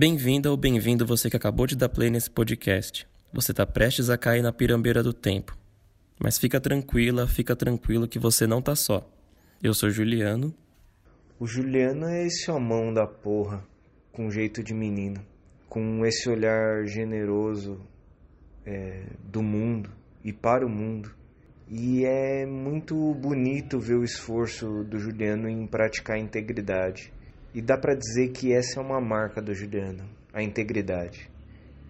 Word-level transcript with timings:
Bem-vinda 0.00 0.50
ou 0.50 0.56
bem-vindo 0.56 1.04
você 1.04 1.28
que 1.28 1.36
acabou 1.36 1.66
de 1.66 1.76
dar 1.76 1.90
play 1.90 2.08
nesse 2.08 2.30
podcast. 2.30 3.06
Você 3.34 3.50
está 3.50 3.66
prestes 3.66 4.08
a 4.08 4.16
cair 4.16 4.40
na 4.40 4.50
pirambeira 4.50 5.02
do 5.02 5.12
tempo. 5.12 5.54
Mas 6.18 6.38
fica 6.38 6.58
tranquila, 6.58 7.26
fica 7.26 7.54
tranquilo 7.54 8.08
que 8.08 8.18
você 8.18 8.46
não 8.46 8.62
tá 8.62 8.74
só. 8.74 9.06
Eu 9.62 9.74
sou 9.74 9.90
Juliano. 9.90 10.54
O 11.38 11.46
Juliano 11.46 12.06
é 12.06 12.26
esse 12.26 12.50
homão 12.50 12.94
da 12.94 13.06
porra, 13.06 13.62
com 14.10 14.30
jeito 14.30 14.62
de 14.62 14.72
menino, 14.72 15.20
com 15.68 16.06
esse 16.06 16.30
olhar 16.30 16.86
generoso 16.86 17.78
é, 18.64 19.02
do 19.22 19.42
mundo 19.42 19.90
e 20.24 20.32
para 20.32 20.64
o 20.64 20.70
mundo. 20.70 21.14
E 21.68 22.06
é 22.06 22.46
muito 22.46 23.12
bonito 23.16 23.78
ver 23.78 23.96
o 23.96 24.04
esforço 24.04 24.82
do 24.82 24.98
Juliano 24.98 25.46
em 25.46 25.66
praticar 25.66 26.16
a 26.16 26.20
integridade. 26.20 27.12
E 27.52 27.60
dá 27.60 27.76
para 27.76 27.96
dizer 27.96 28.28
que 28.28 28.52
essa 28.52 28.78
é 28.78 28.82
uma 28.82 29.00
marca 29.00 29.42
do 29.42 29.52
Juliano, 29.52 30.08
a 30.32 30.40
integridade. 30.40 31.28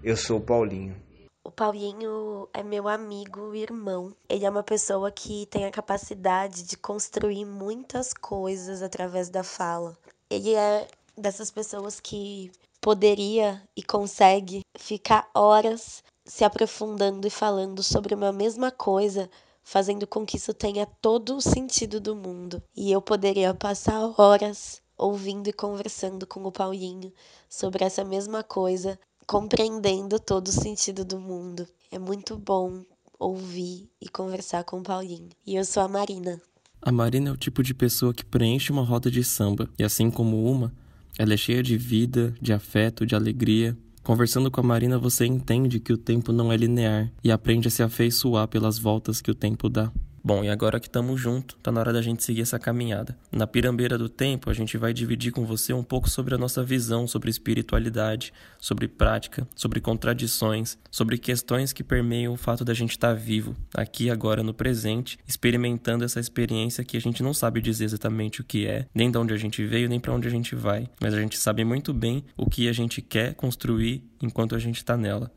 Eu 0.02 0.16
sou 0.16 0.38
o 0.38 0.40
Paulinho. 0.40 0.96
O 1.44 1.50
Paulinho 1.50 2.48
é 2.54 2.62
meu 2.62 2.88
amigo 2.88 3.54
irmão. 3.54 4.14
Ele 4.26 4.46
é 4.46 4.50
uma 4.50 4.62
pessoa 4.62 5.10
que 5.10 5.46
tem 5.46 5.66
a 5.66 5.70
capacidade 5.70 6.62
de 6.62 6.78
construir 6.78 7.44
muitas 7.44 8.14
coisas 8.14 8.82
através 8.82 9.28
da 9.28 9.42
fala. 9.42 9.94
Ele 10.30 10.54
é 10.54 10.88
dessas 11.16 11.50
pessoas 11.50 12.00
que 12.00 12.50
poderia 12.80 13.62
e 13.76 13.82
consegue 13.82 14.62
ficar 14.78 15.28
horas 15.34 16.02
se 16.24 16.42
aprofundando 16.42 17.26
e 17.26 17.30
falando 17.30 17.82
sobre 17.82 18.14
uma 18.14 18.32
mesma 18.32 18.70
coisa, 18.70 19.28
fazendo 19.62 20.06
com 20.06 20.24
que 20.24 20.36
isso 20.38 20.54
tenha 20.54 20.86
todo 21.02 21.36
o 21.36 21.42
sentido 21.42 22.00
do 22.00 22.16
mundo. 22.16 22.62
E 22.74 22.90
eu 22.90 23.02
poderia 23.02 23.52
passar 23.52 24.14
horas 24.18 24.79
ouvindo 25.00 25.48
e 25.48 25.52
conversando 25.52 26.26
com 26.26 26.44
o 26.44 26.52
Paulinho 26.52 27.10
sobre 27.48 27.82
essa 27.84 28.04
mesma 28.04 28.42
coisa, 28.44 28.98
compreendendo 29.26 30.20
todo 30.20 30.48
o 30.48 30.52
sentido 30.52 31.04
do 31.06 31.18
mundo. 31.18 31.66
É 31.90 31.98
muito 31.98 32.36
bom 32.36 32.84
ouvir 33.18 33.88
e 34.00 34.08
conversar 34.08 34.62
com 34.64 34.80
o 34.80 34.82
Paulinho. 34.82 35.30
E 35.46 35.56
eu 35.56 35.64
sou 35.64 35.82
a 35.82 35.88
Marina. 35.88 36.40
A 36.82 36.92
Marina 36.92 37.30
é 37.30 37.32
o 37.32 37.36
tipo 37.36 37.62
de 37.62 37.72
pessoa 37.72 38.12
que 38.12 38.24
preenche 38.24 38.70
uma 38.70 38.84
roda 38.84 39.10
de 39.10 39.24
samba, 39.24 39.70
e 39.78 39.84
assim 39.84 40.10
como 40.10 40.44
uma, 40.50 40.72
ela 41.18 41.32
é 41.32 41.36
cheia 41.36 41.62
de 41.62 41.76
vida, 41.76 42.34
de 42.40 42.52
afeto, 42.52 43.06
de 43.06 43.14
alegria. 43.14 43.76
Conversando 44.02 44.50
com 44.50 44.60
a 44.60 44.64
Marina, 44.64 44.98
você 44.98 45.26
entende 45.26 45.80
que 45.80 45.92
o 45.92 45.98
tempo 45.98 46.32
não 46.32 46.52
é 46.52 46.56
linear 46.56 47.10
e 47.24 47.30
aprende 47.30 47.68
a 47.68 47.70
se 47.70 47.82
afeiçoar 47.82 48.48
pelas 48.48 48.78
voltas 48.78 49.20
que 49.20 49.30
o 49.30 49.34
tempo 49.34 49.68
dá. 49.68 49.92
Bom, 50.22 50.44
e 50.44 50.50
agora 50.50 50.78
que 50.78 50.86
estamos 50.86 51.18
juntos, 51.18 51.56
tá 51.62 51.72
na 51.72 51.80
hora 51.80 51.94
da 51.94 52.02
gente 52.02 52.22
seguir 52.22 52.42
essa 52.42 52.58
caminhada. 52.58 53.16
Na 53.32 53.46
pirambeira 53.46 53.96
do 53.96 54.08
tempo, 54.08 54.50
a 54.50 54.52
gente 54.52 54.76
vai 54.76 54.92
dividir 54.92 55.32
com 55.32 55.46
você 55.46 55.72
um 55.72 55.82
pouco 55.82 56.10
sobre 56.10 56.34
a 56.34 56.38
nossa 56.38 56.62
visão 56.62 57.06
sobre 57.06 57.30
espiritualidade, 57.30 58.32
sobre 58.58 58.86
prática, 58.86 59.48
sobre 59.56 59.80
contradições, 59.80 60.78
sobre 60.90 61.16
questões 61.16 61.72
que 61.72 61.82
permeiam 61.82 62.34
o 62.34 62.36
fato 62.36 62.64
da 62.64 62.74
gente 62.74 62.90
estar 62.90 63.08
tá 63.08 63.14
vivo, 63.14 63.56
aqui 63.74 64.10
agora 64.10 64.42
no 64.42 64.52
presente, 64.52 65.18
experimentando 65.26 66.04
essa 66.04 66.20
experiência 66.20 66.84
que 66.84 66.96
a 66.96 67.00
gente 67.00 67.22
não 67.22 67.32
sabe 67.32 67.62
dizer 67.62 67.84
exatamente 67.84 68.42
o 68.42 68.44
que 68.44 68.66
é, 68.66 68.86
nem 68.94 69.10
de 69.10 69.16
onde 69.16 69.32
a 69.32 69.38
gente 69.38 69.64
veio, 69.64 69.88
nem 69.88 69.98
para 69.98 70.12
onde 70.12 70.28
a 70.28 70.30
gente 70.30 70.54
vai, 70.54 70.86
mas 71.00 71.14
a 71.14 71.20
gente 71.20 71.38
sabe 71.38 71.64
muito 71.64 71.94
bem 71.94 72.24
o 72.36 72.48
que 72.48 72.68
a 72.68 72.72
gente 72.72 73.00
quer 73.00 73.34
construir 73.34 74.04
enquanto 74.20 74.54
a 74.54 74.58
gente 74.58 74.76
está 74.76 74.96
nela. 74.96 75.32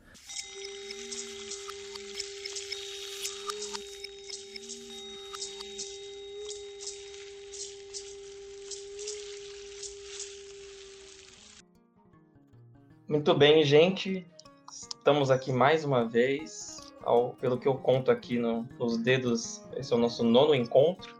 Muito 13.13 13.31
bem, 13.35 13.63
gente. 13.63 14.25
Estamos 14.71 15.29
aqui 15.29 15.51
mais 15.51 15.85
uma 15.85 16.03
vez. 16.03 16.91
Ao, 17.03 17.29
pelo 17.35 17.59
que 17.59 17.67
eu 17.67 17.75
conto 17.75 18.09
aqui 18.09 18.39
no, 18.39 18.67
nos 18.79 18.97
dedos, 18.97 19.61
esse 19.77 19.93
é 19.93 19.95
o 19.95 19.99
nosso 19.99 20.23
nono 20.23 20.55
encontro. 20.55 21.13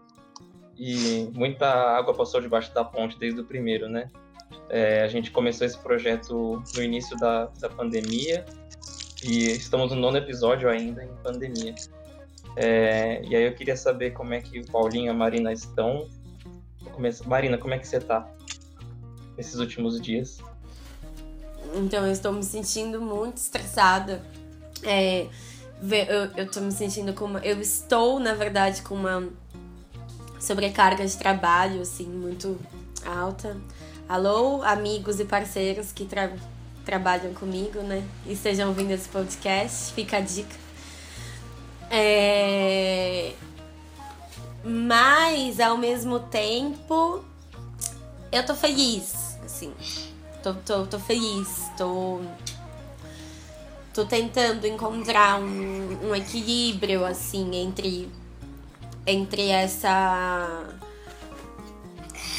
E 0.76 1.30
muita 1.36 1.68
água 1.68 2.12
passou 2.16 2.42
debaixo 2.42 2.74
da 2.74 2.84
ponte 2.84 3.16
desde 3.20 3.42
o 3.42 3.44
primeiro, 3.44 3.88
né? 3.88 4.10
É, 4.70 5.04
a 5.04 5.08
gente 5.08 5.30
começou 5.30 5.68
esse 5.68 5.78
projeto 5.78 6.64
no 6.76 6.82
início 6.82 7.16
da, 7.18 7.46
da 7.60 7.70
pandemia 7.70 8.44
e 9.24 9.52
estamos 9.52 9.92
no 9.92 9.98
nono 9.98 10.18
episódio 10.18 10.68
ainda 10.70 11.04
em 11.04 11.14
pandemia. 11.22 11.76
É, 12.56 13.22
e 13.24 13.36
aí 13.36 13.44
eu 13.44 13.54
queria 13.54 13.78
saber 13.78 14.14
como 14.14 14.34
é 14.34 14.42
que 14.42 14.62
o 14.62 14.66
Paulinho 14.66 15.06
e 15.06 15.10
a 15.10 15.14
Marina 15.14 15.54
estão. 15.54 16.10
Marina, 17.28 17.56
como 17.60 17.76
é 17.76 17.78
que 17.78 17.88
você 17.88 17.98
está 17.98 18.28
nesses 19.38 19.60
últimos 19.60 20.02
dias? 20.02 20.42
Então 21.74 22.06
eu 22.06 22.12
estou 22.12 22.32
me 22.32 22.44
sentindo 22.44 23.02
muito 23.02 23.38
estressada. 23.38 24.24
É, 24.84 25.28
eu, 25.82 26.32
eu 26.38 26.52
tô 26.52 26.62
me 26.62 26.72
sentindo 26.72 27.14
com 27.14 27.26
uma. 27.26 27.40
Eu 27.40 27.60
estou, 27.60 28.20
na 28.20 28.34
verdade, 28.34 28.82
com 28.84 28.96
uma 28.96 29.28
sobrecarga 30.40 31.06
de 31.06 31.18
trabalho, 31.18 31.82
assim, 31.82 32.06
muito 32.06 32.60
alta. 33.06 33.58
Alô, 34.08 34.62
amigos 34.64 35.20
e 35.20 35.26
parceiros 35.26 35.92
que 35.92 36.06
tra 36.06 36.32
trabalham 36.86 37.34
comigo, 37.34 37.80
né? 37.82 38.04
E 38.26 38.34
estejam 38.34 38.68
ouvindo 38.68 38.92
esse 38.92 39.08
podcast, 39.08 39.94
fica 39.94 40.18
a 40.18 40.20
dica. 40.20 40.56
É... 41.90 43.34
Mas, 44.64 45.60
ao 45.62 45.78
mesmo 45.78 46.20
tempo, 46.20 47.24
eu 48.32 48.46
tô 48.46 48.54
feliz, 48.54 49.38
assim 49.46 49.74
tô, 50.44 50.54
tô, 50.54 50.86
tô 50.86 51.00
feliz, 51.00 51.72
tô, 51.78 52.20
tô 53.94 54.06
tentando 54.06 54.68
encontrar 54.68 55.40
um, 55.40 56.10
um 56.10 56.14
equilíbrio, 56.14 57.06
assim, 57.06 57.56
entre, 57.56 58.12
entre 59.08 59.48
essa 59.48 60.70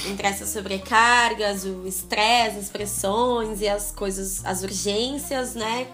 entre 0.06 0.26
essas 0.26 0.50
sobrecargas, 0.50 1.64
o 1.64 1.86
estresse, 1.86 2.58
as 2.58 2.68
pressões 2.68 3.62
e 3.62 3.68
as 3.68 3.90
coisas, 3.90 4.44
as 4.44 4.62
urgências, 4.62 5.54
né? 5.54 5.88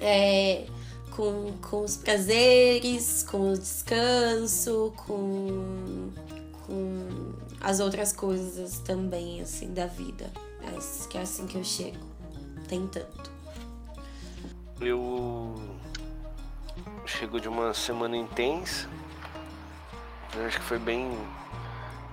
É, 0.00 0.64
com, 1.10 1.52
com 1.60 1.84
os 1.84 1.94
prazeres, 1.98 3.22
com 3.22 3.52
o 3.52 3.58
descanso, 3.58 4.94
com, 5.06 6.08
com 6.66 7.34
as 7.60 7.80
outras 7.80 8.14
coisas 8.14 8.78
também, 8.78 9.42
assim, 9.42 9.74
da 9.74 9.84
vida. 9.84 10.32
É, 10.62 11.08
que 11.08 11.18
é 11.18 11.22
assim 11.22 11.46
que 11.46 11.56
eu 11.56 11.64
chego, 11.64 11.98
tentando. 12.68 13.30
Eu 14.80 15.54
chego 17.06 17.40
de 17.40 17.48
uma 17.48 17.74
semana 17.74 18.16
intensa. 18.16 18.88
Eu 20.34 20.46
acho 20.46 20.58
que 20.58 20.64
foi 20.64 20.78
bem 20.78 21.16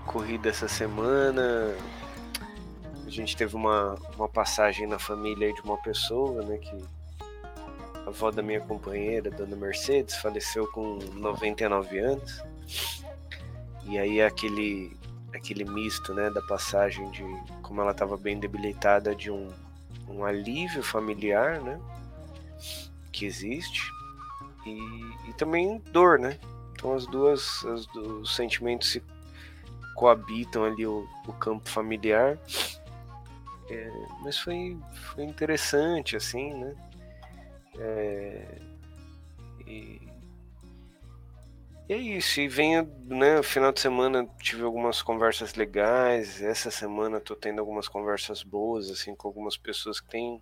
corrida 0.05 0.49
essa 0.49 0.67
semana. 0.67 1.75
A 3.05 3.09
gente 3.09 3.35
teve 3.35 3.55
uma, 3.55 3.95
uma 4.15 4.27
passagem 4.27 4.85
na 4.85 4.99
família 4.99 5.53
de 5.53 5.61
uma 5.61 5.77
pessoa, 5.77 6.43
né, 6.43 6.57
que 6.57 6.83
a 8.05 8.09
avó 8.09 8.29
da 8.29 8.41
minha 8.41 8.61
companheira, 8.61 9.31
Dona 9.31 9.55
Mercedes, 9.55 10.15
faleceu 10.15 10.67
com 10.67 10.99
99 11.13 11.97
anos. 11.97 12.43
E 13.85 13.97
aí 13.97 14.21
aquele 14.21 14.95
aquele 15.33 15.63
misto, 15.63 16.13
né, 16.13 16.29
da 16.29 16.41
passagem 16.41 17.09
de 17.11 17.23
como 17.61 17.81
ela 17.81 17.91
estava 17.91 18.17
bem 18.17 18.39
debilitada 18.39 19.15
de 19.15 19.29
um, 19.29 19.49
um 20.07 20.25
alívio 20.25 20.81
familiar, 20.83 21.61
né, 21.61 21.79
que 23.11 23.25
existe 23.25 23.81
e, 24.65 25.29
e 25.29 25.33
também 25.33 25.79
dor, 25.91 26.19
né. 26.19 26.37
Então 26.73 26.93
as 26.93 27.05
duas, 27.07 27.65
as, 27.65 27.87
os 27.95 28.35
sentimentos 28.35 28.91
se 28.91 29.03
coabitam 29.95 30.63
ali 30.63 30.87
o, 30.87 31.05
o 31.27 31.33
campo 31.33 31.67
familiar. 31.67 32.37
É, 33.69 33.91
mas 34.21 34.39
foi, 34.39 34.77
foi 35.13 35.25
interessante, 35.25 36.15
assim, 36.15 36.53
né? 36.53 36.75
É, 37.77 38.57
e, 39.67 40.08
e 41.89 41.93
é 41.93 41.97
isso, 41.97 42.39
e 42.39 42.47
venho, 42.47 42.85
né, 43.07 43.41
final 43.41 43.71
de 43.71 43.79
semana 43.79 44.23
tive 44.43 44.61
algumas 44.61 45.01
conversas 45.01 45.55
legais, 45.55 46.39
essa 46.39 46.69
semana 46.69 47.19
tô 47.19 47.35
tendo 47.35 47.57
algumas 47.57 47.87
conversas 47.87 48.43
boas, 48.43 48.91
assim, 48.91 49.15
com 49.15 49.27
algumas 49.27 49.57
pessoas 49.57 49.99
que 49.99 50.07
têm, 50.07 50.39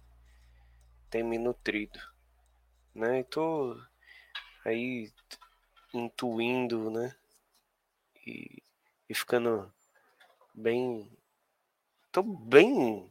têm 1.09 1.23
me 1.23 1.37
nutrido, 1.37 1.97
né, 2.93 3.21
e 3.21 3.23
tô 3.23 3.81
aí 4.65 5.09
intuindo, 5.93 6.91
né, 6.91 7.15
e, 8.25 8.61
e 9.07 9.13
ficando 9.13 9.73
bem, 10.53 11.09
tô 12.11 12.23
bem, 12.23 13.09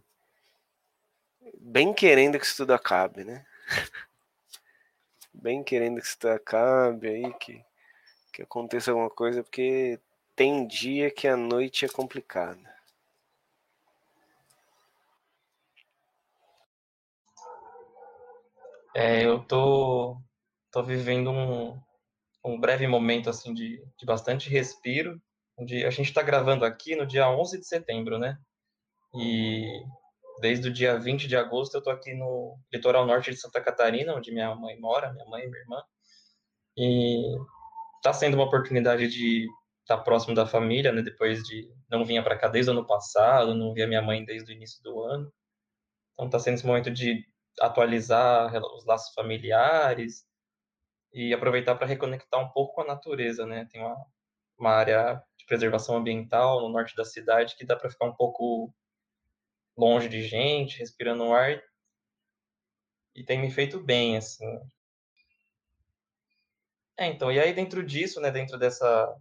bem 1.59 1.95
querendo 1.95 2.39
que 2.39 2.45
isso 2.45 2.59
tudo 2.59 2.75
acabe, 2.75 3.25
né, 3.25 3.47
bem 5.33 5.65
querendo 5.65 6.03
que 6.03 6.07
isso 6.07 6.19
tudo 6.19 6.33
acabe 6.33 7.09
aí, 7.09 7.33
que 7.39 7.65
que 8.37 8.43
aconteça 8.43 8.91
alguma 8.91 9.09
coisa, 9.09 9.43
porque 9.43 9.99
tem 10.35 10.67
dia 10.67 11.11
que 11.11 11.27
a 11.27 11.39
noite 11.39 11.87
é 11.87 11.89
complicada. 11.89 12.77
É, 18.95 19.25
eu 19.25 19.43
tô, 19.43 20.21
tô 20.71 20.83
vivendo 20.83 21.31
um, 21.31 21.81
um 22.45 22.61
breve 22.61 22.87
momento 22.87 23.31
assim 23.31 23.55
de, 23.55 23.83
de 23.99 24.05
bastante 24.05 24.51
respiro. 24.51 25.19
Onde 25.57 25.87
a 25.87 25.91
gente 25.91 26.09
está 26.09 26.21
gravando 26.21 26.67
aqui 26.67 26.95
no 26.95 27.07
dia 27.07 27.31
11 27.31 27.59
de 27.59 27.67
setembro, 27.67 28.19
né? 28.19 28.39
E 29.15 29.83
desde 30.43 30.69
o 30.69 30.73
dia 30.73 30.99
20 30.99 31.27
de 31.27 31.37
agosto 31.37 31.75
eu 31.75 31.83
tô 31.83 31.89
aqui 31.89 32.13
no 32.13 32.59
litoral 32.71 33.07
norte 33.07 33.31
de 33.31 33.39
Santa 33.39 33.63
Catarina, 33.63 34.15
onde 34.15 34.31
minha 34.31 34.55
mãe 34.55 34.79
mora, 34.79 35.11
minha 35.15 35.25
mãe 35.25 35.45
e 35.45 35.49
minha 35.49 35.63
irmã. 35.63 35.83
E 36.77 37.56
está 38.07 38.13
sendo 38.13 38.35
uma 38.35 38.45
oportunidade 38.45 39.09
de 39.09 39.49
estar 39.83 39.97
tá 39.97 40.03
próximo 40.03 40.35
da 40.35 40.47
família, 40.47 40.93
né? 40.93 41.03
Depois 41.03 41.43
de 41.43 41.69
não 41.91 42.05
vinha 42.05 42.23
para 42.23 42.39
cá 42.39 42.47
desde 42.49 42.71
o 42.71 42.75
ano 42.75 42.87
passado, 42.87 43.55
não 43.55 43.75
via 43.75 43.87
minha 43.87 44.03
mãe 44.03 44.25
desde 44.25 44.53
o 44.53 44.55
início 44.55 44.81
do 44.83 45.03
ano. 45.03 45.33
Então 46.15 46.27
está 46.27 46.39
sendo 46.39 46.55
esse 46.55 46.67
momento 46.67 46.91
de 46.91 47.27
atualizar 47.61 48.55
os 48.77 48.85
laços 48.87 49.13
familiares 49.13 50.25
e 51.13 51.35
aproveitar 51.35 51.75
para 51.75 51.87
reconectar 51.87 52.41
um 52.41 52.49
pouco 52.51 52.75
com 52.75 52.83
a 52.83 52.87
natureza, 52.87 53.45
né? 53.45 53.67
Tem 53.73 53.81
uma, 53.81 53.97
uma 54.59 54.71
área 54.71 55.23
de 55.37 55.47
preservação 55.47 55.97
ambiental 55.97 56.61
no 56.61 56.69
norte 56.69 56.95
da 56.95 57.05
cidade 57.05 57.57
que 57.57 57.67
dá 57.67 57.77
para 57.77 57.91
ficar 57.91 58.07
um 58.07 58.15
pouco 58.15 58.73
longe 59.77 60.09
de 60.09 60.23
gente, 60.23 60.79
respirando 60.79 61.25
o 61.25 61.35
ar 61.35 61.61
e 63.17 63.25
tem 63.25 63.41
me 63.41 63.51
feito 63.51 63.81
bem, 63.81 64.17
assim. 64.17 64.47
É, 66.99 67.07
então, 67.07 67.31
e 67.31 67.39
aí 67.39 67.53
dentro 67.53 67.85
disso, 67.85 68.21
né, 68.21 68.31
dentro 68.31 68.59
dessa, 68.59 69.15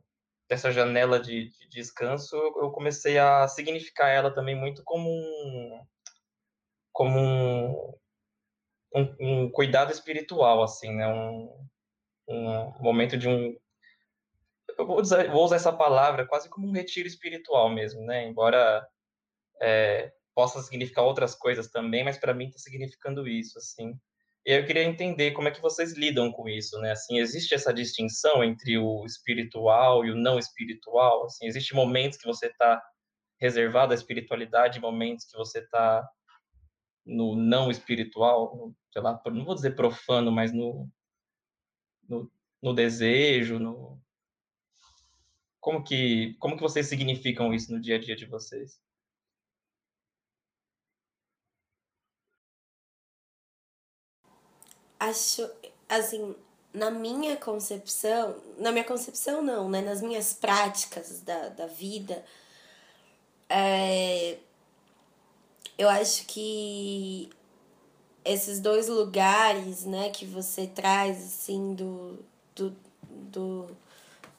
dessa 0.49 0.71
janela 0.71 1.19
de, 1.19 1.49
de 1.49 1.67
descanso, 1.69 2.35
eu 2.35 2.71
comecei 2.71 3.17
a 3.17 3.47
significar 3.47 4.09
ela 4.09 4.33
também 4.33 4.55
muito 4.55 4.83
como 4.83 5.09
um, 5.09 5.85
como 6.93 7.19
um, 7.19 7.93
um, 8.95 9.15
um 9.19 9.51
cuidado 9.51 9.91
espiritual, 9.91 10.63
assim, 10.63 10.93
né, 10.95 11.07
um, 11.07 11.67
um 12.27 12.81
momento 12.81 13.17
de 13.17 13.27
um 13.27 13.55
eu 14.77 14.85
vou 14.85 14.99
usar, 14.99 15.29
vou 15.31 15.43
usar 15.45 15.55
essa 15.57 15.71
palavra 15.71 16.27
quase 16.27 16.49
como 16.49 16.67
um 16.67 16.71
retiro 16.71 17.07
espiritual 17.07 17.69
mesmo, 17.69 18.01
né? 18.01 18.25
Embora 18.25 18.85
é, 19.61 20.11
possa 20.33 20.61
significar 20.61 21.05
outras 21.05 21.35
coisas 21.35 21.69
também, 21.69 22.03
mas 22.03 22.17
para 22.17 22.33
mim 22.33 22.47
está 22.47 22.59
significando 22.59 23.27
isso, 23.27 23.57
assim. 23.57 23.97
E 24.45 24.51
eu 24.51 24.65
queria 24.65 24.83
entender 24.83 25.31
como 25.31 25.47
é 25.47 25.51
que 25.51 25.61
vocês 25.61 25.93
lidam 25.93 26.31
com 26.31 26.47
isso, 26.47 26.79
né? 26.79 26.91
Assim, 26.91 27.17
existe 27.17 27.55
essa 27.55 27.73
distinção 27.73 28.43
entre 28.43 28.77
o 28.77 29.03
espiritual 29.03 30.05
e 30.05 30.11
o 30.11 30.15
não 30.15 30.37
espiritual? 30.37 31.25
Assim, 31.25 31.47
existe 31.47 31.73
momentos 31.73 32.19
que 32.19 32.27
você 32.27 32.47
está 32.47 32.81
reservado 33.39 33.91
à 33.91 33.95
espiritualidade, 33.95 34.79
momentos 34.79 35.25
que 35.25 35.35
você 35.35 35.59
está 35.59 36.07
no 37.03 37.35
não 37.35 37.71
espiritual, 37.71 38.71
sei 38.91 39.01
lá, 39.01 39.19
não 39.25 39.45
vou 39.45 39.55
dizer 39.55 39.75
profano, 39.75 40.31
mas 40.31 40.53
no, 40.53 40.89
no, 42.07 42.31
no 42.61 42.73
desejo, 42.73 43.59
no 43.59 43.99
como 45.59 45.83
que 45.83 46.35
como 46.35 46.55
que 46.55 46.61
vocês 46.61 46.87
significam 46.87 47.51
isso 47.53 47.71
no 47.71 47.81
dia 47.81 47.95
a 47.95 47.99
dia 47.99 48.15
de 48.15 48.25
vocês? 48.25 48.79
Acho, 55.09 55.49
assim, 55.89 56.35
na 56.73 56.91
minha 56.91 57.37
concepção, 57.37 58.35
na 58.57 58.71
minha 58.71 58.83
concepção 58.83 59.41
não, 59.41 59.69
né? 59.69 59.81
Nas 59.81 60.01
minhas 60.01 60.33
práticas 60.33 61.21
da, 61.21 61.49
da 61.49 61.67
vida, 61.67 62.23
é, 63.49 64.37
eu 65.77 65.89
acho 65.89 66.25
que 66.25 67.29
esses 68.23 68.59
dois 68.59 68.87
lugares, 68.87 69.85
né, 69.85 70.09
que 70.09 70.25
você 70.25 70.65
traz, 70.65 71.17
assim, 71.23 71.75
do, 71.75 72.19
do, 72.55 72.75
do, 73.09 73.67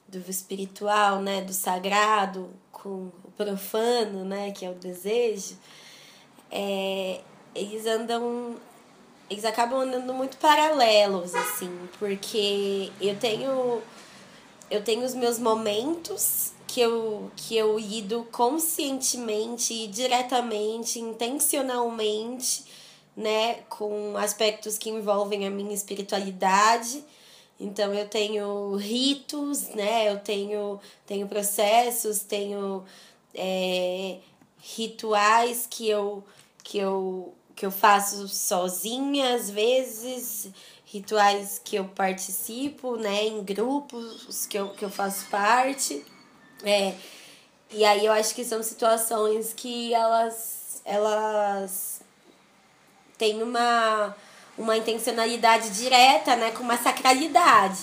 do 0.08 0.30
espiritual, 0.30 1.20
né, 1.20 1.42
do 1.42 1.52
sagrado 1.52 2.50
com 2.72 3.12
o 3.24 3.30
profano, 3.36 4.24
né, 4.24 4.50
que 4.50 4.64
é 4.64 4.70
o 4.70 4.74
desejo, 4.74 5.56
é, 6.50 7.20
eles 7.54 7.86
andam 7.86 8.56
eles 9.28 9.44
acabam 9.44 9.80
andando 9.80 10.14
muito 10.14 10.36
paralelos, 10.36 11.34
assim, 11.34 11.70
porque 11.98 12.90
eu 13.00 13.16
tenho 13.18 13.82
eu 14.70 14.82
tenho 14.82 15.04
os 15.04 15.14
meus 15.14 15.38
momentos 15.38 16.52
que 16.66 16.80
eu, 16.80 17.30
que 17.36 17.56
eu 17.56 17.78
lido 17.78 18.26
conscientemente, 18.32 19.86
diretamente, 19.86 20.98
intencionalmente, 20.98 22.64
né, 23.16 23.62
com 23.68 24.16
aspectos 24.16 24.76
que 24.76 24.90
envolvem 24.90 25.46
a 25.46 25.50
minha 25.50 25.72
espiritualidade. 25.72 27.04
Então 27.58 27.94
eu 27.94 28.08
tenho 28.08 28.74
ritos, 28.76 29.68
né, 29.68 30.10
eu 30.10 30.18
tenho, 30.18 30.80
tenho 31.06 31.28
processos, 31.28 32.20
tenho 32.20 32.84
é, 33.34 34.18
rituais 34.58 35.66
que 35.70 35.88
eu, 35.88 36.24
que 36.62 36.76
eu 36.76 37.32
que 37.56 37.64
eu 37.64 37.70
faço 37.70 38.28
sozinha, 38.28 39.34
às 39.34 39.48
vezes, 39.48 40.50
rituais 40.84 41.58
que 41.64 41.76
eu 41.76 41.86
participo, 41.86 42.96
né, 42.96 43.24
em 43.24 43.42
grupos 43.42 44.44
que 44.46 44.58
eu, 44.58 44.68
que 44.68 44.84
eu 44.84 44.90
faço 44.90 45.26
parte. 45.30 46.04
É, 46.62 46.94
e 47.70 47.82
aí 47.82 48.04
eu 48.04 48.12
acho 48.12 48.34
que 48.34 48.44
são 48.44 48.62
situações 48.62 49.54
que 49.54 49.94
elas, 49.94 50.82
elas 50.84 52.02
têm 53.16 53.42
uma, 53.42 54.14
uma 54.58 54.76
intencionalidade 54.76 55.70
direta, 55.70 56.36
né, 56.36 56.50
com 56.50 56.62
uma 56.62 56.76
sacralidade. 56.76 57.80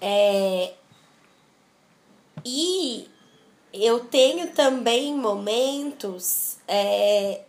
É, 0.00 0.74
e 2.44 3.08
eu 3.72 4.00
tenho 4.00 4.52
também 4.52 5.14
momentos 5.14 6.58
é, 6.66 7.42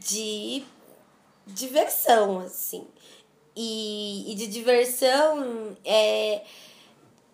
de 0.00 0.62
diversão, 1.46 2.40
assim. 2.40 2.86
E, 3.56 4.32
e 4.32 4.34
de 4.34 4.46
diversão 4.48 5.76
é 5.84 6.42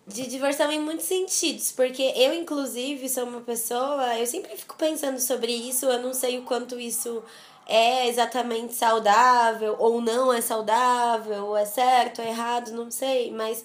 de 0.07 0.27
diversão 0.27 0.71
em 0.71 0.79
muitos 0.79 1.05
sentidos, 1.05 1.71
porque 1.71 2.01
eu, 2.15 2.33
inclusive, 2.33 3.07
sou 3.07 3.23
uma 3.23 3.41
pessoa, 3.41 4.17
eu 4.17 4.25
sempre 4.27 4.55
fico 4.57 4.75
pensando 4.75 5.19
sobre 5.19 5.51
isso, 5.51 5.85
eu 5.85 6.01
não 6.01 6.13
sei 6.13 6.39
o 6.39 6.43
quanto 6.43 6.79
isso 6.79 7.23
é 7.67 8.07
exatamente 8.07 8.73
saudável 8.73 9.75
ou 9.79 10.01
não 10.01 10.33
é 10.33 10.41
saudável, 10.41 11.55
é 11.55 11.65
certo, 11.65 12.21
é 12.21 12.29
errado, 12.29 12.71
não 12.71 12.91
sei, 12.91 13.31
mas 13.31 13.63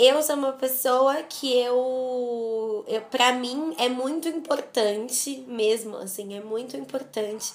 eu 0.00 0.22
sou 0.22 0.34
uma 0.34 0.52
pessoa 0.52 1.22
que 1.24 1.52
eu, 1.58 2.84
eu 2.88 3.02
para 3.02 3.32
mim 3.32 3.74
é 3.78 3.88
muito 3.88 4.28
importante 4.28 5.44
mesmo, 5.46 5.98
assim, 5.98 6.34
é 6.34 6.40
muito 6.40 6.74
importante 6.74 7.52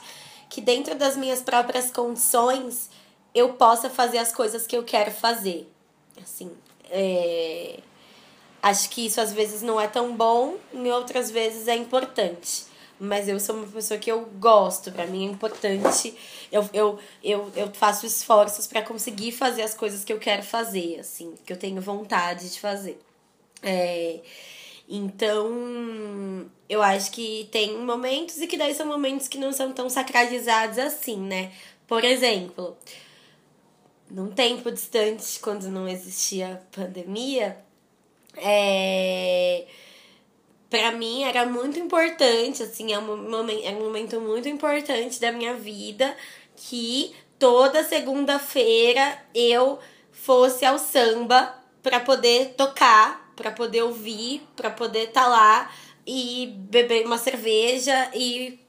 que 0.48 0.62
dentro 0.62 0.94
das 0.94 1.18
minhas 1.18 1.42
próprias 1.42 1.90
condições 1.90 2.90
eu 3.34 3.54
possa 3.54 3.90
fazer 3.90 4.20
as 4.20 4.32
coisas 4.32 4.68
que 4.68 4.78
eu 4.78 4.84
quero 4.84 5.10
fazer. 5.10 5.68
Assim, 6.22 6.52
é... 6.92 7.80
acho 8.62 8.90
que 8.92 9.08
isso 9.08 9.20
às 9.20 9.34
vezes 9.34 9.64
não 9.64 9.82
é 9.82 9.88
tão 9.88 10.16
bom, 10.16 10.56
em 10.72 10.92
outras 10.92 11.32
vezes 11.32 11.68
é 11.68 11.75
importante 11.75 12.75
mas 13.00 13.28
eu 13.28 13.40
sou 13.40 13.56
uma 13.56 13.68
pessoa 13.68 14.00
que 14.00 14.12
eu 14.12 14.25
gosto, 14.40 14.92
para 14.92 15.06
mim 15.06 15.28
é 15.28 15.32
importante. 15.32 16.16
Eu, 16.52 16.70
eu, 16.74 17.00
eu, 17.24 17.52
eu 17.56 17.74
faço 17.74 18.06
esforços 18.06 18.68
para 18.68 18.82
conseguir 18.82 19.32
fazer 19.32 19.64
as 19.64 19.74
coisas 19.74 20.04
que 20.04 20.14
eu 20.14 20.20
quero 20.20 20.44
fazer, 20.44 21.00
assim, 21.00 21.34
que 21.46 21.52
eu 21.52 21.58
tenho 21.58 21.82
vontade 21.82 22.50
de 22.50 22.60
fazer. 22.60 23.00
É, 23.62 24.20
então, 24.88 26.50
eu 26.70 26.82
acho 26.82 27.12
que 27.12 27.50
tem 27.52 27.78
momentos 27.78 28.40
e 28.42 28.48
que 28.48 28.58
daí 28.58 28.74
são 28.74 28.86
momentos 28.86 29.28
que 29.28 29.38
não 29.38 29.52
são 29.52 29.74
tão 29.74 29.90
sacralizados 29.90 30.78
assim, 30.78 31.18
né? 31.18 31.52
Por 31.88 32.04
exemplo, 32.04 32.78
num 34.10 34.32
tempo 34.32 34.72
distante, 34.72 35.40
quando 35.40 35.70
não 35.70 35.88
existia 35.88 36.62
pandemia, 36.72 37.58
é 38.38 39.66
para 40.75 40.91
mim 40.91 41.24
era 41.24 41.46
muito 41.46 41.79
importante, 41.79 42.62
assim, 42.62 42.91
é 42.91 43.00
um, 43.00 43.29
momento, 43.29 43.65
é 43.65 43.72
um 43.72 43.79
momento 43.79 44.20
muito 44.20 44.50
importante 44.50 45.22
da 45.22 45.32
minha 45.32 45.53
vida 45.53 46.13
que 46.53 47.15
toda 47.39 47.82
segunda-feira 47.82 49.17
eu 49.34 49.79
fosse 50.12 50.65
ao 50.65 50.77
samba 50.77 51.55
para 51.82 52.01
poder 52.01 52.55
tocar, 52.58 53.32
para 53.38 53.51
poder 53.51 53.84
ouvir, 53.84 54.46
para 54.53 54.70
poder 54.70 55.08
estar 55.08 55.24
tá 55.24 55.27
lá 55.27 55.72
e 56.05 56.53
beber 56.58 57.05
uma 57.05 57.17
cerveja 57.17 58.12
e 58.13 58.60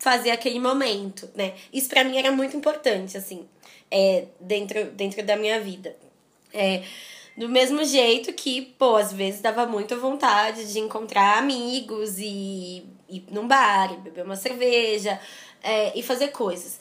fazer 0.00 0.32
aquele 0.32 0.58
momento, 0.58 1.30
né? 1.36 1.54
Isso 1.72 1.88
para 1.88 2.02
mim 2.02 2.18
era 2.18 2.32
muito 2.32 2.56
importante, 2.56 3.16
assim, 3.16 3.46
é, 3.88 4.24
dentro, 4.40 4.86
dentro 4.86 5.22
da 5.22 5.36
minha 5.36 5.60
vida. 5.60 5.94
É, 6.52 6.82
do 7.36 7.48
mesmo 7.48 7.84
jeito 7.84 8.32
que, 8.32 8.62
pô, 8.78 8.96
às 8.96 9.12
vezes 9.12 9.40
dava 9.40 9.66
muita 9.66 9.96
vontade 9.96 10.72
de 10.72 10.78
encontrar 10.78 11.38
amigos 11.38 12.18
e 12.18 12.84
ir 13.08 13.24
num 13.30 13.46
bar, 13.46 13.92
e 13.92 13.96
beber 13.96 14.24
uma 14.24 14.36
cerveja 14.36 15.18
é, 15.62 15.98
e 15.98 16.02
fazer 16.02 16.28
coisas. 16.28 16.78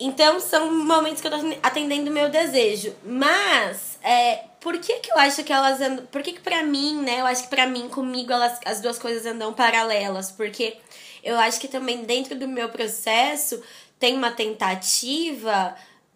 Então 0.00 0.38
são 0.38 0.72
momentos 0.72 1.20
que 1.20 1.26
eu 1.26 1.30
tô 1.32 1.38
atendendo 1.62 2.10
o 2.10 2.14
meu 2.14 2.28
desejo. 2.28 2.94
Mas, 3.04 3.98
é, 4.02 4.44
por 4.60 4.78
que 4.78 5.00
que 5.00 5.10
eu 5.10 5.18
acho 5.18 5.42
que 5.42 5.52
elas 5.52 5.80
andam. 5.80 6.06
Por 6.06 6.22
que 6.22 6.32
que 6.32 6.40
pra 6.40 6.62
mim, 6.62 7.00
né? 7.02 7.20
Eu 7.20 7.26
acho 7.26 7.44
que 7.44 7.48
pra 7.48 7.66
mim, 7.66 7.88
comigo, 7.88 8.32
elas, 8.32 8.60
as 8.64 8.80
duas 8.80 8.98
coisas 8.98 9.26
andam 9.26 9.52
paralelas. 9.52 10.30
Porque 10.30 10.76
eu 11.22 11.36
acho 11.38 11.60
que 11.60 11.66
também 11.66 12.04
dentro 12.04 12.38
do 12.38 12.46
meu 12.46 12.68
processo 12.68 13.60
tem 13.98 14.16
uma 14.16 14.30
tentativa, 14.30 15.74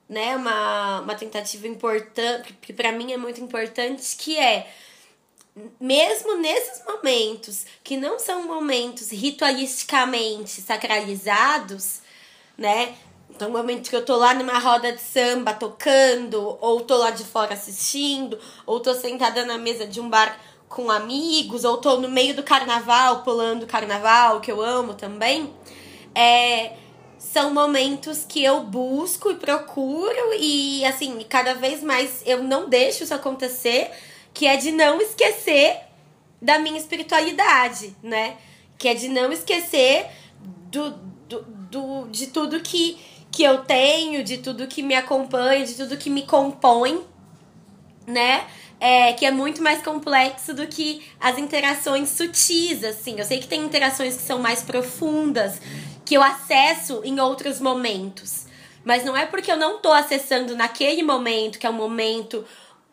né? 0.08 0.36
Uma, 0.36 1.00
uma 1.00 1.14
tentativa 1.14 1.66
importante, 1.66 2.52
que 2.60 2.72
pra 2.72 2.92
mim 2.92 3.12
é 3.12 3.16
muito 3.16 3.40
importante, 3.40 4.16
que 4.16 4.38
é 4.38 4.70
mesmo 5.80 6.36
nesses 6.38 6.82
momentos 6.86 7.66
que 7.84 7.96
não 7.96 8.18
são 8.18 8.44
momentos 8.44 9.10
ritualisticamente 9.10 10.62
sacralizados, 10.62 12.00
né? 12.56 12.94
Então, 13.34 13.50
momento 13.50 13.88
que 13.88 13.96
eu 13.96 14.04
tô 14.04 14.16
lá 14.16 14.34
numa 14.34 14.58
roda 14.58 14.92
de 14.92 15.00
samba 15.00 15.54
tocando, 15.54 16.58
ou 16.60 16.80
tô 16.82 16.96
lá 16.98 17.10
de 17.10 17.24
fora 17.24 17.54
assistindo, 17.54 18.38
ou 18.66 18.78
tô 18.78 18.94
sentada 18.94 19.44
na 19.44 19.56
mesa 19.56 19.86
de 19.86 20.00
um 20.00 20.08
bar 20.08 20.38
com 20.68 20.90
amigos, 20.90 21.64
ou 21.64 21.78
tô 21.78 21.96
no 21.98 22.08
meio 22.10 22.34
do 22.34 22.42
carnaval, 22.42 23.22
pulando 23.22 23.66
carnaval, 23.66 24.40
que 24.40 24.52
eu 24.52 24.60
amo 24.62 24.94
também. 24.94 25.52
É, 26.14 26.76
são 27.22 27.54
momentos 27.54 28.26
que 28.28 28.42
eu 28.42 28.64
busco 28.64 29.30
e 29.30 29.36
procuro, 29.36 30.34
e 30.38 30.84
assim, 30.84 31.24
cada 31.28 31.54
vez 31.54 31.82
mais 31.82 32.20
eu 32.26 32.42
não 32.42 32.68
deixo 32.68 33.04
isso 33.04 33.14
acontecer, 33.14 33.90
que 34.34 34.46
é 34.46 34.56
de 34.56 34.72
não 34.72 35.00
esquecer 35.00 35.78
da 36.40 36.58
minha 36.58 36.76
espiritualidade, 36.76 37.96
né? 38.02 38.36
Que 38.76 38.88
é 38.88 38.94
de 38.94 39.08
não 39.08 39.32
esquecer 39.32 40.06
do, 40.70 40.90
do, 41.28 41.42
do 41.70 42.08
de 42.08 42.26
tudo 42.26 42.60
que 42.60 42.98
que 43.30 43.42
eu 43.42 43.64
tenho, 43.64 44.22
de 44.22 44.36
tudo 44.38 44.66
que 44.66 44.82
me 44.82 44.94
acompanha, 44.94 45.64
de 45.64 45.74
tudo 45.74 45.96
que 45.96 46.10
me 46.10 46.26
compõe, 46.26 47.02
né? 48.06 48.44
É, 48.78 49.14
que 49.14 49.24
é 49.24 49.30
muito 49.30 49.62
mais 49.62 49.82
complexo 49.82 50.52
do 50.52 50.66
que 50.66 51.02
as 51.18 51.38
interações 51.38 52.10
sutis, 52.10 52.84
assim. 52.84 53.18
Eu 53.18 53.24
sei 53.24 53.38
que 53.38 53.46
tem 53.46 53.62
interações 53.64 54.16
que 54.16 54.22
são 54.22 54.38
mais 54.38 54.62
profundas, 54.62 55.62
que 56.04 56.14
eu 56.14 56.22
acesso 56.22 57.00
em 57.04 57.20
outros 57.20 57.60
momentos. 57.60 58.46
Mas 58.84 59.04
não 59.04 59.16
é 59.16 59.26
porque 59.26 59.50
eu 59.50 59.56
não 59.56 59.78
tô 59.78 59.92
acessando 59.92 60.56
naquele 60.56 61.02
momento, 61.02 61.58
que 61.58 61.66
é 61.66 61.70
o 61.70 61.74
momento 61.74 62.44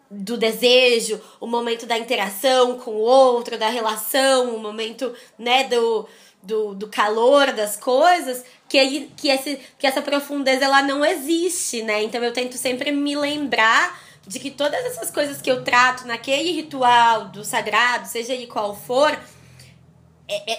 do 0.10 0.38
desejo, 0.38 1.22
o 1.40 1.46
momento 1.46 1.86
da 1.86 1.98
interação 1.98 2.80
com 2.80 2.92
o 2.92 3.00
outro, 3.00 3.58
da 3.58 3.70
relação, 3.70 4.56
o 4.56 4.60
momento, 4.60 5.14
né, 5.38 5.66
do, 5.66 6.08
do, 6.42 6.74
do 6.74 6.88
calor 6.88 7.52
das 7.52 7.78
coisas, 7.78 8.44
que, 8.68 8.78
ele, 8.78 9.12
que, 9.16 9.30
esse, 9.30 9.60
que 9.78 9.86
essa 9.86 10.02
profundeza 10.02 10.66
ela 10.66 10.82
não 10.82 11.06
existe, 11.06 11.84
né? 11.84 12.04
Então 12.04 12.24
eu 12.24 12.34
tento 12.34 12.58
sempre 12.58 12.92
me 12.92 13.16
lembrar 13.16 14.00
de 14.26 14.40
que 14.40 14.52
todas 14.52 14.84
essas 14.86 15.10
coisas 15.10 15.42
que 15.42 15.50
eu 15.50 15.64
trato 15.64 16.06
naquele 16.08 16.52
ritual 16.52 17.26
do 17.26 17.44
sagrado, 17.44 18.08
seja 18.08 18.34
ele 18.34 18.48
qual 18.48 18.76
for, 18.76 19.18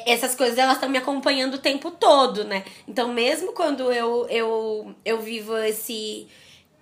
essas 0.06 0.34
coisas 0.34 0.58
elas 0.58 0.74
estão 0.74 0.88
me 0.88 0.98
acompanhando 0.98 1.54
o 1.54 1.58
tempo 1.58 1.90
todo, 1.90 2.44
né? 2.44 2.64
Então 2.88 3.12
mesmo 3.12 3.52
quando 3.52 3.92
eu, 3.92 4.26
eu, 4.28 4.94
eu 5.04 5.20
vivo 5.20 5.56
esse, 5.58 6.26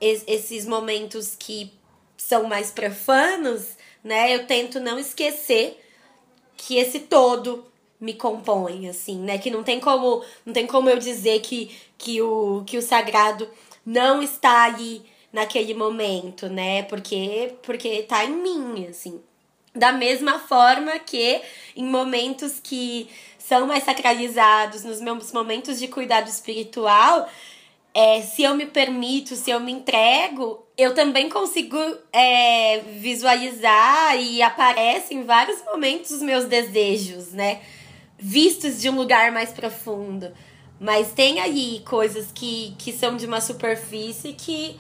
esses 0.01 0.67
momentos 0.67 1.37
que 1.39 1.73
são 2.17 2.45
mais 2.45 2.71
profanos, 2.71 3.77
né? 4.03 4.35
Eu 4.35 4.47
tento 4.47 4.81
não 4.81 4.99
esquecer 4.99 5.79
que 6.57 6.77
esse 6.77 7.01
todo 7.01 7.67
me 8.01 8.15
compõe, 8.15 8.89
assim, 8.89 9.19
né? 9.19 9.39
Que 9.39 9.51
não 9.51 9.63
tem 9.63 9.81
como, 9.81 10.25
não 10.47 10.53
tem 10.53 10.67
como 10.67 10.89
eu 10.89 10.99
dizer 10.99 11.41
que, 11.41 11.77
que, 11.97 12.23
o, 12.23 12.65
que 12.67 12.79
o 12.79 12.83
sagrado 12.83 13.49
não 13.85 14.23
está 14.23 14.65
ali 14.65 15.03
naquele 15.33 15.75
momento, 15.75 16.49
né? 16.49 16.83
Porque, 16.85 17.55
porque 17.63 18.03
tá 18.03 18.25
em 18.25 18.33
mim, 18.33 18.87
assim. 18.89 19.21
Da 19.79 19.93
mesma 19.93 20.39
forma 20.39 20.99
que 20.99 21.41
em 21.77 21.85
momentos 21.85 22.61
que 22.63 23.09
são 23.39 23.67
mais 23.67 23.85
sacralizados, 23.85 24.85
nos 24.85 25.01
meus 25.01 25.33
momentos 25.33 25.79
de 25.79 25.89
cuidado 25.89 26.29
espiritual, 26.29 27.29
é, 27.95 28.21
se 28.21 28.43
eu 28.43 28.55
me 28.55 28.67
permito, 28.67 29.35
se 29.35 29.51
eu 29.51 29.61
me 29.61 29.73
entrego, 29.73 30.67
eu 30.77 30.95
também 30.95 31.29
consigo 31.29 31.79
é, 32.13 32.81
visualizar 32.99 34.17
e 34.17 34.43
aparece 34.43 35.15
em 35.15 35.25
vários 35.25 35.65
momentos 35.65 36.11
os 36.11 36.23
meus 36.23 36.45
desejos, 36.45 37.33
né? 37.33 37.61
vistos 38.19 38.81
de 38.81 38.91
um 38.91 38.97
lugar 38.97 39.31
mais 39.31 39.51
profundo. 39.51 40.33
Mas 40.81 41.13
tem 41.13 41.41
aí 41.41 41.83
coisas 41.85 42.31
que, 42.33 42.75
que 42.79 42.93
são 42.93 43.17
de 43.17 43.27
uma 43.27 43.41
superfície 43.41 44.33
que 44.33 44.79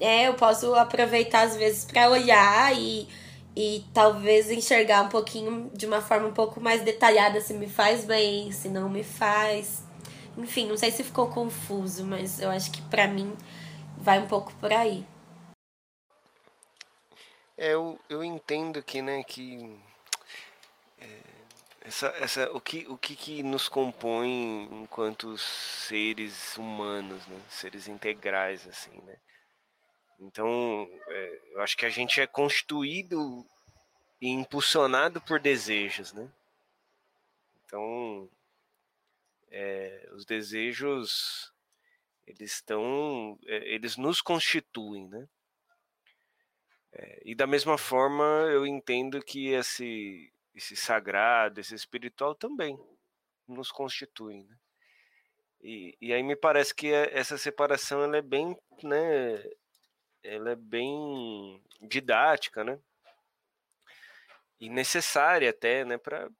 é, 0.00 0.28
eu 0.28 0.34
posso 0.34 0.74
aproveitar 0.74 1.42
às 1.42 1.56
vezes 1.56 1.84
para 1.84 2.10
olhar 2.10 2.74
e, 2.76 3.06
e 3.56 3.84
talvez 3.92 4.50
enxergar 4.50 5.02
um 5.02 5.08
pouquinho 5.08 5.70
de 5.74 5.86
uma 5.86 6.00
forma 6.00 6.28
um 6.28 6.32
pouco 6.32 6.60
mais 6.60 6.82
detalhada 6.82 7.40
se 7.40 7.54
me 7.54 7.68
faz 7.68 8.04
bem, 8.04 8.52
se 8.52 8.68
não 8.68 8.88
me 8.88 9.02
faz. 9.02 9.82
Enfim, 10.36 10.68
não 10.68 10.76
sei 10.76 10.90
se 10.90 11.02
ficou 11.02 11.28
confuso, 11.28 12.04
mas 12.04 12.40
eu 12.40 12.50
acho 12.50 12.70
que 12.70 12.80
para 12.82 13.08
mim 13.08 13.36
vai 13.96 14.20
um 14.20 14.28
pouco 14.28 14.52
por 14.54 14.72
aí. 14.72 15.04
É, 17.56 17.74
eu, 17.74 17.98
eu 18.08 18.22
entendo 18.22 18.80
que, 18.82 19.02
né, 19.02 19.24
que 19.24 19.76
essa, 21.88 22.08
essa, 22.20 22.52
o 22.52 22.60
que, 22.60 22.86
o 22.86 22.98
que, 22.98 23.16
que 23.16 23.42
nos 23.42 23.66
compõe 23.66 24.68
enquanto 24.70 25.38
seres 25.38 26.56
humanos, 26.58 27.26
né? 27.26 27.40
seres 27.48 27.88
integrais, 27.88 28.68
assim, 28.68 29.00
né? 29.06 29.16
Então, 30.18 30.88
é, 31.08 31.40
eu 31.52 31.60
acho 31.60 31.76
que 31.76 31.86
a 31.86 31.90
gente 31.90 32.20
é 32.20 32.26
constituído 32.26 33.46
e 34.20 34.28
impulsionado 34.28 35.20
por 35.20 35.38
desejos, 35.38 36.12
né? 36.12 36.28
Então, 37.64 38.28
é, 39.50 40.08
os 40.12 40.24
desejos, 40.24 41.52
eles 42.26 42.54
estão, 42.54 43.38
é, 43.46 43.74
eles 43.74 43.96
nos 43.96 44.20
constituem, 44.20 45.06
né? 45.08 45.28
É, 46.92 47.22
e 47.24 47.34
da 47.34 47.46
mesma 47.46 47.78
forma, 47.78 48.24
eu 48.50 48.66
entendo 48.66 49.22
que 49.22 49.48
esse, 49.48 50.32
esse 50.54 50.74
sagrado, 50.74 51.60
esse 51.60 51.74
espiritual 51.74 52.34
também 52.34 52.78
nos 53.46 53.70
constitui. 53.70 54.42
Né? 54.42 54.56
E, 55.60 55.96
e 56.00 56.12
aí 56.12 56.22
me 56.22 56.34
parece 56.36 56.74
que 56.74 56.88
é, 56.92 57.16
essa 57.16 57.38
separação 57.38 58.02
ela 58.02 58.16
é 58.16 58.22
bem, 58.22 58.56
né, 58.82 59.44
ela 60.28 60.50
é 60.50 60.56
bem 60.56 61.62
didática, 61.80 62.62
né? 62.64 62.78
E 64.60 64.68
necessária 64.68 65.50
até, 65.50 65.84
né, 65.84 65.96
para 65.98 66.30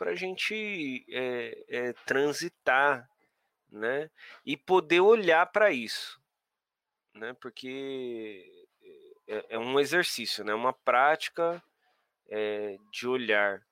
a 0.00 0.14
gente 0.14 1.04
é, 1.10 1.64
é, 1.68 1.92
transitar, 2.06 3.08
né, 3.70 4.10
e 4.46 4.56
poder 4.56 5.00
olhar 5.00 5.44
para 5.44 5.70
isso, 5.70 6.18
né, 7.12 7.34
porque 7.38 8.66
é, 9.26 9.46
é 9.50 9.58
um 9.58 9.78
exercício, 9.78 10.42
né, 10.42 10.54
uma 10.54 10.72
prática 10.72 11.62
é, 12.30 12.78
de 12.90 13.06
olhar 13.06 13.62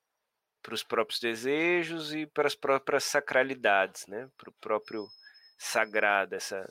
para 0.67 0.75
os 0.75 0.83
próprios 0.83 1.21
desejos 1.21 2.13
e 2.13 2.27
para 2.27 2.49
as 2.49 2.57
próprias 2.57 3.05
sacralidades, 3.05 4.05
né? 4.09 4.29
Para 4.37 4.51
o 4.51 4.53
próprio 4.55 5.09
sagrado, 5.57 6.35
essa 6.35 6.69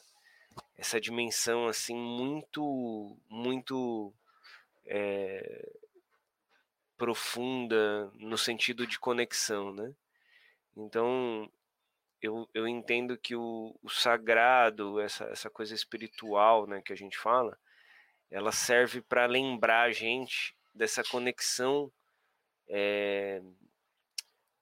essa 0.77 1.00
dimensão 1.00 1.67
assim 1.67 1.95
muito 1.95 3.17
muito 3.29 4.13
é, 4.85 5.71
profunda 6.97 8.12
no 8.15 8.38
sentido 8.38 8.85
de 8.88 9.00
conexão, 9.00 9.74
né? 9.74 9.93
Então 10.75 11.50
eu, 12.21 12.50
eu 12.53 12.67
entendo 12.67 13.17
que 13.17 13.35
o, 13.35 13.75
o 13.83 13.89
sagrado, 13.89 15.00
essa, 15.00 15.25
essa 15.25 15.50
coisa 15.50 15.74
espiritual, 15.74 16.65
né, 16.65 16.81
que 16.83 16.91
a 16.91 16.95
gente 16.95 17.17
fala, 17.17 17.57
ela 18.31 18.51
serve 18.51 19.01
para 19.01 19.25
lembrar 19.25 19.83
a 19.83 19.91
gente 19.91 20.55
dessa 20.74 21.03
conexão 21.03 21.91
é, 22.67 23.41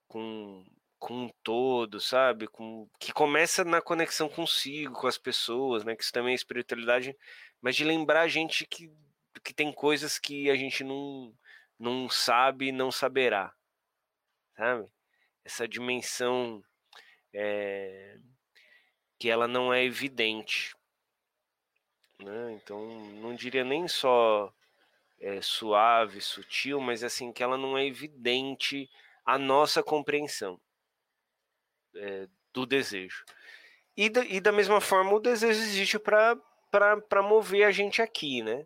com, 0.07 0.65
com 1.03 1.25
um 1.25 1.29
todo, 1.43 1.99
sabe? 1.99 2.47
Com, 2.47 2.89
que 2.97 3.11
começa 3.11 3.65
na 3.65 3.81
conexão 3.81 4.29
consigo, 4.29 4.93
com 4.93 5.05
as 5.05 5.17
pessoas, 5.17 5.83
né? 5.83 5.97
Que 5.97 6.03
isso 6.03 6.13
também 6.13 6.31
é 6.31 6.35
espiritualidade, 6.35 7.13
mas 7.61 7.75
de 7.75 7.83
lembrar 7.83 8.21
a 8.21 8.27
gente 8.29 8.65
que, 8.65 8.89
que 9.43 9.53
tem 9.53 9.73
coisas 9.73 10.17
que 10.17 10.49
a 10.49 10.55
gente 10.55 10.81
não, 10.81 11.35
não 11.77 12.07
sabe 12.07 12.67
e 12.67 12.71
não 12.71 12.89
saberá, 12.89 13.53
sabe? 14.55 14.87
Essa 15.43 15.67
dimensão 15.67 16.63
é, 17.33 18.17
que 19.19 19.29
ela 19.29 19.45
não 19.45 19.73
é 19.73 19.83
evidente. 19.83 20.73
Né? 22.17 22.53
Então, 22.53 22.79
não 23.15 23.35
diria 23.35 23.65
nem 23.65 23.89
só 23.89 24.53
é, 25.19 25.41
suave, 25.41 26.21
sutil, 26.21 26.79
mas 26.79 27.03
assim 27.03 27.33
que 27.33 27.43
ela 27.43 27.57
não 27.57 27.77
é 27.77 27.85
evidente 27.85 28.89
a 29.25 29.37
nossa 29.37 29.83
compreensão 29.83 30.57
é, 31.95 32.27
do 32.53 32.65
desejo. 32.65 33.23
e, 33.95 34.09
da, 34.09 34.25
e 34.25 34.39
da 34.39 34.51
mesma 34.51 34.81
forma 34.81 35.13
o 35.13 35.19
desejo 35.19 35.59
existe 35.59 35.99
para 35.99 37.21
mover 37.23 37.65
a 37.65 37.71
gente 37.71 38.01
aqui, 38.01 38.41
né? 38.41 38.65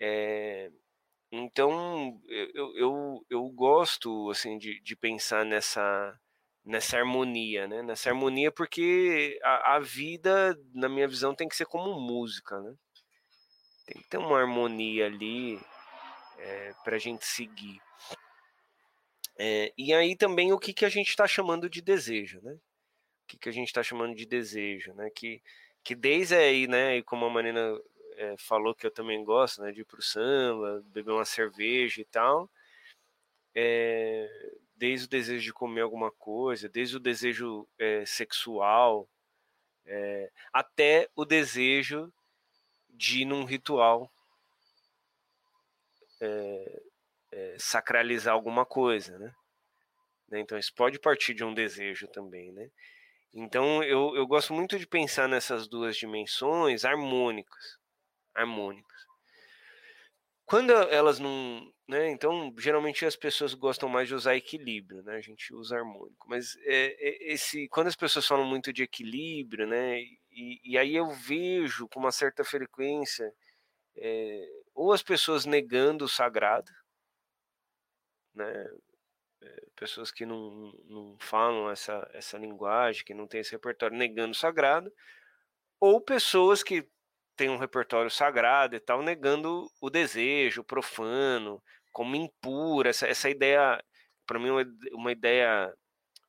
É, 0.00 0.70
então 1.30 2.20
eu, 2.28 2.76
eu, 2.76 3.26
eu 3.28 3.48
gosto 3.50 4.30
assim 4.30 4.58
de, 4.58 4.80
de 4.80 4.96
pensar 4.96 5.44
nessa 5.44 6.18
nessa 6.68 6.98
harmonia, 6.98 7.66
né? 7.66 7.82
Nessa 7.82 8.10
harmonia 8.10 8.52
porque 8.52 9.38
a, 9.42 9.76
a 9.76 9.80
vida, 9.80 10.56
na 10.74 10.88
minha 10.88 11.08
visão, 11.08 11.34
tem 11.34 11.48
que 11.48 11.56
ser 11.56 11.66
como 11.66 11.98
música, 11.98 12.60
né? 12.60 12.74
Tem 13.86 14.02
que 14.02 14.08
ter 14.08 14.18
uma 14.18 14.38
harmonia 14.38 15.06
ali 15.06 15.58
é, 16.36 16.72
para 16.84 16.96
a 16.96 16.98
gente 16.98 17.24
seguir. 17.24 17.80
É, 19.38 19.72
e 19.78 19.94
aí 19.94 20.16
também 20.16 20.52
o 20.52 20.58
que, 20.58 20.72
que 20.74 20.84
a 20.84 20.88
gente 20.88 21.08
está 21.10 21.26
chamando 21.26 21.70
de 21.70 21.80
desejo, 21.80 22.40
né? 22.42 22.54
O 22.54 23.28
que, 23.28 23.38
que 23.38 23.48
a 23.48 23.52
gente 23.52 23.68
está 23.68 23.82
chamando 23.82 24.14
de 24.16 24.26
desejo, 24.26 24.92
né? 24.94 25.10
Que, 25.10 25.42
que 25.84 25.94
desde 25.94 26.34
aí, 26.34 26.66
né? 26.66 26.96
E 26.96 27.02
como 27.02 27.24
a 27.26 27.30
Marina 27.30 27.60
é, 28.16 28.36
falou 28.38 28.74
que 28.74 28.86
eu 28.86 28.90
também 28.90 29.22
gosto, 29.24 29.62
né? 29.62 29.70
De 29.72 29.82
ir 29.82 29.84
pro 29.84 30.02
samba, 30.02 30.82
beber 30.86 31.12
uma 31.12 31.24
cerveja 31.24 32.00
e 32.00 32.04
tal. 32.04 32.50
É, 33.54 34.28
desde 34.76 35.06
o 35.06 35.10
desejo 35.10 35.44
de 35.44 35.52
comer 35.52 35.82
alguma 35.82 36.10
coisa, 36.10 36.68
desde 36.68 36.96
o 36.96 37.00
desejo 37.00 37.68
é, 37.78 38.04
sexual, 38.06 39.08
é, 39.86 40.30
até 40.52 41.08
o 41.16 41.24
desejo 41.24 42.12
de 42.90 43.22
ir 43.22 43.24
num 43.24 43.44
ritual 43.44 44.10
é, 46.20 46.82
é, 47.38 47.56
sacralizar 47.58 48.34
alguma 48.34 48.66
coisa, 48.66 49.16
né? 49.18 49.32
né? 50.28 50.40
Então 50.40 50.58
isso 50.58 50.74
pode 50.74 50.98
partir 50.98 51.34
de 51.34 51.44
um 51.44 51.54
desejo 51.54 52.08
também, 52.08 52.52
né? 52.52 52.68
Então 53.32 53.82
eu, 53.84 54.16
eu 54.16 54.26
gosto 54.26 54.52
muito 54.52 54.78
de 54.78 54.86
pensar 54.86 55.28
nessas 55.28 55.68
duas 55.68 55.96
dimensões 55.96 56.84
harmônicas, 56.84 57.78
harmônicas. 58.34 58.98
Quando 60.44 60.72
elas 60.72 61.18
não, 61.18 61.70
né? 61.86 62.10
Então 62.10 62.52
geralmente 62.58 63.04
as 63.06 63.14
pessoas 63.14 63.54
gostam 63.54 63.88
mais 63.88 64.08
de 64.08 64.14
usar 64.14 64.34
equilíbrio, 64.34 65.02
né? 65.04 65.16
A 65.16 65.20
gente 65.20 65.54
usa 65.54 65.76
harmônico, 65.76 66.26
mas 66.28 66.56
é, 66.64 66.96
é 66.98 67.32
esse 67.32 67.68
quando 67.68 67.86
as 67.88 67.96
pessoas 67.96 68.26
falam 68.26 68.46
muito 68.46 68.72
de 68.72 68.82
equilíbrio, 68.82 69.66
né? 69.66 70.00
E, 70.30 70.60
e 70.64 70.78
aí 70.78 70.96
eu 70.96 71.10
vejo 71.10 71.88
com 71.88 72.00
uma 72.00 72.12
certa 72.12 72.44
frequência 72.44 73.32
é, 73.96 74.48
ou 74.74 74.92
as 74.92 75.02
pessoas 75.02 75.44
negando 75.44 76.04
o 76.04 76.08
sagrado, 76.08 76.70
né? 78.38 78.70
É, 79.40 79.66
pessoas 79.76 80.10
que 80.10 80.26
não, 80.26 80.72
não 80.86 81.16
falam 81.20 81.70
essa, 81.70 82.08
essa 82.12 82.36
linguagem, 82.38 83.04
que 83.04 83.14
não 83.14 83.26
tem 83.26 83.40
esse 83.40 83.52
repertório 83.52 83.96
negando 83.96 84.32
o 84.32 84.34
sagrado, 84.34 84.92
ou 85.80 86.00
pessoas 86.00 86.62
que 86.62 86.88
têm 87.36 87.48
um 87.48 87.56
repertório 87.56 88.10
sagrado 88.10 88.74
e 88.74 88.80
tal, 88.80 89.02
negando 89.02 89.70
o 89.80 89.88
desejo, 89.88 90.62
o 90.62 90.64
profano, 90.64 91.62
como 91.92 92.16
impura, 92.16 92.90
essa, 92.90 93.06
essa 93.06 93.30
ideia, 93.30 93.82
para 94.26 94.40
mim, 94.40 94.50
uma, 94.50 94.64
uma 94.92 95.12
ideia 95.12 95.72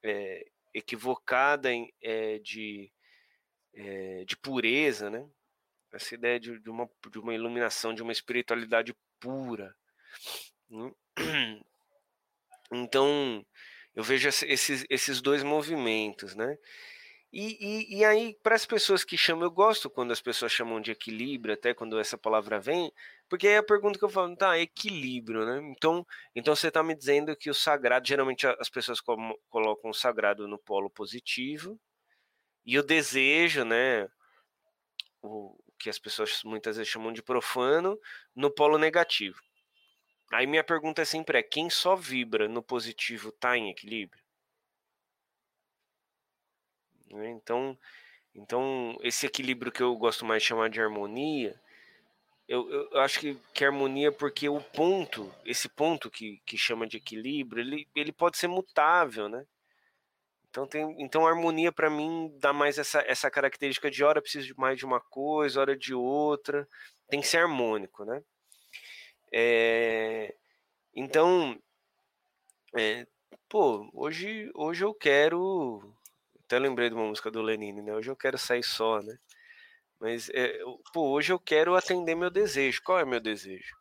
é, 0.04 0.46
equivocada 0.74 1.72
em, 1.72 1.92
é, 2.02 2.38
de, 2.40 2.92
é, 3.74 4.24
de 4.26 4.38
pureza, 4.38 5.10
né? 5.10 5.28
Essa 5.92 6.14
ideia 6.14 6.40
de, 6.40 6.60
de, 6.60 6.70
uma, 6.70 6.88
de 7.12 7.18
uma 7.18 7.34
iluminação, 7.34 7.94
de 7.94 8.04
uma 8.04 8.12
espiritualidade 8.12 8.96
pura. 9.20 9.76
Né? 10.70 10.92
Então, 12.72 13.46
eu 13.96 14.04
vejo 14.04 14.28
esses, 14.30 14.86
esses 14.90 15.22
dois 15.22 15.44
movimentos, 15.44 16.36
né? 16.36 16.58
E, 17.32 17.58
e, 17.94 18.00
e 18.00 18.06
aí, 18.06 18.36
para 18.42 18.56
as 18.56 18.66
pessoas 18.66 19.04
que 19.04 19.16
chamam, 19.16 19.44
eu 19.46 19.52
gosto 19.52 19.90
quando 19.90 20.12
as 20.12 20.22
pessoas 20.22 20.52
chamam 20.52 20.82
de 20.82 20.92
equilíbrio, 20.92 21.54
até 21.54 21.74
quando 21.76 22.00
essa 22.00 22.18
palavra 22.18 22.60
vem, 22.60 22.92
porque 23.30 23.48
aí 23.48 23.58
a 23.58 23.64
pergunta 23.64 24.00
que 24.00 24.06
eu 24.06 24.10
falo, 24.10 24.36
tá, 24.36 24.58
equilíbrio, 24.58 25.46
né? 25.46 25.60
Então, 25.72 26.06
então 26.36 26.56
você 26.56 26.70
está 26.70 26.82
me 26.84 26.96
dizendo 26.96 27.36
que 27.36 27.50
o 27.50 27.54
sagrado, 27.54 28.08
geralmente 28.08 28.48
as 28.48 28.70
pessoas 28.70 29.00
colocam 29.02 29.92
o 29.92 29.94
sagrado 29.94 30.48
no 30.48 30.58
polo 30.58 30.90
positivo, 30.90 31.80
e 32.66 32.80
o 32.80 32.84
desejo, 32.84 33.64
né? 33.66 34.08
O 35.22 35.56
que 35.78 35.90
as 35.90 36.00
pessoas 36.00 36.42
muitas 36.44 36.78
vezes 36.78 36.92
chamam 36.92 37.14
de 37.14 37.24
profano, 37.24 37.98
no 38.36 38.52
polo 38.52 38.78
negativo. 38.78 39.40
Aí 40.32 40.46
minha 40.46 40.64
pergunta 40.64 41.04
sempre 41.06 41.40
é: 41.40 41.44
quem 41.44 41.70
só 41.70 41.96
vibra 41.96 42.48
no 42.48 42.62
positivo 42.62 43.30
está 43.30 43.58
em 43.58 43.70
equilíbrio? 43.70 44.24
Né, 47.12 47.32
então, 47.32 47.78
então, 48.36 48.98
esse 49.02 49.26
equilíbrio 49.26 49.72
que 49.72 49.82
eu 49.82 49.96
gosto 49.96 50.26
mais 50.26 50.44
de 50.44 50.50
chamar 50.50 50.70
de 50.70 50.82
harmonia, 50.82 51.60
eu, 52.48 52.70
eu 52.72 53.00
acho 53.02 53.20
que, 53.20 53.36
que 53.54 53.66
harmonia 53.66 54.12
porque 54.12 54.50
o 54.50 54.62
ponto, 54.62 55.34
esse 55.46 55.70
ponto 55.70 56.10
que, 56.10 56.42
que 56.46 56.58
chama 56.58 56.88
de 56.88 56.98
equilíbrio, 56.98 57.62
ele, 57.62 57.88
ele 57.96 58.12
pode 58.12 58.38
ser 58.38 58.48
mutável, 58.48 59.30
né? 59.30 59.46
Então, 60.50 60.68
tem, 60.68 60.96
então 61.00 61.28
harmonia 61.28 61.72
para 61.72 61.90
mim 61.90 62.36
dá 62.40 62.52
mais 62.52 62.80
essa, 62.80 63.02
essa 63.02 63.30
característica 63.30 63.90
de 63.92 64.04
hora 64.04 64.22
preciso 64.22 64.48
de 64.48 64.58
mais 64.58 64.78
de 64.80 64.86
uma 64.86 65.00
coisa, 65.00 65.60
hora 65.62 65.78
de 65.78 65.94
outra, 65.94 66.68
tem 67.08 67.22
que 67.22 67.28
ser 67.28 67.38
harmônico, 67.38 68.04
né? 68.04 68.24
É, 69.32 70.36
então, 70.96 71.58
é, 72.76 73.06
pô, 73.48 73.90
hoje, 73.94 74.52
hoje 74.56 74.84
eu 74.84 74.94
quero. 74.94 75.94
Até 76.46 76.58
lembrei 76.60 76.90
de 76.90 76.96
uma 76.96 77.06
música 77.06 77.30
do 77.32 77.42
Lenine, 77.42 77.82
né? 77.82 77.94
Hoje 77.94 78.10
eu 78.10 78.16
quero 78.16 78.38
sair 78.38 78.64
só, 78.64 79.02
né? 79.02 79.18
Mas, 80.00 80.30
é, 80.32 80.60
pô, 80.94 81.10
hoje 81.12 81.34
eu 81.34 81.40
quero 81.40 81.76
atender 81.76 82.16
meu 82.16 82.30
desejo. 82.30 82.82
Qual 82.84 83.00
é 83.00 83.06
meu 83.06 83.20
desejo? 83.20 83.76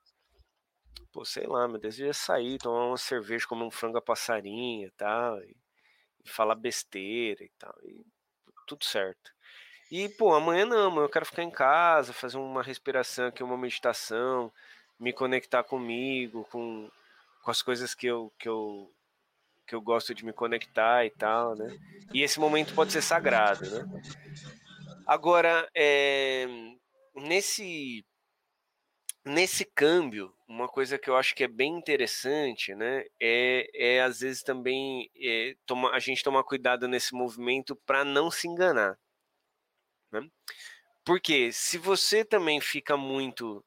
Pô, 1.12 1.24
sei 1.24 1.46
lá, 1.46 1.66
meu 1.68 1.78
desejo 1.78 2.10
é 2.10 2.12
sair, 2.12 2.58
tomar 2.58 2.86
uma 2.86 2.98
cerveja, 2.98 3.46
comer 3.46 3.64
um 3.64 3.70
frango 3.70 3.98
a 3.98 4.02
passarinho 4.02 4.86
e 4.88 4.90
tal, 4.92 5.40
e, 5.42 5.56
e 6.24 6.28
falar 6.28 6.54
besteira 6.54 7.42
e 7.44 7.50
tal, 7.58 7.74
e 7.82 8.04
tudo 8.66 8.84
certo. 8.84 9.32
E, 9.90 10.08
pô, 10.10 10.34
amanhã 10.34 10.66
não, 10.66 11.00
eu 11.00 11.08
quero 11.08 11.24
ficar 11.24 11.42
em 11.42 11.50
casa, 11.50 12.12
fazer 12.12 12.36
uma 12.36 12.62
respiração 12.62 13.28
aqui, 13.28 13.42
uma 13.42 13.56
meditação, 13.56 14.52
me 14.98 15.12
conectar 15.12 15.62
comigo, 15.62 16.46
com, 16.50 16.90
com 17.42 17.50
as 17.50 17.62
coisas 17.62 17.94
que 17.94 18.06
eu, 18.06 18.32
que, 18.38 18.48
eu, 18.48 18.92
que 19.66 19.74
eu 19.74 19.80
gosto 19.80 20.14
de 20.14 20.24
me 20.24 20.32
conectar 20.32 21.04
e 21.04 21.10
tal, 21.10 21.54
né? 21.54 21.76
E 22.12 22.22
esse 22.22 22.40
momento 22.40 22.74
pode 22.74 22.92
ser 22.92 23.02
sagrado, 23.02 23.70
né? 23.70 24.02
Agora, 25.06 25.68
é, 25.74 26.46
nesse, 27.14 28.04
nesse 29.24 29.64
câmbio, 29.64 30.34
uma 30.48 30.68
coisa 30.68 30.98
que 30.98 31.08
eu 31.08 31.16
acho 31.16 31.34
que 31.34 31.44
é 31.44 31.48
bem 31.48 31.76
interessante, 31.76 32.74
né? 32.74 33.04
É, 33.20 33.68
é 33.74 34.02
às 34.02 34.20
vezes 34.20 34.42
também 34.42 35.10
é, 35.16 35.54
toma, 35.66 35.90
a 35.92 35.98
gente 35.98 36.22
tomar 36.24 36.42
cuidado 36.42 36.88
nesse 36.88 37.14
movimento 37.14 37.76
para 37.86 38.04
não 38.04 38.30
se 38.30 38.48
enganar. 38.48 38.98
Né? 40.10 40.26
Porque 41.04 41.52
se 41.52 41.78
você 41.78 42.24
também 42.24 42.60
fica 42.60 42.96
muito 42.96 43.64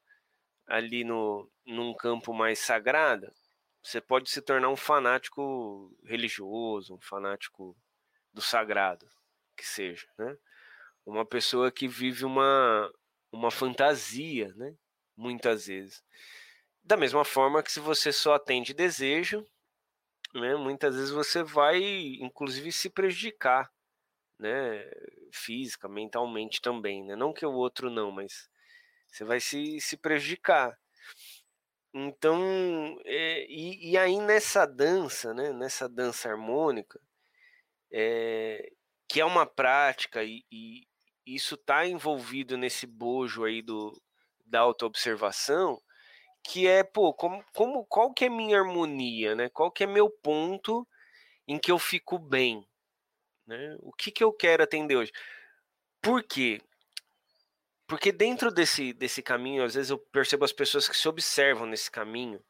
ali 0.66 1.04
no, 1.04 1.50
num 1.66 1.94
campo 1.94 2.32
mais 2.32 2.58
sagrado, 2.58 3.32
você 3.82 4.00
pode 4.00 4.30
se 4.30 4.40
tornar 4.40 4.68
um 4.68 4.76
fanático 4.76 5.94
religioso, 6.04 6.94
um 6.94 7.00
fanático 7.00 7.76
do 8.32 8.40
sagrado, 8.40 9.06
que 9.56 9.66
seja, 9.66 10.08
né? 10.18 10.36
Uma 11.04 11.26
pessoa 11.26 11.72
que 11.72 11.88
vive 11.88 12.24
uma, 12.24 12.92
uma 13.32 13.50
fantasia, 13.50 14.54
né? 14.54 14.74
Muitas 15.16 15.66
vezes. 15.66 16.02
Da 16.84 16.96
mesma 16.96 17.24
forma 17.24 17.62
que 17.62 17.72
se 17.72 17.80
você 17.80 18.12
só 18.12 18.34
atende 18.34 18.72
desejo, 18.72 19.44
né? 20.34 20.54
Muitas 20.56 20.94
vezes 20.94 21.10
você 21.10 21.42
vai, 21.42 21.82
inclusive, 22.20 22.70
se 22.70 22.88
prejudicar, 22.88 23.70
né? 24.38 24.88
Física, 25.32 25.88
mentalmente 25.88 26.60
também, 26.60 27.04
né? 27.04 27.16
Não 27.16 27.32
que 27.32 27.44
o 27.44 27.52
outro 27.52 27.90
não, 27.90 28.12
mas 28.12 28.48
você 29.12 29.24
vai 29.24 29.40
se, 29.40 29.78
se 29.80 29.96
prejudicar. 29.96 30.76
Então, 31.94 32.98
é, 33.04 33.44
e, 33.48 33.90
e, 33.90 33.98
aí 33.98 34.18
nessa 34.18 34.66
dança, 34.66 35.34
né, 35.34 35.52
nessa 35.52 35.86
dança 35.86 36.30
harmônica, 36.30 36.98
é, 37.92 38.72
que 39.06 39.20
é 39.20 39.24
uma 39.24 39.44
prática 39.44 40.24
e, 40.24 40.42
e 40.50 40.86
isso 41.26 41.54
está 41.54 41.86
envolvido 41.86 42.56
nesse 42.56 42.86
bojo 42.86 43.44
aí 43.44 43.60
do, 43.60 43.92
da 44.46 44.60
autoobservação, 44.60 45.80
que 46.42 46.66
é, 46.66 46.82
pô, 46.82 47.12
como, 47.12 47.44
como, 47.54 47.84
qual 47.84 48.12
que 48.12 48.24
é 48.24 48.30
minha 48.30 48.58
harmonia, 48.58 49.34
né? 49.34 49.48
Qual 49.50 49.70
que 49.70 49.84
é 49.84 49.86
meu 49.86 50.08
ponto 50.08 50.88
em 51.46 51.58
que 51.58 51.70
eu 51.70 51.78
fico 51.78 52.18
bem, 52.18 52.66
né? 53.46 53.76
O 53.80 53.92
que 53.92 54.10
que 54.10 54.24
eu 54.24 54.32
quero 54.32 54.62
atender 54.62 54.96
hoje? 54.96 55.12
Por 56.00 56.22
quê? 56.24 56.60
Porque 57.92 58.10
dentro 58.10 58.50
desse, 58.50 58.94
desse 58.94 59.22
caminho, 59.22 59.62
às 59.62 59.74
vezes 59.74 59.90
eu 59.90 59.98
percebo 59.98 60.46
as 60.46 60.52
pessoas 60.52 60.88
que 60.88 60.96
se 60.96 61.06
observam 61.06 61.66
nesse 61.66 61.90
caminho, 61.90 62.42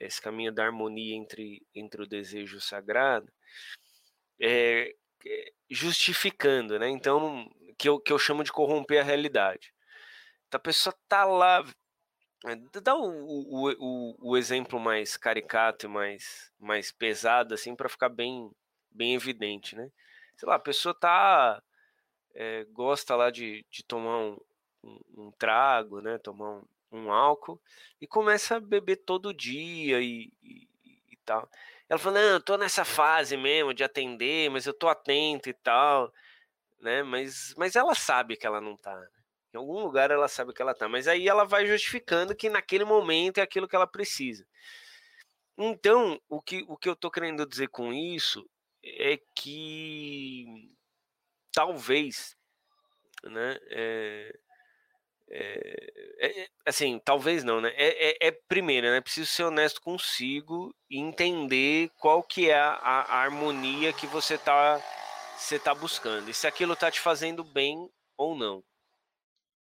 esse 0.00 0.18
caminho 0.18 0.50
da 0.50 0.64
harmonia 0.64 1.14
entre, 1.14 1.60
entre 1.74 2.02
o 2.02 2.06
desejo 2.06 2.58
sagrado, 2.58 3.30
é, 4.40 4.94
justificando, 5.68 6.78
né? 6.78 6.88
Então, 6.88 7.46
que 7.78 7.86
eu, 7.86 8.00
que 8.00 8.10
eu 8.10 8.18
chamo 8.18 8.42
de 8.42 8.50
corromper 8.50 9.02
a 9.02 9.04
realidade. 9.04 9.74
Então, 10.48 10.56
a 10.56 10.62
pessoa 10.62 10.96
tá 11.06 11.26
lá. 11.26 11.62
É, 12.46 12.56
dá 12.80 12.94
o, 12.94 13.10
o, 13.10 13.72
o, 13.78 14.30
o 14.30 14.36
exemplo 14.38 14.80
mais 14.80 15.18
caricato 15.18 15.84
e 15.84 15.88
mais, 15.90 16.50
mais 16.58 16.90
pesado, 16.90 17.52
assim, 17.52 17.76
para 17.76 17.90
ficar 17.90 18.08
bem, 18.08 18.50
bem 18.90 19.14
evidente, 19.14 19.76
né? 19.76 19.90
Sei 20.34 20.48
lá, 20.48 20.54
a 20.54 20.58
pessoa 20.58 20.98
tá. 20.98 21.62
É, 22.38 22.64
gosta 22.66 23.16
lá 23.16 23.30
de, 23.30 23.64
de 23.70 23.82
tomar 23.82 24.18
um, 24.18 24.38
um, 24.86 25.26
um 25.26 25.30
trago, 25.32 26.00
né? 26.00 26.18
Tomar 26.18 26.50
um, 26.50 26.64
um, 26.92 27.12
álcool 27.12 27.60
e 28.00 28.06
começa 28.06 28.56
a 28.56 28.60
beber 28.60 28.96
todo 28.96 29.34
dia 29.34 30.00
e, 30.00 30.32
e, 30.42 30.68
e 31.12 31.16
tal. 31.24 31.48
Ela 31.88 31.98
falou, 31.98 32.18
não, 32.18 32.28
eu 32.28 32.40
tô 32.40 32.56
nessa 32.56 32.84
fase 32.84 33.36
mesmo 33.36 33.74
de 33.74 33.84
atender, 33.84 34.50
mas 34.50 34.66
eu 34.66 34.74
tô 34.74 34.88
atento 34.88 35.48
e 35.48 35.54
tal, 35.54 36.12
né? 36.80 37.02
Mas, 37.02 37.54
mas 37.56 37.76
ela 37.76 37.94
sabe 37.94 38.36
que 38.36 38.46
ela 38.46 38.60
não 38.60 38.76
tá. 38.76 38.94
Né? 38.96 39.08
Em 39.54 39.58
algum 39.58 39.80
lugar 39.80 40.10
ela 40.10 40.28
sabe 40.28 40.52
que 40.52 40.62
ela 40.62 40.74
tá. 40.74 40.88
Mas 40.88 41.08
aí 41.08 41.28
ela 41.28 41.44
vai 41.44 41.66
justificando 41.66 42.34
que 42.34 42.50
naquele 42.50 42.84
momento 42.84 43.38
é 43.38 43.42
aquilo 43.42 43.68
que 43.68 43.76
ela 43.76 43.86
precisa. 43.86 44.46
Então, 45.58 46.20
o 46.28 46.42
que, 46.42 46.64
o 46.68 46.76
que 46.76 46.88
eu 46.88 46.94
tô 46.94 47.10
querendo 47.10 47.46
dizer 47.46 47.68
com 47.68 47.92
isso 47.92 48.46
é 48.84 49.18
que 49.34 50.70
talvez, 51.52 52.36
né? 53.24 53.58
É, 53.70 54.38
é, 55.28 56.42
é, 56.42 56.48
assim, 56.64 57.00
talvez 57.04 57.42
não, 57.42 57.60
né? 57.60 57.72
É, 57.76 58.10
é, 58.10 58.28
é, 58.28 58.38
primeiro, 58.48 58.86
né? 58.88 59.00
Preciso 59.00 59.26
ser 59.26 59.44
honesto 59.44 59.80
consigo 59.80 60.74
e 60.90 60.98
entender 60.98 61.90
qual 61.98 62.22
que 62.22 62.50
é 62.50 62.58
a, 62.58 62.70
a, 62.70 63.22
harmonia 63.22 63.92
que 63.92 64.06
você 64.06 64.38
tá, 64.38 64.80
você 65.36 65.58
tá 65.58 65.74
buscando. 65.74 66.30
E 66.30 66.34
se 66.34 66.46
aquilo 66.46 66.76
tá 66.76 66.90
te 66.90 67.00
fazendo 67.00 67.42
bem 67.42 67.88
ou 68.16 68.36
não. 68.36 68.62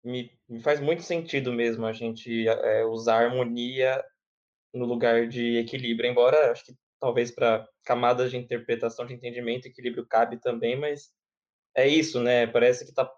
Me, 0.04 0.32
me 0.50 0.60
faz 0.62 0.80
muito 0.80 1.04
sentido 1.04 1.54
mesmo 1.54 1.86
a 1.86 1.94
gente 1.94 2.48
é, 2.48 2.84
usar 2.86 3.24
harmonia 3.24 4.04
no 4.74 4.86
lugar 4.86 5.28
de 5.28 5.58
equilíbrio, 5.58 6.10
embora 6.10 6.52
acho 6.52 6.66
que 6.66 6.74
talvez 7.00 7.30
para 7.30 7.68
camadas 7.84 8.32
de 8.32 8.38
interpretação, 8.38 9.06
de 9.06 9.14
entendimento, 9.14 9.68
equilíbrio 9.68 10.08
cabe 10.08 10.40
também, 10.40 10.76
mas 10.76 11.12
é 11.76 11.88
isso, 11.88 12.22
né? 12.22 12.48
Parece 12.48 12.86
que 12.86 12.94
tá 12.94 13.12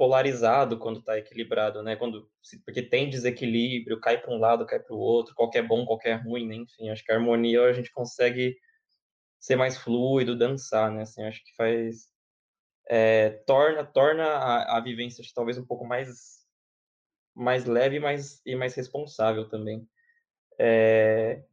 polarizado 0.00 0.78
quando 0.78 1.00
está 1.00 1.18
equilibrado, 1.18 1.82
né? 1.82 1.94
Quando 1.94 2.26
porque 2.64 2.80
tem 2.80 3.10
desequilíbrio, 3.10 4.00
cai 4.00 4.16
para 4.16 4.32
um 4.32 4.38
lado, 4.38 4.64
cai 4.64 4.80
para 4.80 4.96
o 4.96 4.98
outro, 4.98 5.34
qualquer 5.34 5.60
bom, 5.62 5.84
qualquer 5.84 6.14
ruim, 6.14 6.48
né? 6.48 6.54
Enfim, 6.54 6.88
acho 6.88 7.04
que 7.04 7.12
a 7.12 7.16
harmonia 7.16 7.62
a 7.64 7.72
gente 7.74 7.92
consegue 7.92 8.56
ser 9.38 9.56
mais 9.56 9.76
fluido, 9.76 10.38
dançar, 10.38 10.90
né? 10.90 11.02
Assim, 11.02 11.22
acho 11.22 11.44
que 11.44 11.54
faz 11.54 12.08
é, 12.88 13.28
torna 13.46 13.84
torna 13.84 14.24
a, 14.24 14.78
a 14.78 14.80
vivência 14.80 15.22
talvez 15.34 15.58
um 15.58 15.66
pouco 15.66 15.84
mais 15.86 16.46
mais 17.34 17.66
leve, 17.66 18.00
mais 18.00 18.40
e 18.46 18.56
mais 18.56 18.74
responsável 18.74 19.50
também. 19.50 19.86
É, 20.58 21.44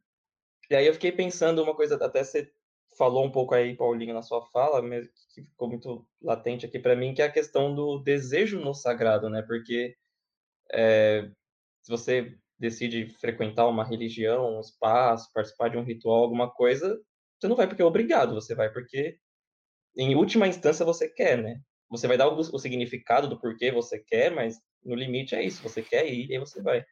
e 0.70 0.76
aí 0.76 0.88
eu 0.88 0.94
fiquei 0.94 1.12
pensando 1.12 1.62
uma 1.62 1.76
coisa 1.76 1.96
até 1.96 2.24
você 2.24 2.50
falou 2.98 3.26
um 3.26 3.32
pouco 3.32 3.54
aí, 3.54 3.76
Paulinho, 3.76 4.14
na 4.14 4.22
sua 4.22 4.42
fala, 4.48 4.82
mas 4.82 5.08
que 5.34 5.44
ficou 5.44 5.70
muito 5.70 6.06
latente 6.22 6.66
aqui 6.66 6.80
para 6.80 6.96
mim, 6.96 7.14
que 7.14 7.22
é 7.22 7.26
a 7.26 7.32
questão 7.32 7.74
do 7.74 8.00
desejo 8.00 8.60
no 8.60 8.74
sagrado, 8.74 9.30
né? 9.30 9.42
Porque 9.42 9.96
é, 10.72 11.30
se 11.84 11.92
você 11.92 12.36
decide 12.60 13.10
frequentar 13.20 13.68
uma 13.68 13.84
religião, 13.84 14.58
um 14.58 14.62
espaço, 14.62 15.32
participar 15.34 15.70
de 15.70 15.78
um 15.78 15.84
ritual, 15.84 16.24
alguma 16.24 16.50
coisa, 16.50 17.00
você 17.40 17.48
não 17.48 17.56
vai 17.56 17.68
porque 17.68 17.82
é 17.82 17.86
obrigado, 17.86 18.34
você 18.34 18.56
vai 18.56 18.72
porque, 18.72 19.18
em 19.96 20.16
última 20.16 20.48
instância, 20.48 20.86
você 20.86 21.08
quer, 21.08 21.38
né? 21.38 21.62
Você 21.90 22.08
vai 22.08 22.18
dar 22.18 22.28
o, 22.28 22.38
o 22.38 22.60
significado 22.60 23.28
do 23.28 23.40
porquê 23.40 23.72
você 23.72 24.00
quer, 24.00 24.32
mas 24.32 24.60
no 24.84 24.96
limite 24.96 25.36
é 25.36 25.44
isso, 25.44 25.62
você 25.62 25.82
quer 25.82 26.08
ir 26.12 26.28
e 26.30 26.34
aí 26.34 26.40
você 26.40 26.62
vai. 26.62 26.84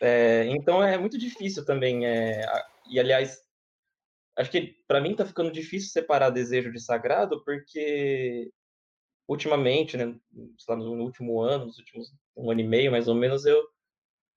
É, 0.00 0.44
então 0.46 0.82
é 0.82 0.96
muito 0.98 1.18
difícil 1.18 1.64
também, 1.64 2.06
é, 2.06 2.42
e 2.88 3.00
aliás, 3.00 3.42
acho 4.36 4.50
que 4.50 4.76
para 4.86 5.00
mim 5.00 5.14
tá 5.14 5.24
ficando 5.24 5.50
difícil 5.50 5.90
separar 5.90 6.30
desejo 6.30 6.72
de 6.72 6.80
sagrado, 6.80 7.42
porque 7.44 8.50
ultimamente, 9.28 9.96
né, 9.96 10.14
lá, 10.68 10.76
no 10.76 11.02
último 11.04 11.40
ano, 11.40 11.66
nos 11.66 11.78
últimos 11.78 12.12
um 12.36 12.50
ano 12.50 12.60
e 12.60 12.66
meio 12.66 12.90
mais 12.90 13.06
ou 13.08 13.14
menos, 13.14 13.44
eu 13.46 13.62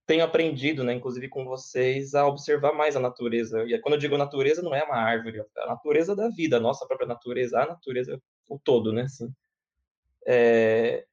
tenho 0.05 0.23
aprendido, 0.23 0.83
né, 0.83 0.93
inclusive 0.93 1.29
com 1.29 1.45
vocês, 1.45 2.13
a 2.13 2.27
observar 2.27 2.73
mais 2.73 2.95
a 2.95 2.99
natureza. 2.99 3.63
E 3.65 3.79
quando 3.79 3.95
eu 3.95 3.99
digo 3.99 4.17
natureza, 4.17 4.61
não 4.61 4.75
é 4.75 4.83
uma 4.83 4.97
árvore, 4.97 5.39
é 5.39 5.61
a 5.63 5.67
natureza 5.67 6.15
da 6.15 6.29
vida, 6.29 6.57
a 6.57 6.59
nossa 6.59 6.85
própria 6.85 7.07
natureza, 7.07 7.59
a 7.61 7.67
natureza 7.67 8.21
o 8.49 8.59
todo, 8.59 8.91
né, 8.93 9.03
assim. 9.03 9.33
É, 10.27 11.05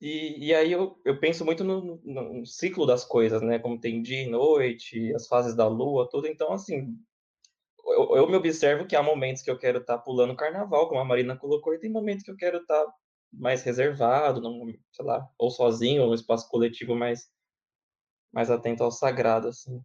e, 0.00 0.46
e 0.46 0.54
aí 0.54 0.72
eu, 0.72 0.98
eu 1.04 1.20
penso 1.20 1.44
muito 1.44 1.62
no, 1.62 2.00
no, 2.04 2.46
ciclo 2.46 2.86
das 2.86 3.04
coisas, 3.04 3.42
né? 3.42 3.58
Como 3.58 3.78
tem 3.78 4.02
dia 4.02 4.22
e 4.22 4.30
noite, 4.30 5.14
as 5.14 5.26
fases 5.28 5.54
da 5.54 5.68
lua, 5.68 6.08
tudo. 6.08 6.26
Então, 6.26 6.52
assim, 6.52 6.96
eu, 7.86 8.16
eu 8.16 8.28
me 8.28 8.36
observo 8.36 8.86
que 8.86 8.96
há 8.96 9.02
momentos 9.02 9.42
que 9.42 9.50
eu 9.50 9.58
quero 9.58 9.78
estar 9.80 9.98
tá 9.98 10.02
pulando 10.02 10.36
carnaval, 10.36 10.88
como 10.88 11.00
a 11.00 11.04
Marina 11.04 11.36
colocou, 11.36 11.74
e 11.74 11.78
tem 11.78 11.90
momentos 11.90 12.24
que 12.24 12.30
eu 12.30 12.36
quero 12.36 12.58
estar 12.58 12.82
tá 12.84 12.92
mais 13.32 13.62
reservado, 13.62 14.40
não, 14.40 14.66
sei 14.92 15.04
lá, 15.04 15.28
ou 15.38 15.50
sozinho, 15.50 16.04
ou 16.04 16.14
espaço 16.14 16.48
coletivo 16.48 16.96
mais, 16.96 17.28
mais 18.32 18.50
atento 18.50 18.82
ao 18.82 18.90
sagrado, 18.92 19.48
assim. 19.48 19.82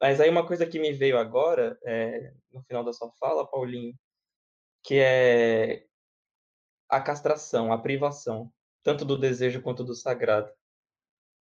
Mas 0.00 0.20
aí 0.20 0.28
uma 0.30 0.46
coisa 0.46 0.66
que 0.66 0.80
me 0.80 0.92
veio 0.92 1.18
agora, 1.18 1.78
é, 1.84 2.32
no 2.52 2.62
final 2.64 2.84
da 2.84 2.92
sua 2.92 3.10
fala, 3.20 3.46
Paulinho, 3.46 3.94
que 4.82 4.96
é 4.98 5.86
a 6.88 7.00
castração, 7.00 7.72
a 7.72 7.78
privação 7.78 8.52
tanto 8.82 9.04
do 9.04 9.16
desejo 9.16 9.62
quanto 9.62 9.84
do 9.84 9.94
sagrado. 9.94 10.50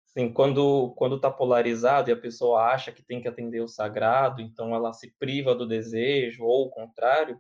Assim, 0.06 0.32
quando 0.32 0.94
quando 0.98 1.16
está 1.16 1.32
polarizado 1.32 2.10
e 2.10 2.14
a 2.14 2.18
pessoa 2.18 2.66
acha 2.66 2.92
que 2.92 3.04
tem 3.04 3.22
que 3.22 3.28
atender 3.28 3.62
o 3.62 3.68
sagrado, 3.68 4.42
então 4.42 4.76
ela 4.76 4.94
se 4.94 5.12
priva 5.18 5.56
do 5.56 5.68
desejo 5.68 6.44
ou 6.44 6.68
o 6.68 6.70
contrário. 6.70 7.40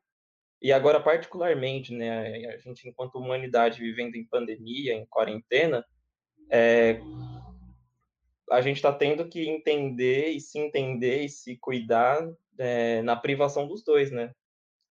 E 0.61 0.71
agora 0.71 0.99
particularmente, 0.99 1.93
né, 1.93 2.47
a 2.47 2.57
gente 2.57 2.87
enquanto 2.87 3.15
humanidade 3.15 3.81
vivendo 3.81 4.15
em 4.15 4.25
pandemia, 4.25 4.93
em 4.93 5.05
quarentena, 5.05 5.83
é, 6.49 7.01
a 8.51 8.61
gente 8.61 8.77
está 8.77 8.93
tendo 8.93 9.27
que 9.27 9.49
entender 9.49 10.29
e 10.29 10.39
se 10.39 10.59
entender 10.59 11.23
e 11.23 11.29
se 11.29 11.57
cuidar 11.57 12.21
é, 12.57 13.01
na 13.01 13.15
privação 13.15 13.67
dos 13.67 13.83
dois, 13.83 14.11
né? 14.11 14.33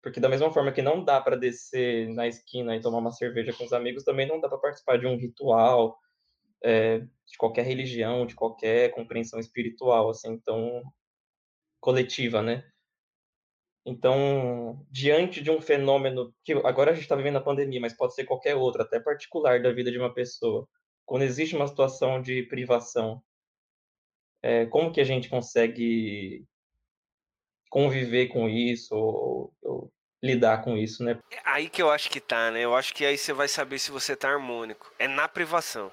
Porque 0.01 0.19
da 0.19 0.29
mesma 0.29 0.51
forma 0.51 0.71
que 0.71 0.81
não 0.81 1.03
dá 1.03 1.19
para 1.19 1.35
descer 1.35 2.07
na 2.09 2.27
esquina 2.27 2.75
e 2.75 2.81
tomar 2.81 2.99
uma 2.99 3.11
cerveja 3.11 3.53
com 3.53 3.65
os 3.65 3.73
amigos, 3.73 4.03
também 4.03 4.27
não 4.27 4.39
dá 4.39 4.47
para 4.47 4.57
participar 4.57 4.97
de 4.97 5.05
um 5.05 5.17
ritual 5.17 5.97
é, 6.63 6.99
de 6.99 7.37
qualquer 7.37 7.65
religião, 7.65 8.25
de 8.25 8.35
qualquer 8.35 8.91
compreensão 8.91 9.39
espiritual, 9.39 10.09
assim, 10.09 10.31
então 10.31 10.83
coletiva, 11.79 12.41
né? 12.41 12.63
Então, 13.85 14.85
diante 14.91 15.41
de 15.41 15.49
um 15.49 15.61
fenômeno 15.61 16.33
que 16.43 16.53
agora 16.53 16.91
a 16.91 16.93
gente 16.93 17.03
está 17.03 17.15
vivendo 17.15 17.37
a 17.37 17.43
pandemia, 17.43 17.79
mas 17.79 17.95
pode 17.95 18.13
ser 18.13 18.25
qualquer 18.25 18.55
outro, 18.55 18.81
até 18.81 18.99
particular 18.99 19.61
da 19.61 19.71
vida 19.71 19.91
de 19.91 19.97
uma 19.97 20.13
pessoa, 20.13 20.67
quando 21.05 21.23
existe 21.23 21.55
uma 21.55 21.67
situação 21.67 22.21
de 22.21 22.43
privação, 22.43 23.23
é, 24.43 24.65
como 24.67 24.91
que 24.91 25.01
a 25.01 25.03
gente 25.03 25.29
consegue 25.29 26.45
conviver 27.69 28.27
com 28.27 28.49
isso 28.49 28.95
ou, 28.95 29.53
ou, 29.61 29.91
lidar 30.21 30.63
com 30.63 30.75
isso, 30.75 31.03
né? 31.03 31.17
É 31.31 31.39
aí 31.45 31.69
que 31.69 31.81
eu 31.81 31.89
acho 31.89 32.09
que 32.09 32.19
tá, 32.19 32.51
né? 32.51 32.61
Eu 32.61 32.75
acho 32.75 32.93
que 32.93 33.05
aí 33.05 33.17
você 33.17 33.31
vai 33.31 33.47
saber 33.47 33.79
se 33.79 33.91
você 33.91 34.15
tá 34.15 34.29
harmônico. 34.29 34.91
É 34.99 35.07
na 35.07 35.27
privação. 35.27 35.91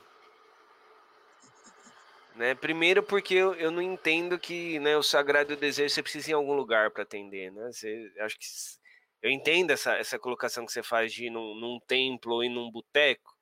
Né? 2.34 2.54
Primeiro 2.54 3.02
porque 3.02 3.34
eu, 3.34 3.54
eu 3.54 3.70
não 3.70 3.80
entendo 3.80 4.38
que 4.38 4.78
né, 4.80 4.96
o 4.96 5.02
sagrado 5.02 5.52
e 5.52 5.56
o 5.56 5.58
desejo 5.58 5.94
você 5.94 6.02
precisa 6.02 6.30
ir 6.30 6.32
em 6.32 6.34
algum 6.34 6.52
lugar 6.52 6.90
para 6.90 7.02
atender, 7.02 7.50
né? 7.50 7.72
Você, 7.72 8.12
acho 8.20 8.38
que 8.38 8.46
eu 9.22 9.30
entendo 9.30 9.70
essa, 9.70 9.94
essa 9.94 10.18
colocação 10.18 10.66
que 10.66 10.72
você 10.72 10.82
faz 10.82 11.12
de 11.12 11.26
ir 11.26 11.30
num, 11.30 11.54
num 11.54 11.80
templo 11.86 12.34
ou 12.34 12.44
ir 12.44 12.50
num 12.50 12.70
boteco, 12.70 13.34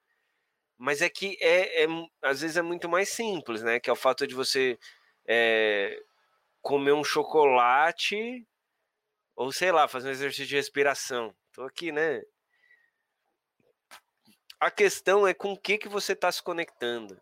mas 0.78 1.02
é 1.02 1.08
que 1.08 1.36
é, 1.40 1.84
é, 1.84 1.86
às 2.22 2.40
vezes 2.40 2.56
é 2.56 2.62
muito 2.62 2.88
mais 2.88 3.08
simples, 3.08 3.62
né? 3.62 3.80
Que 3.80 3.90
é 3.90 3.92
o 3.92 3.96
fato 3.96 4.26
de 4.26 4.34
você 4.34 4.78
é, 5.26 6.00
comer 6.64 6.94
um 6.94 7.04
chocolate 7.04 8.48
ou 9.36 9.52
sei 9.52 9.70
lá, 9.70 9.86
fazer 9.86 10.08
um 10.08 10.12
exercício 10.12 10.46
de 10.46 10.56
respiração. 10.56 11.36
Tô 11.52 11.62
aqui, 11.62 11.92
né? 11.92 12.22
A 14.58 14.70
questão 14.70 15.26
é 15.26 15.34
com 15.34 15.52
o 15.52 15.60
que 15.60 15.76
que 15.76 15.88
você 15.88 16.14
está 16.14 16.32
se 16.32 16.42
conectando. 16.42 17.20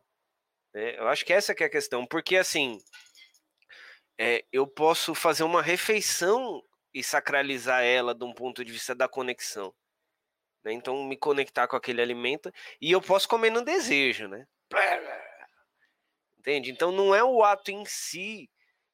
Né? 0.73 0.97
Eu 0.97 1.09
acho 1.09 1.25
que 1.25 1.33
essa 1.33 1.55
que 1.55 1.65
é 1.65 1.67
a 1.67 1.71
questão, 1.71 2.07
porque 2.07 2.37
assim, 2.37 2.79
é, 4.17 4.45
eu 4.53 4.65
posso 4.67 5.13
fazer 5.13 5.43
uma 5.43 5.61
refeição 5.61 6.63
e 6.95 7.03
sacralizar 7.03 7.83
ela 7.83 8.15
de 8.15 8.25
um 8.25 8.33
ponto 8.33 8.65
de 8.65 8.71
vista 8.71 8.95
da 8.95 9.09
conexão. 9.09 9.75
Né? 10.63 10.73
Então, 10.73 11.03
me 11.03 11.17
conectar 11.17 11.67
com 11.67 11.75
aquele 11.75 12.01
alimento 12.01 12.53
e 12.81 12.93
eu 12.93 13.01
posso 13.01 13.29
comer 13.29 13.51
no 13.51 13.65
desejo, 13.65 14.29
né? 14.29 14.47
Entende? 16.39 16.71
Então, 16.71 16.93
não 16.93 17.13
é 17.13 17.25
o 17.25 17.43
ato 17.43 17.73
em 17.73 17.85
si 17.85 18.52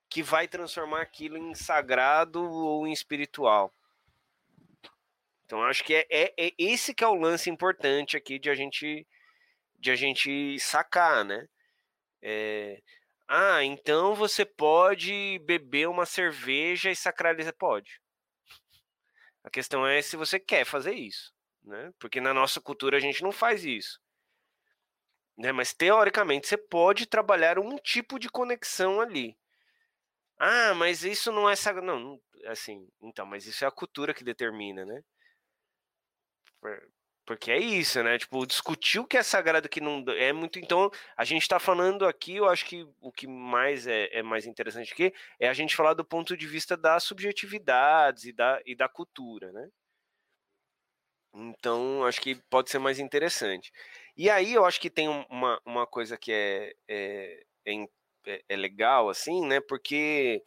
que 0.08 0.22
vai 0.22 0.48
transformar 0.48 1.02
aquilo 1.02 1.36
em 1.36 1.54
sagrado 1.54 2.42
ou 2.42 2.86
em 2.86 2.92
espiritual. 2.92 3.72
Então 5.44 5.62
acho 5.64 5.82
que 5.84 5.94
é, 5.94 6.06
é, 6.10 6.34
é, 6.36 6.52
esse 6.58 6.94
que 6.94 7.04
é 7.04 7.08
o 7.08 7.14
lance 7.14 7.48
importante 7.48 8.16
aqui 8.16 8.38
de 8.38 8.50
a 8.50 8.54
gente 8.54 9.06
de 9.78 9.90
a 9.90 9.96
gente 9.96 10.58
sacar, 10.58 11.24
né? 11.24 11.48
É, 12.20 12.82
ah, 13.28 13.62
então 13.62 14.14
você 14.14 14.44
pode 14.44 15.38
beber 15.44 15.88
uma 15.88 16.04
cerveja 16.04 16.90
e 16.90 16.96
sacralizar? 16.96 17.54
Pode. 17.54 18.00
A 19.44 19.50
questão 19.50 19.86
é 19.86 20.02
se 20.02 20.16
você 20.16 20.40
quer 20.40 20.64
fazer 20.64 20.94
isso, 20.94 21.32
né? 21.62 21.92
Porque 21.98 22.20
na 22.20 22.34
nossa 22.34 22.60
cultura 22.60 22.96
a 22.96 23.00
gente 23.00 23.22
não 23.22 23.32
faz 23.32 23.64
isso. 23.64 24.00
Né? 25.36 25.52
Mas 25.52 25.72
teoricamente 25.72 26.48
você 26.48 26.56
pode 26.56 27.06
trabalhar 27.06 27.58
um 27.58 27.76
tipo 27.78 28.18
de 28.18 28.28
conexão 28.28 29.00
ali. 29.00 29.38
Ah, 30.38 30.74
mas 30.74 31.04
isso 31.04 31.32
não 31.32 31.48
é 31.48 31.56
sagrado. 31.56 31.86
Não, 31.86 32.20
assim, 32.46 32.88
então, 33.02 33.26
mas 33.26 33.46
isso 33.46 33.64
é 33.64 33.68
a 33.68 33.70
cultura 33.70 34.14
que 34.14 34.24
determina, 34.24 34.84
né? 34.84 35.02
Porque 37.26 37.50
é 37.50 37.58
isso, 37.58 38.02
né? 38.02 38.18
Tipo, 38.18 38.46
discutir 38.46 38.98
o 39.00 39.06
que 39.06 39.16
é 39.18 39.22
sagrado 39.22 39.68
que 39.68 39.80
não 39.80 40.02
é 40.16 40.32
muito. 40.32 40.58
Então, 40.58 40.90
a 41.16 41.24
gente 41.24 41.42
está 41.42 41.58
falando 41.58 42.06
aqui, 42.06 42.36
eu 42.36 42.48
acho 42.48 42.64
que 42.64 42.86
o 43.00 43.12
que 43.12 43.26
mais 43.26 43.86
é, 43.86 44.08
é, 44.18 44.22
mais 44.22 44.46
interessante 44.46 44.92
aqui 44.92 45.12
é 45.38 45.48
a 45.48 45.52
gente 45.52 45.76
falar 45.76 45.94
do 45.94 46.04
ponto 46.04 46.36
de 46.36 46.46
vista 46.46 46.76
das 46.76 47.04
subjetividades 47.04 48.24
e 48.24 48.32
da, 48.32 48.62
e 48.64 48.74
da 48.74 48.88
cultura, 48.88 49.52
né? 49.52 49.68
Então, 51.34 52.04
acho 52.04 52.20
que 52.20 52.34
pode 52.50 52.70
ser 52.70 52.78
mais 52.78 52.98
interessante. 52.98 53.70
E 54.16 54.28
aí, 54.30 54.54
eu 54.54 54.64
acho 54.64 54.80
que 54.80 54.90
tem 54.90 55.08
uma, 55.08 55.60
uma 55.64 55.86
coisa 55.86 56.16
que 56.16 56.32
é, 56.32 56.74
é, 56.88 57.44
é, 57.66 57.72
é 58.48 58.56
legal, 58.56 59.08
assim, 59.08 59.46
né? 59.46 59.60
Porque 59.60 60.42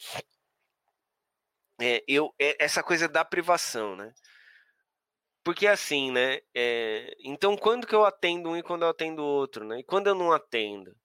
é, 1.80 2.04
eu, 2.08 2.34
é 2.40 2.64
essa 2.64 2.84
coisa 2.84 3.08
da 3.08 3.26
privação, 3.26 3.96
né? 3.96 4.14
Porque 5.44 5.66
assim, 5.68 6.12
né? 6.12 6.40
É, 6.56 7.16
então, 7.24 7.58
quando 7.58 7.88
que 7.88 7.96
eu 7.96 8.06
atendo 8.06 8.50
um 8.50 8.58
e 8.58 8.64
quando 8.64 8.84
eu 8.84 8.90
atendo 8.90 9.24
outro, 9.24 9.66
né? 9.66 9.80
E 9.80 9.84
quando 9.84 10.08
eu 10.08 10.16
não 10.16 10.32
atendo? 10.32 10.96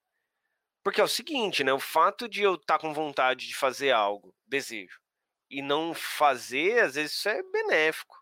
Porque 0.83 1.01
é 1.01 1.03
o 1.03 1.07
seguinte, 1.07 1.63
né? 1.63 1.73
O 1.73 1.79
fato 1.79 2.29
de 2.29 2.43
eu 2.43 2.55
estar 2.55 2.77
tá 2.77 2.79
com 2.79 2.93
vontade 2.93 3.47
de 3.47 3.55
fazer 3.55 3.91
algo, 3.91 4.33
desejo, 4.45 4.99
e 5.49 5.61
não 5.61 5.93
fazer, 5.93 6.79
às 6.83 6.95
vezes 6.95 7.13
isso 7.13 7.29
é 7.29 7.41
benéfico. 7.43 8.17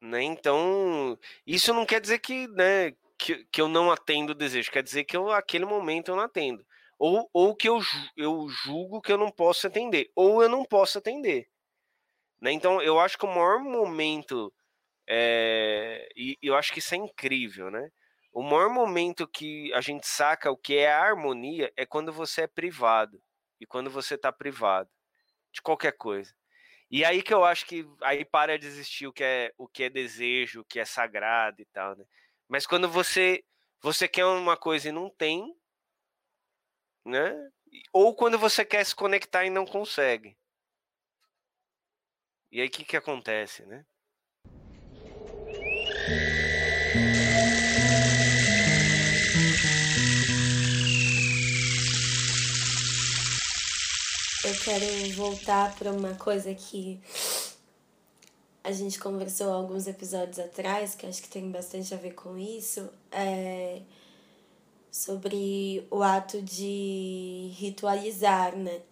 Né? 0.00 0.22
Então, 0.22 1.18
isso 1.46 1.74
não 1.74 1.84
quer 1.84 2.00
dizer 2.00 2.20
que, 2.20 2.46
né, 2.48 2.92
que, 3.18 3.44
que 3.46 3.60
eu 3.60 3.68
não 3.68 3.90
atendo 3.90 4.32
o 4.32 4.34
desejo, 4.34 4.70
quer 4.70 4.82
dizer 4.82 5.04
que 5.04 5.16
eu, 5.16 5.30
aquele 5.30 5.64
momento 5.64 6.10
eu 6.10 6.16
não 6.16 6.22
atendo. 6.22 6.64
Ou, 6.98 7.28
ou 7.32 7.54
que 7.54 7.68
eu, 7.68 7.80
eu 8.16 8.48
julgo 8.48 9.00
que 9.00 9.12
eu 9.12 9.18
não 9.18 9.30
posso 9.30 9.66
atender, 9.66 10.10
ou 10.14 10.42
eu 10.42 10.48
não 10.48 10.64
posso 10.64 10.98
atender. 10.98 11.48
Né? 12.40 12.52
Então, 12.52 12.80
eu 12.80 12.98
acho 12.98 13.18
que 13.18 13.24
o 13.24 13.28
maior 13.28 13.60
momento, 13.60 14.52
é, 15.06 16.08
e 16.16 16.38
eu 16.42 16.56
acho 16.56 16.72
que 16.72 16.78
isso 16.78 16.94
é 16.94 16.98
incrível, 16.98 17.70
né? 17.70 17.90
O 18.32 18.42
maior 18.42 18.70
momento 18.70 19.26
que 19.26 19.72
a 19.74 19.80
gente 19.80 20.06
saca 20.06 20.50
o 20.50 20.56
que 20.56 20.76
é 20.76 20.92
a 20.92 21.02
harmonia 21.02 21.72
é 21.76 21.84
quando 21.84 22.12
você 22.12 22.42
é 22.42 22.46
privado 22.46 23.20
e 23.60 23.66
quando 23.66 23.90
você 23.90 24.14
está 24.14 24.30
privado 24.30 24.90
de 25.52 25.60
qualquer 25.60 25.92
coisa. 25.92 26.32
E 26.90 27.04
aí 27.04 27.22
que 27.22 27.34
eu 27.34 27.44
acho 27.44 27.66
que 27.66 27.86
aí 28.02 28.24
para 28.24 28.58
de 28.58 28.66
existir 28.66 29.06
o 29.06 29.12
que 29.12 29.24
é 29.24 29.52
o 29.58 29.66
que 29.66 29.84
é 29.84 29.90
desejo, 29.90 30.60
o 30.60 30.64
que 30.64 30.78
é 30.78 30.84
sagrado 30.84 31.60
e 31.60 31.64
tal, 31.66 31.96
né? 31.96 32.04
Mas 32.48 32.66
quando 32.66 32.88
você 32.88 33.44
você 33.80 34.08
quer 34.08 34.24
uma 34.24 34.56
coisa 34.56 34.88
e 34.88 34.92
não 34.92 35.08
tem, 35.10 35.54
né? 37.04 37.32
Ou 37.92 38.14
quando 38.14 38.38
você 38.38 38.64
quer 38.64 38.84
se 38.84 38.94
conectar 38.94 39.44
e 39.44 39.50
não 39.50 39.66
consegue. 39.66 40.36
E 42.50 42.60
aí 42.60 42.66
o 42.66 42.70
que, 42.70 42.84
que 42.84 42.96
acontece, 42.96 43.64
né? 43.66 43.84
Eu 54.44 54.54
quero 54.64 55.14
voltar 55.14 55.76
para 55.76 55.92
uma 55.92 56.14
coisa 56.14 56.54
que 56.54 57.00
a 58.68 58.72
gente 58.72 59.00
conversou 59.00 59.50
alguns 59.50 59.86
episódios 59.86 60.38
atrás, 60.38 60.94
que 60.94 61.06
acho 61.06 61.22
que 61.22 61.28
tem 61.30 61.50
bastante 61.50 61.94
a 61.94 61.96
ver 61.96 62.12
com 62.12 62.36
isso, 62.36 62.86
é 63.10 63.80
sobre 64.92 65.86
o 65.90 66.02
ato 66.02 66.42
de 66.42 67.50
ritualizar, 67.56 68.54
né? 68.54 68.82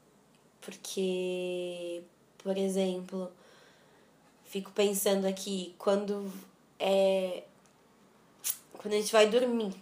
Porque, 0.62 2.02
por 2.38 2.56
exemplo, 2.56 3.30
fico 4.46 4.70
pensando 4.70 5.26
aqui, 5.26 5.74
quando 5.76 6.32
é 6.80 7.42
quando 8.78 8.94
a 8.94 8.96
gente 8.96 9.12
vai 9.12 9.28
dormir, 9.28 9.74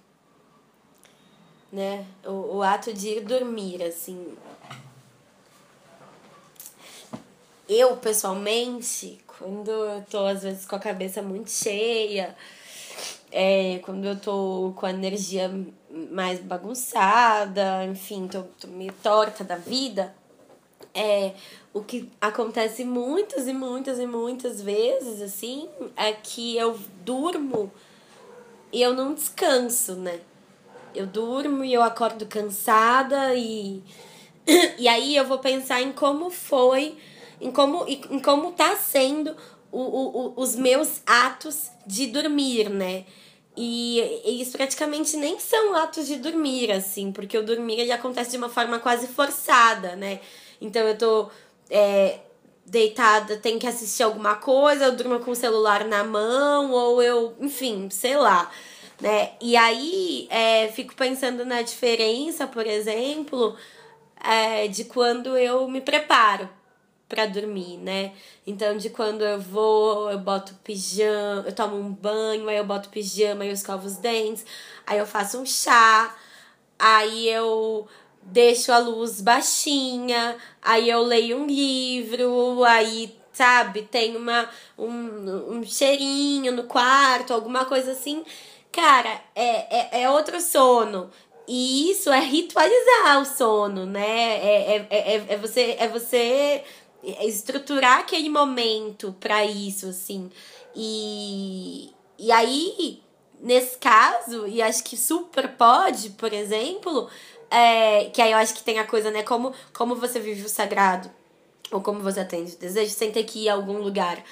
né? 1.71 2.05
O, 2.25 2.57
o 2.57 2.63
ato 2.65 2.93
de 2.93 3.11
ir 3.11 3.21
dormir, 3.25 3.81
assim. 3.81 4.37
Eu, 7.69 7.97
pessoalmente, 7.97 9.24
quando 9.39 9.71
eu 9.71 10.03
tô, 10.11 10.27
às 10.27 10.43
vezes, 10.43 10.67
com 10.67 10.77
a 10.77 10.79
cabeça 10.79 11.23
muito 11.23 11.51
cheia, 11.51 12.35
é, 13.31 13.81
quando 13.83 14.05
eu 14.05 14.19
tô 14.19 14.73
com 14.77 14.87
a 14.87 14.91
energia 14.91 15.51
mais 16.11 16.41
bagunçada, 16.41 17.85
enfim, 17.85 18.29
tô, 18.29 18.43
tô 18.61 18.69
meio 18.69 18.93
torta 19.03 19.43
da 19.43 19.57
vida, 19.57 20.15
é, 20.95 21.33
o 21.73 21.83
que 21.83 22.09
acontece 22.21 22.85
muitas 22.85 23.49
e 23.49 23.53
muitas 23.53 23.99
e 23.99 24.07
muitas 24.07 24.63
vezes, 24.63 25.21
assim, 25.21 25.69
é 25.97 26.13
que 26.13 26.57
eu 26.57 26.79
durmo 27.05 27.73
e 28.73 28.81
eu 28.81 28.95
não 28.95 29.15
descanso, 29.15 29.95
né? 29.97 30.21
Eu 30.95 31.07
durmo 31.07 31.65
e 31.65 31.75
eu 31.75 31.83
acordo 31.83 32.27
cansada 32.27 33.35
e 33.35 33.83
e 34.79 34.87
aí 34.87 35.17
eu 35.17 35.25
vou 35.25 35.39
pensar 35.39 35.83
em 35.83 35.93
como 35.93 36.31
foi, 36.31 36.97
em 37.41 37.51
como 37.51 37.85
em 37.87 38.21
como 38.21 38.53
tá 38.53 38.77
sendo 38.77 39.37
o, 39.71 39.81
o, 39.81 40.35
os 40.37 40.55
meus 40.55 41.03
atos 41.05 41.71
de 41.87 42.07
dormir, 42.07 42.71
né? 42.71 43.05
E 43.57 43.99
eles 44.25 44.51
praticamente 44.51 45.17
nem 45.17 45.39
são 45.39 45.75
atos 45.77 46.07
de 46.07 46.17
dormir, 46.17 46.73
assim, 46.73 47.13
porque 47.13 47.37
o 47.39 47.45
dormir 47.45 47.81
ele 47.81 47.93
acontece 47.93 48.33
de 48.33 48.37
uma 48.37 48.49
forma 48.49 48.79
quase 48.79 49.09
forçada, 49.09 49.95
né? 49.97 50.21
Então 50.61 50.83
eu 50.83 50.97
tô 50.97 51.29
é, 51.71 52.19
deitada, 52.67 53.37
tenho 53.37 53.59
que 53.59 53.67
assistir 53.67 54.03
alguma 54.03 54.37
coisa, 54.37 54.87
eu 54.87 54.97
durmo 54.97 55.21
com 55.21 55.33
o 55.33 55.37
celular 55.37 55.85
na 55.85 56.03
mão, 56.05 56.73
ou 56.73 57.03
eu, 57.03 57.35
enfim, 57.41 57.89
sei 57.91 58.17
lá. 58.17 58.51
Né? 59.01 59.33
E 59.41 59.57
aí 59.57 60.27
é, 60.31 60.69
fico 60.69 60.95
pensando 60.95 61.45
na 61.45 61.63
diferença, 61.63 62.47
por 62.47 62.67
exemplo, 62.67 63.57
é, 64.23 64.69
de 64.69 64.85
quando 64.85 65.37
eu 65.37 65.69
me 65.69 65.81
preparo 65.81 66.49
para 67.09 67.27
dormir, 67.27 67.77
né? 67.79 68.13
Então, 68.47 68.77
de 68.77 68.91
quando 68.91 69.23
eu 69.23 69.41
vou, 69.41 70.11
eu 70.11 70.19
boto 70.19 70.55
pijama, 70.65 71.45
eu 71.47 71.53
tomo 71.53 71.77
um 71.77 71.93
banho, 71.93 72.49
aí 72.49 72.57
eu 72.57 72.65
boto 72.65 72.89
pijama 72.89 73.45
e 73.45 73.49
eu 73.49 73.55
escovo 73.55 73.87
os 73.87 73.97
dentes, 73.97 74.45
aí 74.87 74.99
eu 74.99 75.07
faço 75.07 75.39
um 75.39 75.47
chá, 75.47 76.15
aí 76.79 77.29
eu 77.29 77.87
deixo 78.23 78.73
a 78.73 78.79
luz 78.79 79.21
baixinha, 79.21 80.37
aí 80.63 80.89
eu 80.89 81.03
leio 81.03 81.39
um 81.39 81.47
livro, 81.47 82.65
aí, 82.65 83.15
sabe, 83.33 83.83
tem 83.83 84.17
uma, 84.17 84.49
um, 84.79 85.57
um 85.59 85.65
cheirinho 85.65 86.53
no 86.53 86.65
quarto, 86.65 87.35
alguma 87.35 87.65
coisa 87.67 87.93
assim. 87.93 88.25
Cara, 88.73 89.21
é, 89.35 89.99
é, 89.99 90.03
é 90.03 90.11
outro 90.11 90.41
sono. 90.41 91.11
E 91.47 91.91
isso 91.91 92.11
é 92.11 92.21
ritualizar 92.21 93.21
o 93.21 93.25
sono, 93.27 93.85
né? 93.85 94.03
É, 94.03 94.77
é, 94.77 94.87
é, 94.91 95.25
é 95.29 95.37
você 95.37 95.77
é 95.79 95.87
você 95.89 96.65
estruturar 97.23 98.01
aquele 98.01 98.29
momento 98.29 99.15
para 99.21 99.45
isso, 99.45 99.89
assim. 99.89 100.31
E, 100.75 101.91
e 102.19 102.33
aí, 102.33 103.01
nesse 103.41 103.79
caso, 103.79 104.47
e 104.47 104.63
acho 104.63 104.83
que 104.85 104.97
super 104.97 105.49
pode, 105.57 106.11
por 106.11 106.33
exemplo, 106.33 107.09
é, 107.51 108.07
que 108.07 108.21
aí 108.21 108.33
eu 108.33 108.39
acho 108.39 108.55
que 108.55 108.63
tem 108.63 108.79
a 108.79 108.87
coisa, 108.87 109.11
né? 109.11 109.23
Como, 109.23 109.53
como 109.73 109.95
você 109.95 110.19
vive 110.19 110.45
o 110.45 110.49
sagrado, 110.49 111.11
ou 111.71 111.81
como 111.81 112.01
você 112.01 112.21
atende 112.21 112.55
o 112.55 112.59
desejo, 112.59 112.93
sem 112.93 113.11
ter 113.11 113.25
que 113.25 113.45
ir 113.45 113.49
a 113.49 113.55
algum 113.55 113.79
lugar. 113.79 114.23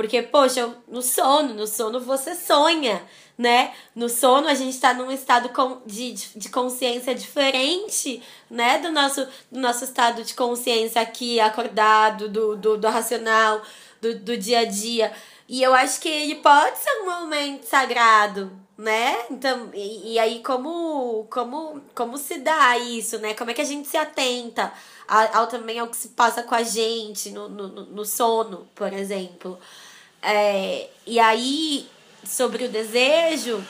Porque, 0.00 0.22
poxa, 0.22 0.74
no 0.88 1.02
sono, 1.02 1.52
no 1.52 1.66
sono 1.66 2.00
você 2.00 2.34
sonha, 2.34 3.06
né? 3.36 3.70
No 3.94 4.08
sono 4.08 4.48
a 4.48 4.54
gente 4.54 4.70
está 4.72 4.94
num 4.94 5.12
estado 5.12 5.50
de, 5.84 6.14
de 6.14 6.48
consciência 6.48 7.14
diferente, 7.14 8.22
né? 8.50 8.78
Do 8.78 8.90
nosso, 8.90 9.28
do 9.52 9.60
nosso 9.60 9.84
estado 9.84 10.24
de 10.24 10.32
consciência 10.32 11.02
aqui, 11.02 11.38
acordado, 11.38 12.30
do, 12.30 12.56
do, 12.56 12.78
do 12.78 12.88
racional, 12.88 13.60
do, 14.00 14.18
do 14.20 14.38
dia 14.38 14.60
a 14.60 14.64
dia. 14.64 15.12
E 15.46 15.62
eu 15.62 15.74
acho 15.74 16.00
que 16.00 16.08
ele 16.08 16.36
pode 16.36 16.78
ser 16.78 17.02
um 17.02 17.04
momento 17.04 17.64
sagrado, 17.64 18.50
né? 18.78 19.26
Então, 19.30 19.68
e, 19.74 20.14
e 20.14 20.18
aí 20.18 20.42
como, 20.42 21.26
como, 21.28 21.82
como 21.94 22.16
se 22.16 22.38
dá 22.38 22.78
isso, 22.78 23.18
né? 23.18 23.34
Como 23.34 23.50
é 23.50 23.54
que 23.54 23.60
a 23.60 23.66
gente 23.66 23.86
se 23.86 23.98
atenta 23.98 24.72
ao, 25.10 25.48
também 25.48 25.78
ao 25.78 25.88
que 25.88 25.96
se 25.96 26.10
passa 26.10 26.42
com 26.44 26.54
a 26.54 26.62
gente 26.62 27.30
no, 27.30 27.48
no, 27.48 27.68
no 27.68 28.04
sono, 28.04 28.68
por 28.74 28.92
exemplo. 28.92 29.58
É, 30.22 30.88
e 31.06 31.18
aí, 31.18 31.88
sobre 32.24 32.64
o 32.64 32.68
desejo, 32.68 33.64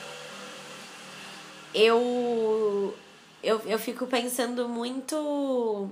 eu, 1.73 2.93
eu, 3.41 3.61
eu 3.65 3.79
fico 3.79 4.05
pensando 4.05 4.67
muito 4.67 5.89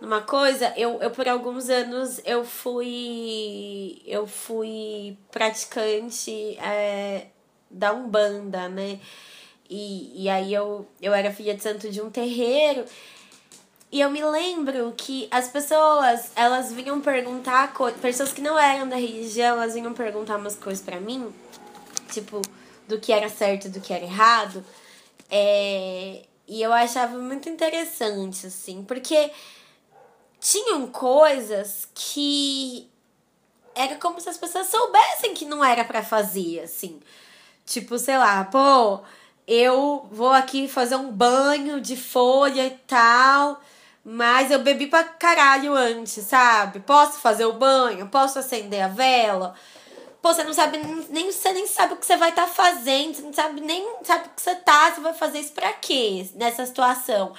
numa 0.00 0.20
coisa, 0.20 0.74
eu, 0.76 1.00
eu 1.00 1.10
por 1.10 1.28
alguns 1.28 1.70
anos 1.70 2.20
eu 2.24 2.44
fui 2.44 4.02
eu 4.04 4.26
fui 4.26 5.16
praticante 5.30 6.58
é, 6.58 7.28
da 7.70 7.92
Umbanda, 7.92 8.68
né? 8.68 9.00
E, 9.68 10.24
e 10.24 10.28
aí 10.28 10.52
eu, 10.54 10.86
eu 11.02 11.12
era 11.12 11.32
filha 11.32 11.54
de 11.54 11.62
santo 11.62 11.90
de 11.90 12.00
um 12.00 12.10
terreiro. 12.10 12.84
E 13.90 14.00
eu 14.00 14.10
me 14.10 14.22
lembro 14.24 14.92
que 14.96 15.28
as 15.30 15.48
pessoas, 15.48 16.30
elas 16.34 16.72
vinham 16.72 17.00
perguntar, 17.00 17.72
pessoas 18.00 18.32
que 18.32 18.40
não 18.40 18.58
eram 18.58 18.88
da 18.88 18.96
religião, 18.96 19.56
elas 19.56 19.74
vinham 19.74 19.94
perguntar 19.94 20.36
umas 20.36 20.56
coisas 20.56 20.84
para 20.84 21.00
mim, 21.00 21.32
tipo, 22.12 22.42
do 22.88 22.98
que 22.98 23.12
era 23.12 23.28
certo 23.28 23.66
e 23.66 23.70
do 23.70 23.80
que 23.80 23.92
era 23.92 24.04
errado. 24.04 24.64
É, 25.30 26.24
e 26.48 26.62
eu 26.62 26.72
achava 26.72 27.16
muito 27.18 27.48
interessante, 27.48 28.46
assim, 28.46 28.84
porque 28.84 29.30
tinham 30.40 30.86
coisas 30.88 31.88
que 31.94 32.88
era 33.74 33.96
como 33.96 34.20
se 34.20 34.28
as 34.28 34.38
pessoas 34.38 34.68
soubessem 34.68 35.34
que 35.34 35.44
não 35.44 35.64
era 35.64 35.84
para 35.84 36.02
fazer, 36.02 36.60
assim. 36.60 37.00
Tipo, 37.64 37.98
sei 37.98 38.16
lá, 38.16 38.44
pô, 38.44 39.00
eu 39.46 40.08
vou 40.10 40.30
aqui 40.30 40.66
fazer 40.68 40.96
um 40.96 41.10
banho 41.10 41.80
de 41.80 41.96
folha 41.96 42.66
e 42.66 42.70
tal, 42.86 43.60
mas 44.08 44.52
eu 44.52 44.60
bebi 44.60 44.86
pra 44.86 45.02
caralho 45.02 45.74
antes, 45.74 46.24
sabe? 46.24 46.78
Posso 46.78 47.18
fazer 47.18 47.44
o 47.44 47.54
banho? 47.54 48.06
Posso 48.06 48.38
acender 48.38 48.80
a 48.80 48.86
vela? 48.86 49.52
Pô, 50.22 50.32
você 50.32 50.44
não 50.44 50.52
sabe 50.52 50.78
nem 51.10 51.32
você 51.32 51.52
nem 51.52 51.66
sabe 51.66 51.94
o 51.94 51.96
que 51.96 52.06
você 52.06 52.16
vai 52.16 52.28
estar 52.28 52.46
tá 52.46 52.52
fazendo, 52.52 53.16
você 53.16 53.22
não 53.22 53.32
sabe 53.32 53.60
nem 53.60 53.84
sabe 54.04 54.28
o 54.28 54.30
que 54.30 54.40
você 54.40 54.54
tá, 54.54 54.92
você 54.92 55.00
vai 55.00 55.12
fazer 55.12 55.40
isso 55.40 55.52
pra 55.52 55.72
quê 55.72 56.24
nessa 56.36 56.64
situação. 56.64 57.34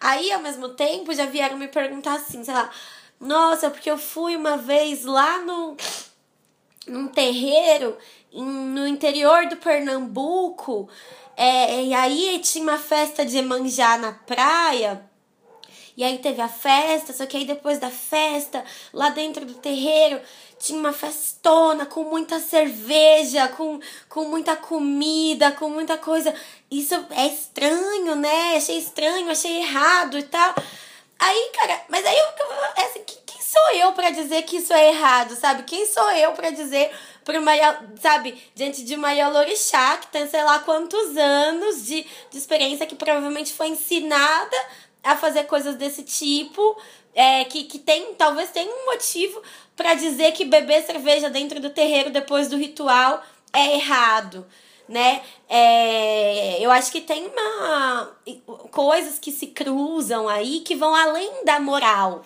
Aí, 0.00 0.30
ao 0.30 0.38
mesmo 0.38 0.68
tempo, 0.68 1.12
já 1.12 1.26
vieram 1.26 1.58
me 1.58 1.66
perguntar 1.66 2.14
assim, 2.14 2.44
sei 2.44 2.54
lá, 2.54 2.70
nossa, 3.18 3.68
porque 3.68 3.90
eu 3.90 3.98
fui 3.98 4.36
uma 4.36 4.56
vez 4.56 5.04
lá 5.04 5.40
no 5.40 5.76
num 6.86 7.08
terreiro 7.08 7.98
em, 8.32 8.44
no 8.44 8.86
interior 8.86 9.48
do 9.48 9.56
Pernambuco 9.56 10.88
é, 11.36 11.82
e 11.82 11.92
aí 11.92 12.38
tinha 12.38 12.62
uma 12.62 12.78
festa 12.78 13.26
de 13.26 13.36
Emanjá 13.38 13.98
na 13.98 14.12
praia. 14.12 15.12
E 15.96 16.02
aí 16.02 16.18
teve 16.18 16.40
a 16.40 16.48
festa, 16.48 17.12
só 17.12 17.24
que 17.24 17.36
aí 17.36 17.44
depois 17.44 17.78
da 17.78 17.90
festa, 17.90 18.64
lá 18.92 19.10
dentro 19.10 19.44
do 19.44 19.54
terreiro, 19.54 20.20
tinha 20.58 20.78
uma 20.78 20.92
festona 20.92 21.86
com 21.86 22.04
muita 22.04 22.40
cerveja, 22.40 23.48
com, 23.48 23.78
com 24.08 24.24
muita 24.24 24.56
comida, 24.56 25.52
com 25.52 25.68
muita 25.68 25.96
coisa. 25.96 26.34
Isso 26.70 26.94
é 27.10 27.26
estranho, 27.26 28.16
né? 28.16 28.56
Achei 28.56 28.78
estranho, 28.78 29.30
achei 29.30 29.58
errado 29.58 30.18
e 30.18 30.22
tal. 30.24 30.54
Aí, 31.18 31.50
cara, 31.56 31.80
mas 31.88 32.04
aí 32.04 32.16
eu, 32.16 32.84
assim, 32.84 33.02
quem 33.04 33.40
sou 33.40 33.70
eu 33.74 33.92
para 33.92 34.10
dizer 34.10 34.42
que 34.42 34.56
isso 34.56 34.72
é 34.72 34.88
errado, 34.88 35.36
sabe? 35.36 35.62
Quem 35.62 35.86
sou 35.86 36.10
eu 36.10 36.32
para 36.32 36.50
dizer 36.50 36.90
pro 37.24 37.40
Maia, 37.40 37.80
sabe, 38.00 38.42
diante 38.54 38.84
de 38.84 38.94
uma 38.94 39.12
Yalorixá 39.12 39.96
que 39.96 40.08
tem 40.08 40.28
sei 40.28 40.44
lá 40.44 40.58
quantos 40.58 41.16
anos 41.16 41.86
de, 41.86 42.06
de 42.30 42.38
experiência 42.38 42.86
que 42.86 42.94
provavelmente 42.94 43.52
foi 43.52 43.68
ensinada 43.68 44.56
a 45.04 45.16
fazer 45.16 45.44
coisas 45.44 45.76
desse 45.76 46.02
tipo, 46.02 46.76
é, 47.14 47.44
que, 47.44 47.64
que 47.64 47.78
tem, 47.78 48.14
talvez 48.14 48.50
tenha 48.50 48.72
um 48.72 48.86
motivo 48.86 49.40
para 49.76 49.94
dizer 49.94 50.32
que 50.32 50.44
beber 50.44 50.82
cerveja 50.84 51.30
dentro 51.30 51.60
do 51.60 51.70
terreiro 51.70 52.10
depois 52.10 52.48
do 52.48 52.56
ritual 52.56 53.22
é 53.52 53.74
errado, 53.74 54.46
né? 54.88 55.22
É, 55.48 56.58
eu 56.60 56.70
acho 56.70 56.90
que 56.90 57.00
tem 57.00 57.26
uma 57.26 58.10
coisas 58.70 59.18
que 59.18 59.30
se 59.30 59.48
cruzam 59.48 60.28
aí 60.28 60.60
que 60.60 60.74
vão 60.74 60.94
além 60.94 61.44
da 61.44 61.60
moral 61.60 62.22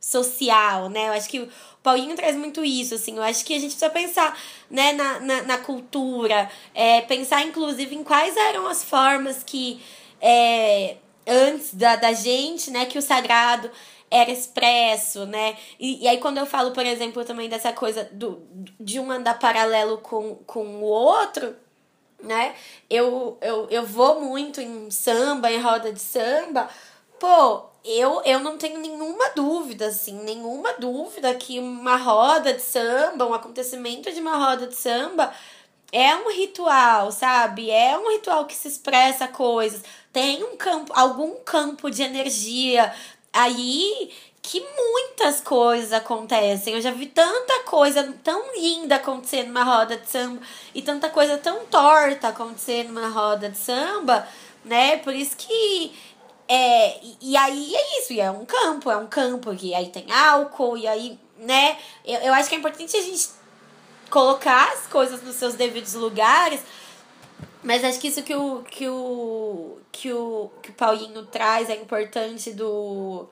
social, 0.00 0.88
né? 0.88 1.08
Eu 1.08 1.12
acho 1.12 1.28
que 1.28 1.48
Paulinho 1.82 2.16
traz 2.16 2.36
muito 2.36 2.64
isso, 2.64 2.94
assim. 2.94 3.16
Eu 3.16 3.22
acho 3.22 3.44
que 3.44 3.54
a 3.54 3.58
gente 3.58 3.76
precisa 3.76 3.90
pensar 3.90 4.38
né, 4.70 4.92
na, 4.92 5.20
na, 5.20 5.42
na 5.42 5.58
cultura, 5.58 6.50
é, 6.74 7.02
pensar 7.02 7.42
inclusive 7.42 7.94
em 7.94 8.04
quais 8.04 8.36
eram 8.36 8.66
as 8.66 8.82
formas 8.82 9.42
que 9.42 9.82
é, 10.20 10.96
antes 11.30 11.72
da, 11.74 11.96
da 11.96 12.12
gente, 12.12 12.70
né, 12.70 12.86
que 12.86 12.98
o 12.98 13.02
sagrado 13.02 13.70
era 14.10 14.30
expresso, 14.30 15.24
né? 15.24 15.56
E, 15.78 16.02
e 16.02 16.08
aí, 16.08 16.18
quando 16.18 16.38
eu 16.38 16.46
falo, 16.46 16.72
por 16.72 16.84
exemplo, 16.84 17.24
também 17.24 17.48
dessa 17.48 17.72
coisa 17.72 18.08
do, 18.12 18.42
de 18.78 18.98
um 18.98 19.10
andar 19.10 19.38
paralelo 19.38 19.98
com, 19.98 20.34
com 20.46 20.66
o 20.66 20.82
outro, 20.82 21.54
né? 22.20 22.54
Eu, 22.88 23.38
eu, 23.40 23.68
eu 23.70 23.86
vou 23.86 24.20
muito 24.20 24.60
em 24.60 24.90
samba, 24.90 25.50
em 25.52 25.60
roda 25.60 25.92
de 25.92 26.00
samba, 26.00 26.68
pô, 27.20 27.70
eu, 27.84 28.20
eu 28.24 28.40
não 28.40 28.58
tenho 28.58 28.80
nenhuma 28.80 29.30
dúvida, 29.30 29.86
assim, 29.86 30.14
nenhuma 30.24 30.72
dúvida 30.74 31.34
que 31.34 31.58
uma 31.58 31.96
roda 31.96 32.52
de 32.52 32.62
samba, 32.62 33.26
um 33.26 33.34
acontecimento 33.34 34.12
de 34.12 34.20
uma 34.20 34.36
roda 34.36 34.66
de 34.66 34.74
samba 34.74 35.32
é 35.92 36.14
um 36.16 36.30
ritual, 36.30 37.10
sabe? 37.10 37.70
É 37.70 37.98
um 37.98 38.10
ritual 38.12 38.46
que 38.46 38.54
se 38.54 38.68
expressa 38.68 39.26
coisas. 39.28 39.82
Tem 40.12 40.42
um 40.44 40.56
campo, 40.56 40.92
algum 40.94 41.36
campo 41.44 41.90
de 41.90 42.02
energia 42.02 42.92
aí 43.32 44.10
que 44.42 44.60
muitas 44.60 45.40
coisas 45.40 45.92
acontecem. 45.92 46.74
Eu 46.74 46.80
já 46.80 46.90
vi 46.90 47.06
tanta 47.06 47.62
coisa 47.64 48.14
tão 48.24 48.54
linda 48.54 48.96
acontecer 48.96 49.44
numa 49.44 49.62
roda 49.62 49.96
de 49.96 50.08
samba 50.08 50.40
e 50.74 50.80
tanta 50.80 51.10
coisa 51.10 51.36
tão 51.38 51.66
torta 51.66 52.28
acontecer 52.28 52.84
numa 52.84 53.08
roda 53.08 53.48
de 53.48 53.58
samba, 53.58 54.26
né? 54.64 54.96
Por 54.98 55.14
isso 55.14 55.36
que 55.36 55.92
é, 56.48 56.98
e, 57.20 57.36
aí 57.36 57.74
é 57.76 58.00
isso, 58.00 58.12
e 58.12 58.20
é 58.20 58.28
um 58.28 58.44
campo, 58.44 58.90
é 58.90 58.96
um 58.96 59.06
campo, 59.06 59.54
e 59.62 59.72
aí 59.72 59.88
tem 59.88 60.10
álcool, 60.10 60.76
e 60.76 60.84
aí, 60.84 61.16
né? 61.38 61.78
Eu, 62.04 62.18
eu 62.22 62.34
acho 62.34 62.48
que 62.48 62.56
é 62.56 62.58
importante 62.58 62.96
a 62.96 63.02
gente 63.02 63.28
colocar 64.10 64.72
as 64.72 64.86
coisas 64.86 65.22
nos 65.22 65.36
seus 65.36 65.54
devidos 65.54 65.94
lugares, 65.94 66.60
mas 67.62 67.84
acho 67.84 68.00
que 68.00 68.08
isso 68.08 68.22
que 68.22 68.34
o, 68.34 68.62
que 68.62 68.88
o, 68.88 69.78
que 69.92 70.12
o, 70.12 70.50
que 70.62 70.70
o 70.70 70.74
Paulinho 70.74 71.24
traz 71.26 71.68
é 71.68 71.76
importante 71.76 72.52
do. 72.52 73.28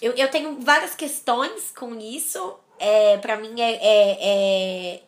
Eu, 0.00 0.12
eu 0.12 0.30
tenho 0.30 0.60
várias 0.60 0.94
questões 0.94 1.72
com 1.76 1.98
isso. 1.98 2.54
É, 2.78 3.16
para 3.18 3.38
mim 3.38 3.58
é, 3.58 3.72
é, 3.72 4.18
é, 4.20 5.02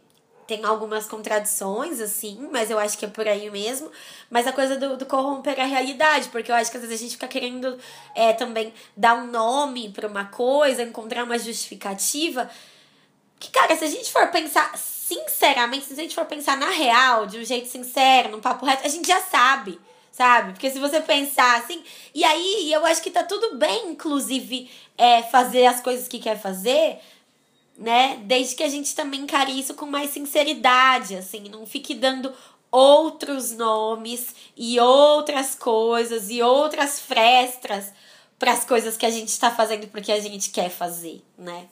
tem 0.47 0.65
algumas 0.65 1.07
contradições, 1.07 2.01
assim, 2.01 2.49
mas 2.51 2.71
eu 2.71 2.79
acho 2.79 2.97
que 2.97 3.05
é 3.05 3.09
por 3.09 3.29
aí 3.29 3.51
mesmo. 3.51 3.93
Mas 4.31 4.47
a 4.47 4.53
coisa 4.53 4.79
do, 4.79 4.97
do 4.97 5.05
corromper 5.05 5.61
a 5.61 5.67
realidade, 5.67 6.31
porque 6.31 6.51
eu 6.51 6.55
acho 6.55 6.71
que 6.71 6.79
às 6.79 6.83
vezes 6.83 6.99
a 6.99 7.03
gente 7.03 7.13
fica 7.13 7.29
querendo 7.29 7.79
é, 8.15 8.33
também 8.33 8.73
dar 8.97 9.17
um 9.17 9.27
nome 9.27 9.91
para 9.91 10.09
uma 10.09 10.25
coisa, 10.25 10.83
encontrar 10.83 11.25
uma 11.25 11.39
justificativa. 11.39 12.49
Que, 13.39 13.51
cara, 13.51 13.77
se 13.77 13.85
a 13.85 13.89
gente 13.89 14.11
for 14.11 14.27
pensar 14.29 14.77
sinceramente, 14.77 15.87
se 15.87 15.93
a 15.93 15.97
gente 15.97 16.15
for 16.15 16.25
pensar 16.25 16.57
na 16.57 16.71
real, 16.71 17.27
de 17.27 17.39
um 17.39 17.45
jeito 17.45 17.69
sincero, 17.69 18.31
num 18.31 18.41
papo 18.41 18.67
reto, 18.67 18.87
a 18.87 18.89
gente 18.89 19.07
já 19.07 19.21
sabe 19.23 19.79
sabe? 20.19 20.53
Porque 20.53 20.69
se 20.69 20.81
você 20.81 21.01
pensar 21.01 21.61
assim. 21.61 21.81
E 22.13 22.25
aí, 22.25 22.73
eu 22.73 22.85
acho 22.85 23.01
que 23.01 23.11
tá 23.11 23.23
tudo 23.23 23.57
bem, 23.57 23.91
inclusive, 23.91 24.69
é, 24.97 25.23
fazer 25.23 25.67
as 25.67 25.81
coisas 25.81 26.09
que 26.09 26.19
quer 26.19 26.37
fazer, 26.37 26.99
né? 27.77 28.21
Desde 28.25 28.57
que 28.57 28.65
a 28.65 28.69
gente 28.69 28.97
também 28.97 29.21
encare 29.21 29.57
isso 29.57 29.75
com 29.75 29.87
mais 29.87 30.11
sinceridade, 30.11 31.15
assim, 31.15 31.49
não 31.49 31.65
fique 31.65 31.95
dando 31.95 32.35
outros 32.71 33.53
nomes 33.53 34.35
e 34.57 34.79
outras 34.81 35.55
coisas 35.55 36.29
e 36.31 36.43
outras 36.43 37.01
frestas 37.01 37.93
para 38.39 38.53
as 38.53 38.65
coisas 38.65 38.97
que 38.97 39.07
a 39.07 39.11
gente 39.11 39.29
está 39.29 39.51
fazendo 39.51 39.87
porque 39.89 40.13
a 40.13 40.21
gente 40.21 40.51
quer 40.51 40.69
fazer, 40.69 41.23
né? 41.39 41.69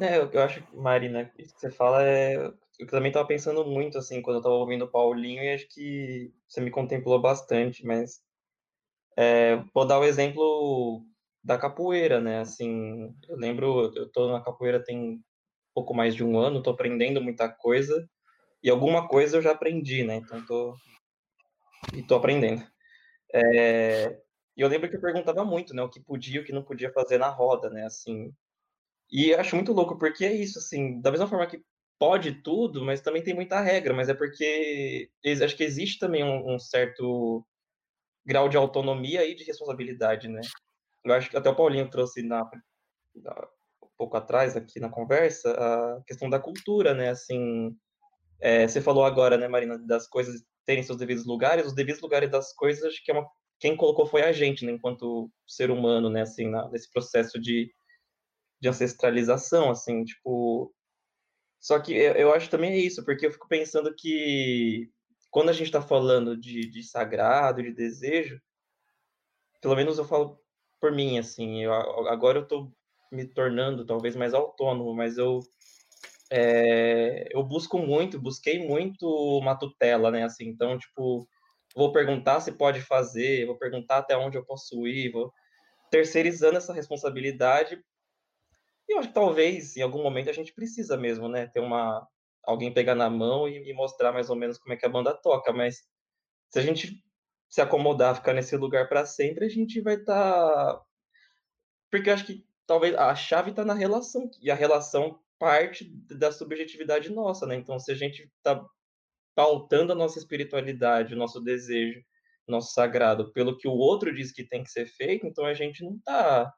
É, 0.00 0.18
eu, 0.18 0.30
eu 0.32 0.42
acho, 0.42 0.66
Marina, 0.74 1.30
isso 1.38 1.54
que 1.54 1.60
você 1.60 1.70
fala 1.70 2.02
é. 2.04 2.36
Eu 2.78 2.86
também 2.88 3.10
estava 3.10 3.26
pensando 3.28 3.64
muito, 3.64 3.98
assim, 3.98 4.20
quando 4.22 4.36
eu 4.36 4.40
estava 4.40 4.54
ouvindo 4.56 4.84
o 4.86 4.90
Paulinho, 4.90 5.42
e 5.42 5.52
acho 5.54 5.68
que 5.68 6.32
você 6.48 6.60
me 6.60 6.70
contemplou 6.70 7.20
bastante, 7.20 7.84
mas. 7.84 8.22
É, 9.16 9.56
vou 9.74 9.86
dar 9.86 9.98
o 10.00 10.04
exemplo 10.04 11.04
da 11.44 11.58
capoeira, 11.58 12.20
né? 12.20 12.40
Assim, 12.40 13.14
eu 13.28 13.36
lembro, 13.36 13.92
eu 13.96 14.10
tô 14.10 14.30
na 14.32 14.42
capoeira 14.42 14.82
tem 14.82 15.22
pouco 15.74 15.94
mais 15.94 16.14
de 16.14 16.24
um 16.24 16.38
ano, 16.38 16.62
tô 16.62 16.70
aprendendo 16.70 17.22
muita 17.22 17.48
coisa 17.48 18.08
e 18.62 18.70
alguma 18.70 19.08
coisa 19.08 19.38
eu 19.38 19.42
já 19.42 19.52
aprendi, 19.52 20.04
né? 20.04 20.16
Então 20.16 20.44
tô 20.46 20.74
e 21.92 22.02
tô 22.02 22.14
aprendendo. 22.16 22.62
É... 23.34 24.20
E 24.56 24.60
eu 24.62 24.68
lembro 24.68 24.90
que 24.90 24.96
eu 24.96 25.00
perguntava 25.00 25.44
muito, 25.44 25.74
né? 25.74 25.82
O 25.82 25.90
que 25.90 26.00
podia, 26.00 26.40
o 26.40 26.44
que 26.44 26.52
não 26.52 26.62
podia 26.64 26.92
fazer 26.92 27.18
na 27.18 27.28
roda, 27.28 27.70
né? 27.70 27.84
Assim. 27.86 28.32
E 29.12 29.30
eu 29.30 29.38
acho 29.38 29.54
muito 29.54 29.72
louco 29.72 29.98
porque 29.98 30.24
é 30.24 30.32
isso, 30.32 30.58
assim, 30.58 31.00
da 31.00 31.10
mesma 31.10 31.28
forma 31.28 31.46
que 31.46 31.62
pode 31.98 32.42
tudo, 32.42 32.84
mas 32.84 33.00
também 33.00 33.22
tem 33.22 33.34
muita 33.34 33.60
regra, 33.60 33.94
mas 33.94 34.08
é 34.08 34.14
porque 34.14 35.08
acho 35.44 35.56
que 35.56 35.62
existe 35.62 35.98
também 35.98 36.24
um, 36.24 36.54
um 36.54 36.58
certo 36.58 37.46
grau 38.24 38.48
de 38.48 38.56
autonomia 38.56 39.24
e 39.24 39.34
de 39.34 39.44
responsabilidade, 39.44 40.28
né? 40.28 40.40
eu 41.04 41.12
acho 41.14 41.30
que 41.30 41.36
até 41.36 41.48
o 41.50 41.54
Paulinho 41.54 41.90
trouxe 41.90 42.22
na, 42.22 42.48
na, 43.14 43.48
um 43.82 43.88
pouco 43.96 44.16
atrás 44.16 44.56
aqui 44.56 44.78
na 44.78 44.88
conversa 44.88 45.52
a 45.52 46.02
questão 46.06 46.30
da 46.30 46.38
cultura, 46.38 46.94
né? 46.94 47.10
Assim, 47.10 47.76
é, 48.40 48.66
você 48.66 48.80
falou 48.80 49.04
agora, 49.04 49.36
né, 49.36 49.48
Marina, 49.48 49.78
das 49.78 50.06
coisas 50.06 50.42
terem 50.64 50.82
seus 50.82 50.98
devidos 50.98 51.26
lugares, 51.26 51.66
os 51.66 51.74
devidos 51.74 52.00
lugares 52.00 52.30
das 52.30 52.52
coisas 52.54 52.98
que 53.00 53.10
é 53.10 53.14
uma, 53.14 53.26
quem 53.58 53.76
colocou 53.76 54.06
foi 54.06 54.22
a 54.22 54.32
gente, 54.32 54.64
né, 54.64 54.72
enquanto 54.72 55.30
ser 55.46 55.70
humano, 55.70 56.08
né, 56.08 56.22
assim, 56.22 56.48
na, 56.48 56.68
nesse 56.70 56.90
processo 56.92 57.40
de, 57.40 57.72
de 58.62 58.68
ancestralização, 58.68 59.72
assim, 59.72 60.04
tipo, 60.04 60.72
só 61.60 61.80
que 61.80 61.92
eu, 61.92 62.12
eu 62.12 62.32
acho 62.32 62.48
também 62.48 62.72
é 62.72 62.76
isso, 62.76 63.04
porque 63.04 63.26
eu 63.26 63.32
fico 63.32 63.48
pensando 63.48 63.92
que 63.92 64.88
quando 65.32 65.48
a 65.48 65.52
gente 65.52 65.66
está 65.66 65.82
falando 65.82 66.36
de, 66.36 66.70
de 66.70 66.84
sagrado, 66.84 67.60
de 67.60 67.72
desejo, 67.72 68.40
pelo 69.60 69.74
menos 69.74 69.98
eu 69.98 70.04
falo 70.04 70.38
por 70.80 70.92
mim, 70.92 71.18
assim, 71.18 71.64
eu, 71.64 71.72
agora 72.08 72.38
eu 72.38 72.44
estou 72.44 72.72
me 73.10 73.26
tornando 73.26 73.84
talvez 73.84 74.14
mais 74.14 74.32
autônomo, 74.32 74.94
mas 74.94 75.18
eu 75.18 75.40
é, 76.30 77.28
eu 77.32 77.42
busco 77.42 77.78
muito, 77.78 78.20
busquei 78.20 78.64
muito 78.64 79.06
uma 79.38 79.56
tutela, 79.56 80.10
né? 80.10 80.22
Assim, 80.22 80.46
então, 80.46 80.78
tipo, 80.78 81.28
vou 81.74 81.92
perguntar 81.92 82.40
se 82.40 82.52
pode 82.52 82.80
fazer, 82.80 83.44
vou 83.44 83.58
perguntar 83.58 83.98
até 83.98 84.16
onde 84.16 84.38
eu 84.38 84.44
posso 84.44 84.86
ir, 84.86 85.10
vou 85.10 85.32
terceirizando 85.90 86.56
essa 86.56 86.72
responsabilidade. 86.72 87.78
E 88.88 88.94
eu 88.94 88.98
acho 88.98 89.08
que 89.08 89.14
talvez 89.14 89.76
em 89.76 89.82
algum 89.82 90.02
momento 90.02 90.30
a 90.30 90.32
gente 90.32 90.52
precisa 90.52 90.96
mesmo, 90.96 91.28
né? 91.28 91.46
Ter 91.46 91.60
uma 91.60 92.06
alguém 92.44 92.72
pegar 92.72 92.94
na 92.94 93.08
mão 93.08 93.48
e, 93.48 93.70
e 93.70 93.72
mostrar 93.72 94.12
mais 94.12 94.28
ou 94.28 94.36
menos 94.36 94.58
como 94.58 94.74
é 94.74 94.76
que 94.76 94.84
a 94.84 94.88
banda 94.88 95.14
toca, 95.14 95.52
mas 95.52 95.82
se 96.50 96.58
a 96.58 96.62
gente 96.62 97.02
se 97.48 97.60
acomodar, 97.60 98.16
ficar 98.16 98.32
nesse 98.32 98.56
lugar 98.56 98.88
para 98.88 99.06
sempre, 99.06 99.46
a 99.46 99.48
gente 99.48 99.80
vai 99.80 99.94
estar. 99.94 100.74
Tá... 100.74 100.82
Porque 101.90 102.08
eu 102.08 102.14
acho 102.14 102.26
que 102.26 102.46
talvez 102.66 102.94
a 102.94 103.14
chave 103.14 103.50
está 103.50 103.64
na 103.64 103.74
relação, 103.74 104.30
e 104.40 104.50
a 104.50 104.54
relação 104.54 105.20
parte 105.38 105.84
da 106.08 106.32
subjetividade 106.32 107.10
nossa, 107.10 107.46
né? 107.46 107.56
Então, 107.56 107.78
se 107.78 107.92
a 107.92 107.94
gente 107.94 108.30
está 108.38 108.64
pautando 109.34 109.92
a 109.92 109.96
nossa 109.96 110.18
espiritualidade, 110.18 111.14
o 111.14 111.18
nosso 111.18 111.40
desejo, 111.40 112.02
nosso 112.46 112.72
sagrado, 112.72 113.32
pelo 113.32 113.56
que 113.56 113.68
o 113.68 113.72
outro 113.72 114.14
diz 114.14 114.32
que 114.32 114.46
tem 114.46 114.62
que 114.62 114.70
ser 114.70 114.86
feito, 114.86 115.26
então 115.26 115.44
a 115.44 115.54
gente 115.54 115.84
não 115.84 115.96
está 115.96 116.52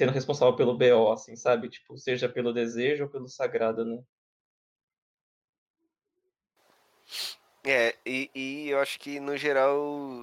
sendo 0.00 0.12
responsável 0.12 0.56
pelo 0.56 0.78
BO, 0.78 1.12
assim, 1.12 1.36
sabe? 1.36 1.68
Tipo, 1.68 1.98
seja 1.98 2.26
pelo 2.26 2.54
desejo 2.54 3.04
ou 3.04 3.10
pelo 3.10 3.28
sagrado, 3.28 3.84
né? 3.84 4.02
É, 7.62 7.94
e, 8.06 8.30
e 8.34 8.70
eu 8.70 8.80
acho 8.80 8.98
que 8.98 9.20
no 9.20 9.36
geral 9.36 9.76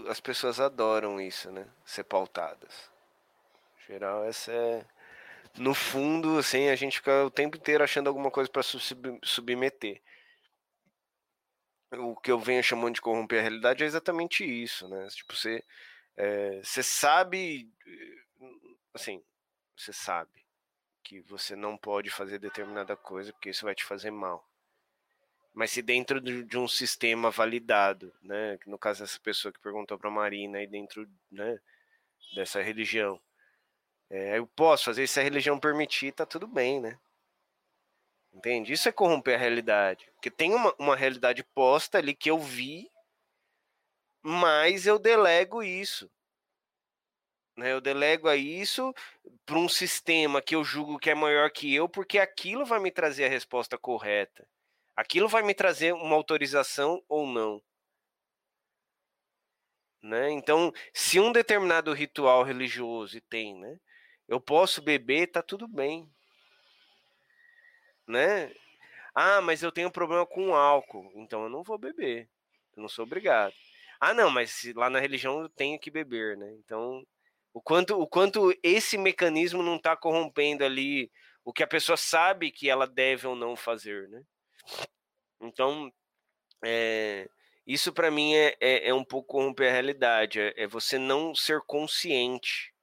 as 0.08 0.20
pessoas 0.20 0.60
adoram 0.60 1.22
isso, 1.22 1.52
né? 1.52 1.68
Ser 1.86 2.04
pautadas. 2.06 2.90
No 3.76 3.94
geral, 3.94 4.26
essa 4.26 4.52
é 4.52 4.84
no 5.56 5.76
fundo, 5.76 6.40
assim, 6.40 6.70
a 6.70 6.76
gente 6.76 6.98
fica 6.98 7.26
o 7.26 7.32
tempo 7.32 7.56
inteiro 7.58 7.84
achando 7.84 8.08
alguma 8.08 8.32
coisa 8.32 8.50
para 8.50 8.64
sub 8.64 9.20
submeter. 9.24 10.02
O 11.92 12.16
que 12.16 12.32
eu 12.32 12.40
venho 12.40 12.64
chamando 12.64 12.96
de 12.96 13.02
corromper 13.02 13.40
a 13.40 13.42
realidade 13.44 13.84
é 13.84 13.88
exatamente 13.88 14.44
isso, 14.44 14.88
né? 14.90 15.08
Tipo, 15.10 15.36
você, 15.36 15.64
é, 16.18 16.62
você 16.64 16.82
sabe, 16.82 17.72
assim, 18.96 19.24
você 19.78 19.94
sabe 19.94 20.46
que 21.04 21.22
você 21.22 21.56
não 21.56 21.78
pode 21.78 22.10
fazer 22.10 22.40
determinada 22.40 22.96
coisa 22.98 23.32
porque 23.32 23.50
isso 23.50 23.66
vai 23.66 23.74
te 23.74 23.86
fazer 23.86 24.12
mal. 24.12 24.46
Mas 25.54 25.72
se 25.72 25.82
dentro 25.82 26.20
de 26.22 26.58
um 26.58 26.68
sistema 26.68 27.32
validado, 27.32 28.14
né, 28.22 28.60
no 28.68 28.78
caso 28.78 29.02
dessa 29.02 29.20
pessoa 29.20 29.52
que 29.52 29.60
perguntou 29.60 29.98
para 29.98 30.10
Marina 30.10 30.62
e 30.62 30.68
dentro, 30.68 31.10
né, 31.32 31.60
dessa 32.36 32.62
religião, 32.62 33.20
é, 34.10 34.38
eu 34.38 34.48
posso 34.48 34.86
fazer, 34.86 35.08
se 35.08 35.20
a 35.20 35.24
religião 35.24 35.60
permitir, 35.60 36.12
tá 36.12 36.26
tudo 36.26 36.48
bem, 36.48 36.80
né? 36.80 37.00
Entende? 38.34 38.72
Isso 38.72 38.88
é 38.88 38.92
corromper 38.92 39.36
a 39.36 39.40
realidade. 39.40 40.10
Porque 40.14 40.30
tem 40.30 40.54
uma, 40.54 40.74
uma 40.78 40.96
realidade 40.96 41.44
posta 41.44 41.98
ali 41.98 42.14
que 42.14 42.30
eu 42.30 42.38
vi, 42.40 42.92
mas 44.22 44.86
eu 44.86 45.00
delego 45.00 45.64
isso. 45.64 46.10
Né? 47.58 47.74
Eu 47.74 47.82
delego 47.82 48.30
a 48.30 48.36
isso 48.36 48.94
para 49.46 49.58
um 49.58 49.68
sistema 49.68 50.42
que 50.42 50.56
eu 50.56 50.64
julgo 50.64 51.00
que 51.00 51.10
é 51.10 51.16
maior 51.16 51.50
que 51.50 51.74
eu, 51.74 51.90
porque 51.90 52.20
aquilo 52.20 52.66
vai 52.66 52.80
me 52.80 52.92
trazer 52.92 53.26
a 53.26 53.30
resposta 53.30 53.78
correta. 53.78 54.48
Aquilo 54.96 55.28
vai 55.28 55.42
me 55.42 55.56
trazer 55.56 55.94
uma 55.94 56.16
autorização 56.16 57.04
ou 57.10 57.26
não. 57.26 57.62
Né? 60.02 60.30
Então, 60.32 60.72
se 60.94 61.20
um 61.20 61.32
determinado 61.32 61.92
ritual 61.92 62.44
religioso 62.44 63.20
tem, 63.22 63.60
né? 63.60 63.80
Eu 64.28 64.40
posso 64.40 64.82
beber, 64.82 65.28
tá 65.28 65.42
tudo 65.42 65.68
bem. 65.68 66.10
Né? 68.08 68.54
Ah, 69.16 69.42
mas 69.42 69.64
eu 69.64 69.72
tenho 69.72 69.92
problema 69.92 70.26
com 70.26 70.56
álcool, 70.56 71.12
então 71.16 71.44
eu 71.44 71.50
não 71.50 71.64
vou 71.64 71.78
beber. 71.78 72.30
Eu 72.76 72.82
não 72.84 72.90
sou 72.90 73.04
obrigado. 73.04 73.54
Ah, 74.00 74.14
não, 74.14 74.30
mas 74.30 74.64
lá 74.76 74.90
na 74.90 75.00
religião 75.00 75.42
eu 75.42 75.50
tenho 75.50 75.80
que 75.80 75.90
beber, 75.90 76.38
né? 76.38 76.52
Então, 76.60 77.04
o 77.58 77.62
quanto, 77.62 78.00
o 78.00 78.08
quanto 78.08 78.54
esse 78.62 78.98
mecanismo 78.98 79.64
não 79.64 79.78
está 79.78 79.96
corrompendo 79.98 80.64
ali 80.64 81.12
o 81.44 81.52
que 81.54 81.64
a 81.64 81.68
pessoa 81.68 81.98
sabe 81.98 82.52
que 82.52 82.70
ela 82.70 82.86
deve 82.86 83.26
ou 83.28 83.36
não 83.36 83.56
fazer, 83.56 84.08
né? 84.10 84.22
Então, 85.42 85.92
é, 86.64 87.30
isso 87.66 87.92
para 87.94 88.12
mim 88.12 88.36
é, 88.36 88.56
é, 88.60 88.90
é, 88.90 88.94
um 88.94 89.04
pouco 89.04 89.30
corromper 89.30 89.70
a 89.70 89.74
realidade, 89.74 90.40
é, 90.40 90.54
é 90.56 90.68
você 90.68 91.00
não 91.00 91.34
ser 91.34 91.62
consciente 91.62 92.74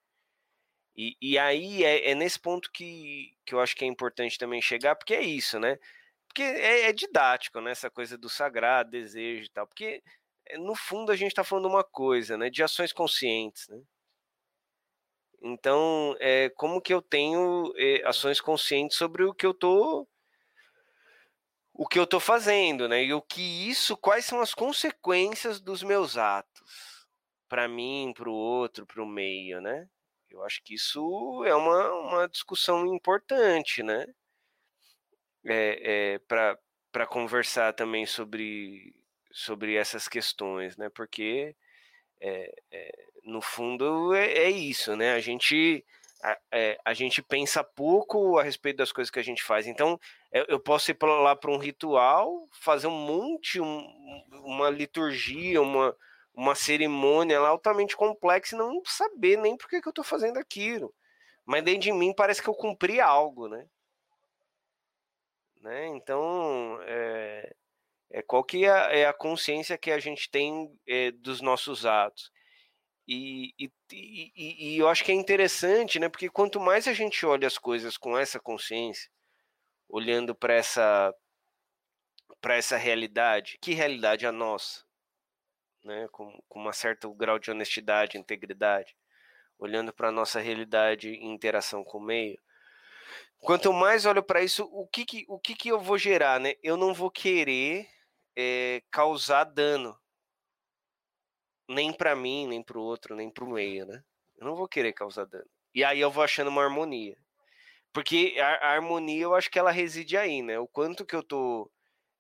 e, 0.97 1.16
e 1.20 1.39
aí 1.39 1.85
é, 1.85 2.11
é, 2.11 2.14
nesse 2.14 2.39
ponto 2.39 2.70
que, 2.72 3.37
que 3.45 3.55
eu 3.55 3.61
acho 3.61 3.75
que 3.77 3.85
é 3.85 3.89
importante 3.89 4.39
também 4.39 4.62
chegar, 4.62 4.95
porque 4.97 5.14
é 5.14 5.22
isso, 5.22 5.59
né? 5.59 5.79
Porque 6.29 6.43
é, 6.43 6.89
é 6.89 6.93
didático, 6.93 7.61
né? 7.61 7.72
Essa 7.72 7.91
coisa 7.91 8.16
do 8.18 8.29
sagrado, 8.29 8.91
desejo 8.91 9.47
e 9.47 9.51
tal. 9.51 9.66
Porque 9.66 10.03
eh, 10.47 10.59
no 10.59 10.75
fundo 10.75 11.12
a 11.12 11.16
gente 11.16 11.29
está 11.31 11.45
falando 11.45 11.66
uma 11.66 11.85
coisa, 11.85 12.37
né? 12.37 12.51
De 12.51 12.62
ações 12.62 12.93
conscientes, 12.93 13.68
né? 13.68 13.81
Então, 15.47 16.17
é, 16.21 16.49
como 16.57 16.81
que 16.81 16.95
eu 16.95 17.03
tenho 17.03 17.71
é, 17.77 18.03
ações 18.07 18.41
conscientes 18.41 18.97
sobre 18.97 19.25
o 19.25 19.35
que 19.35 19.45
eu 19.45 19.53
tô 19.53 20.09
o 21.75 21.87
que 21.87 21.99
eu 21.99 22.07
tô 22.07 22.19
fazendo, 22.21 22.89
né? 22.89 23.05
E 23.05 23.13
o 23.13 23.21
que 23.21 23.69
isso, 23.69 23.97
quais 23.97 24.25
são 24.25 24.41
as 24.41 24.55
consequências 24.55 25.61
dos 25.61 25.83
meus 25.83 26.17
atos 26.17 27.05
para 27.49 27.69
mim, 27.69 28.13
para 28.17 28.29
o 28.31 28.33
outro, 28.35 28.87
para 28.87 29.03
o 29.03 29.07
meio, 29.07 29.61
né? 29.61 29.89
Eu 30.31 30.43
acho 30.45 30.63
que 30.63 30.75
isso 30.75 31.45
é 31.45 31.55
uma, 31.55 31.93
uma 31.95 32.29
discussão 32.29 32.87
importante, 32.95 33.83
né? 33.83 34.07
É, 35.47 36.15
é, 36.15 36.19
para 36.91 37.07
conversar 37.07 37.75
também 37.75 38.07
sobre, 38.07 38.95
sobre 39.31 39.75
essas 39.75 40.09
questões, 40.09 40.77
né? 40.77 40.89
Porque, 40.89 41.55
é, 42.21 42.55
é, 42.71 43.09
no 43.25 43.41
fundo, 43.41 44.14
é, 44.14 44.27
é, 44.33 44.51
isso, 44.51 44.95
né? 44.97 45.14
A 45.14 45.20
gente, 45.20 45.85
a, 46.22 46.39
é, 46.53 46.79
a, 46.85 46.95
gente 46.95 47.22
pensa 47.22 47.64
pouco 47.64 48.39
a 48.39 48.43
respeito 48.43 48.77
das 48.77 48.93
coisas 48.93 49.11
que 49.11 49.18
a 49.18 49.25
gente 49.25 49.43
faz. 49.43 49.66
Então, 49.66 49.99
eu 50.33 50.61
posso 50.61 50.91
ir 50.91 50.99
lá 51.01 51.35
para 51.35 51.51
um 51.51 51.59
ritual, 51.59 52.49
fazer 52.53 52.87
um 52.87 52.91
monte, 52.91 53.61
um, 53.61 53.87
uma 54.45 54.70
liturgia, 54.70 55.61
uma 55.62 55.97
uma 56.35 56.55
cerimônia 56.55 57.41
lá 57.41 57.49
altamente 57.49 57.97
complexa 57.97 58.57
e 58.57 58.59
não 58.59 58.83
saber 58.85 59.39
nem 59.39 59.57
por 59.57 59.68
que, 59.68 59.81
que 59.81 59.87
eu 59.87 59.91
estou 59.91 60.05
fazendo 60.05 60.39
aquilo. 60.39 60.93
Mas 61.47 61.62
dentro 61.62 61.83
de 61.83 61.93
mim 61.93 62.12
parece 62.12 62.43
que 62.43 62.49
eu 62.49 62.55
cumpri 62.55 63.01
algo, 63.01 63.49
né? 63.49 63.66
né? 65.61 65.87
Então, 65.89 66.79
é, 66.83 67.55
é, 68.11 68.22
qual 68.22 68.43
que 68.43 68.64
é, 68.64 69.01
é, 69.01 69.07
a 69.07 69.12
consciência 69.12 69.79
que 69.79 69.93
a 69.93 69.99
gente 69.99 70.29
tem 70.29 70.77
é, 70.87 71.12
dos 71.12 71.41
nossos 71.41 71.87
atos? 71.87 72.33
E, 73.07 73.55
e, 73.59 73.71
e, 73.93 74.75
e, 74.75 74.79
eu 74.79 74.89
acho 74.89 75.05
que 75.05 75.13
é 75.13 75.15
interessante, 75.15 75.99
né? 75.99 76.09
Porque 76.09 76.31
quanto 76.31 76.59
mais 76.59 76.89
a 76.89 76.93
gente 76.95 77.27
olha 77.27 77.47
as 77.47 77.59
coisas 77.59 77.97
com 77.99 78.17
essa 78.17 78.41
consciência, 78.41 79.11
olhando 79.89 80.35
para 80.35 80.55
essa 80.55 81.15
para 82.41 82.57
essa 82.57 82.77
realidade, 82.77 83.59
que 83.61 83.73
realidade 83.73 84.27
é 84.27 84.29
a 84.29 84.33
nossa? 84.33 84.85
né, 85.85 86.09
com, 86.11 86.37
com 86.49 86.67
um 86.67 86.73
certo 86.73 87.13
grau 87.15 87.39
de 87.39 87.51
honestidade, 87.51 88.19
integridade, 88.19 88.97
olhando 89.59 89.93
para 89.93 90.09
a 90.09 90.13
nossa 90.13 90.41
realidade 90.41 91.11
e 91.11 91.25
interação 91.25 91.85
com 91.85 91.99
o 91.99 92.03
meio. 92.03 92.39
Quanto 93.39 93.73
mais 93.73 94.07
olho 94.07 94.23
para 94.23 94.43
isso, 94.43 94.65
o 94.73 94.89
que 94.89 95.05
que, 95.05 95.25
o 95.29 95.39
que 95.39 95.55
que 95.55 95.69
eu 95.69 95.79
vou 95.79 95.99
gerar, 95.99 96.41
né? 96.41 96.55
Eu 96.63 96.77
não 96.77 96.95
vou 96.95 97.11
querer 97.11 97.87
é, 98.37 98.83
causar 98.91 99.45
dano, 99.45 99.97
nem 101.69 101.93
para 101.93 102.15
mim, 102.15 102.47
nem 102.47 102.62
para 102.62 102.79
o 102.79 102.83
outro, 102.83 103.15
nem 103.15 103.31
para 103.31 103.45
o 103.45 103.51
meio, 103.51 103.87
né? 103.87 104.03
Eu 104.37 104.47
não 104.47 104.57
vou 104.57 104.69
querer 104.69 104.93
causar 104.93 105.25
dano. 105.27 105.49
E 105.75 105.85
aí 105.85 106.01
eu 106.01 106.11
vou 106.11 106.23
achando 106.23 106.49
uma 106.49 106.62
harmonia. 106.62 107.17
Porque 107.93 108.37
a, 108.39 108.69
a 108.69 108.71
harmonia, 108.75 109.23
eu 109.23 109.35
acho 109.35 109.51
que 109.51 109.59
ela 109.59 109.71
reside 109.71 110.17
aí, 110.17 110.43
né? 110.43 110.59
O 110.59 110.67
quanto 110.67 111.07
que 111.07 111.15
eu 111.15 111.23
tô 111.23 111.71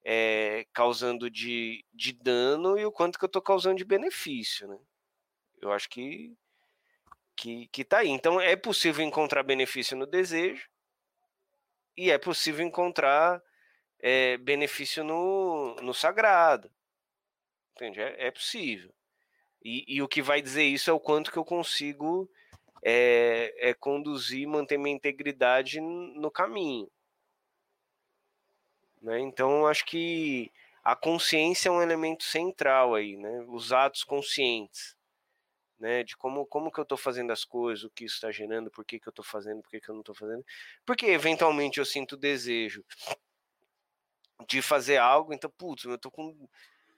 é, 0.04 0.66
causando 0.72 1.30
de, 1.30 1.84
de 1.92 2.12
dano 2.12 2.78
e 2.78 2.84
o 2.84 2.92
quanto 2.92 3.18
que 3.18 3.24
eu 3.24 3.28
estou 3.28 3.42
causando 3.42 3.76
de 3.76 3.84
benefício, 3.84 4.68
né? 4.68 4.78
Eu 5.60 5.72
acho 5.72 5.88
que 5.88 6.36
que, 7.36 7.66
que 7.68 7.84
tá 7.84 7.98
aí. 7.98 8.08
Então 8.08 8.40
é 8.40 8.56
possível 8.56 9.04
encontrar 9.04 9.42
benefício 9.42 9.96
no 9.96 10.06
desejo 10.06 10.68
e 11.96 12.10
é 12.10 12.18
possível 12.18 12.64
encontrar 12.64 13.42
é, 14.00 14.36
benefício 14.38 15.02
no, 15.02 15.74
no 15.76 15.94
sagrado. 15.94 16.70
Entende? 17.72 18.00
É, 18.00 18.26
é 18.28 18.30
possível. 18.30 18.94
E, 19.64 19.96
e, 19.96 20.02
o 20.02 20.08
que 20.08 20.20
vai 20.20 20.42
dizer 20.42 20.64
isso 20.64 20.90
é 20.90 20.92
o 20.92 21.00
quanto 21.00 21.32
que 21.32 21.38
eu 21.38 21.44
consigo 21.44 22.30
é, 22.82 23.70
é 23.70 23.74
conduzir, 23.74 24.46
manter 24.46 24.78
minha 24.78 24.94
integridade 24.94 25.80
no 25.80 26.30
caminho. 26.30 26.90
Né? 29.00 29.20
Então, 29.20 29.66
acho 29.66 29.86
que 29.86 30.52
a 30.82 30.94
consciência 30.94 31.70
é 31.70 31.72
um 31.72 31.82
elemento 31.82 32.24
central 32.24 32.94
aí, 32.94 33.16
né? 33.16 33.44
Os 33.48 33.72
atos 33.72 34.04
conscientes 34.04 34.94
né? 35.78 36.02
De 36.02 36.16
como, 36.16 36.46
como 36.46 36.72
que 36.72 36.80
eu 36.80 36.82
estou 36.82 36.98
fazendo 36.98 37.30
as 37.30 37.44
coisas, 37.44 37.84
o 37.84 37.90
que 37.90 38.04
isso 38.04 38.14
está 38.14 38.30
gerando, 38.30 38.70
por 38.70 38.84
que, 38.84 38.98
que 38.98 39.06
eu 39.06 39.10
estou 39.10 39.24
fazendo, 39.24 39.62
por 39.62 39.70
que, 39.70 39.80
que 39.80 39.88
eu 39.90 39.94
não 39.94 40.00
estou 40.00 40.14
fazendo. 40.14 40.44
Porque 40.84 41.06
eventualmente 41.06 41.78
eu 41.78 41.84
sinto 41.84 42.16
desejo 42.16 42.82
de 44.48 44.62
fazer 44.62 44.96
algo, 44.96 45.32
então, 45.32 45.50
putz, 45.50 45.84
eu 45.84 45.98
tô 45.98 46.10
com 46.10 46.48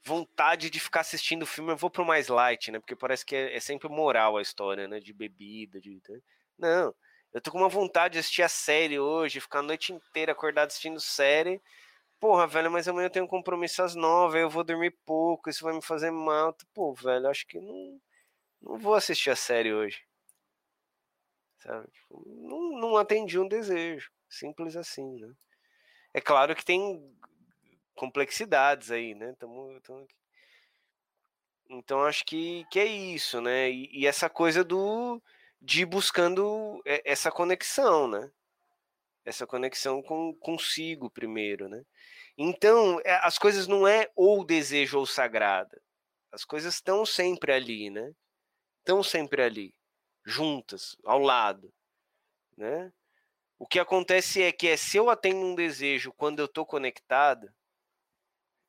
vontade 0.06 0.70
de 0.70 0.78
ficar 0.78 1.00
assistindo 1.00 1.42
o 1.42 1.46
filme, 1.46 1.72
eu 1.72 1.76
vou 1.76 1.90
pro 1.90 2.04
mais 2.04 2.28
light, 2.28 2.70
né? 2.70 2.78
Porque 2.78 2.94
parece 2.94 3.26
que 3.26 3.34
é, 3.34 3.56
é 3.56 3.60
sempre 3.60 3.88
moral 3.88 4.36
a 4.36 4.42
história, 4.42 4.86
né? 4.86 5.00
De 5.00 5.12
bebida, 5.12 5.80
de. 5.80 6.00
Né? 6.08 6.20
Não. 6.58 6.94
Eu 7.32 7.40
tô 7.40 7.50
com 7.50 7.58
uma 7.58 7.68
vontade 7.68 8.14
de 8.14 8.18
assistir 8.20 8.42
a 8.42 8.48
série 8.48 8.98
hoje, 8.98 9.40
ficar 9.40 9.58
a 9.58 9.62
noite 9.62 9.92
inteira 9.92 10.32
acordado 10.32 10.68
assistindo 10.68 11.00
série. 11.00 11.60
Porra, 12.20 12.46
velho, 12.46 12.70
mas 12.70 12.88
amanhã 12.88 13.06
eu 13.06 13.10
tenho 13.10 13.24
um 13.26 13.28
compromisso 13.28 13.82
às 13.82 13.94
nove, 13.94 14.40
eu 14.42 14.48
vou 14.48 14.64
dormir 14.64 14.92
pouco, 15.04 15.50
isso 15.50 15.64
vai 15.64 15.74
me 15.74 15.82
fazer 15.82 16.10
mal. 16.10 16.56
Pô, 16.72 16.94
velho, 16.94 17.28
acho 17.28 17.46
que 17.46 17.60
não 17.60 18.00
não 18.62 18.78
vou 18.78 18.94
assistir 18.94 19.30
a 19.30 19.36
série 19.36 19.72
hoje. 19.72 20.02
Sabe? 21.60 21.88
Tipo, 21.90 22.22
não, 22.26 22.80
não 22.80 22.96
atendi 22.96 23.38
um 23.38 23.48
desejo. 23.48 24.10
Simples 24.28 24.76
assim, 24.76 25.20
né? 25.20 25.32
É 26.14 26.20
claro 26.20 26.54
que 26.56 26.64
tem 26.64 27.14
complexidades 27.96 28.90
aí, 28.90 29.14
né? 29.14 29.34
Tamo, 29.38 29.80
tamo 29.82 30.06
então 31.68 32.04
acho 32.04 32.24
que, 32.24 32.64
que 32.70 32.78
é 32.78 32.84
isso, 32.84 33.40
né? 33.40 33.70
E, 33.70 33.88
e, 34.02 34.06
essa 34.06 34.30
coisa 34.30 34.62
do 34.62 35.20
de 35.60 35.82
ir 35.82 35.86
buscando 35.86 36.80
essa 37.04 37.30
conexão, 37.30 38.06
né? 38.08 38.30
Essa 39.24 39.46
conexão 39.46 40.02
com 40.02 40.34
consigo 40.36 41.10
primeiro, 41.10 41.68
né? 41.68 41.82
Então 42.38 43.00
é, 43.04 43.14
as 43.24 43.38
coisas 43.38 43.66
não 43.66 43.88
é 43.88 44.10
ou 44.14 44.44
desejo 44.44 44.98
ou 44.98 45.06
sagrada. 45.06 45.82
As 46.32 46.44
coisas 46.44 46.74
estão 46.74 47.04
sempre 47.06 47.52
ali, 47.52 47.90
né? 47.90 48.12
estão 48.86 49.02
sempre 49.02 49.42
ali, 49.42 49.74
juntas, 50.24 50.96
ao 51.04 51.18
lado, 51.18 51.72
né? 52.56 52.92
O 53.58 53.66
que 53.66 53.80
acontece 53.80 54.42
é 54.42 54.52
que 54.52 54.68
é, 54.68 54.76
se 54.76 54.96
eu 54.96 55.10
atendo 55.10 55.40
um 55.40 55.54
desejo 55.56 56.12
quando 56.12 56.38
eu 56.38 56.44
estou 56.44 56.64
conectado, 56.64 57.52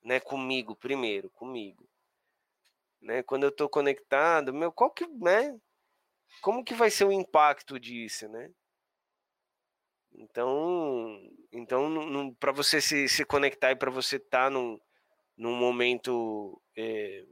né, 0.03 0.19
comigo 0.19 0.75
primeiro, 0.75 1.29
comigo, 1.31 1.87
né? 3.01 3.23
Quando 3.23 3.43
eu 3.43 3.49
estou 3.49 3.69
conectado, 3.69 4.53
meu, 4.53 4.71
qual 4.71 4.91
que, 4.91 5.05
né? 5.07 5.59
Como 6.41 6.63
que 6.63 6.73
vai 6.73 6.89
ser 6.89 7.05
o 7.05 7.11
impacto 7.11 7.79
disso, 7.79 8.27
né? 8.29 8.51
Então, 10.13 11.21
então 11.51 12.35
para 12.39 12.51
você 12.51 12.81
se, 12.81 13.07
se 13.07 13.25
conectar 13.25 13.71
e 13.71 13.75
para 13.75 13.91
você 13.91 14.17
estar 14.17 14.45
tá 14.45 14.49
num, 14.49 14.79
num 15.37 15.55
momento 15.55 16.61
é, 16.75 17.23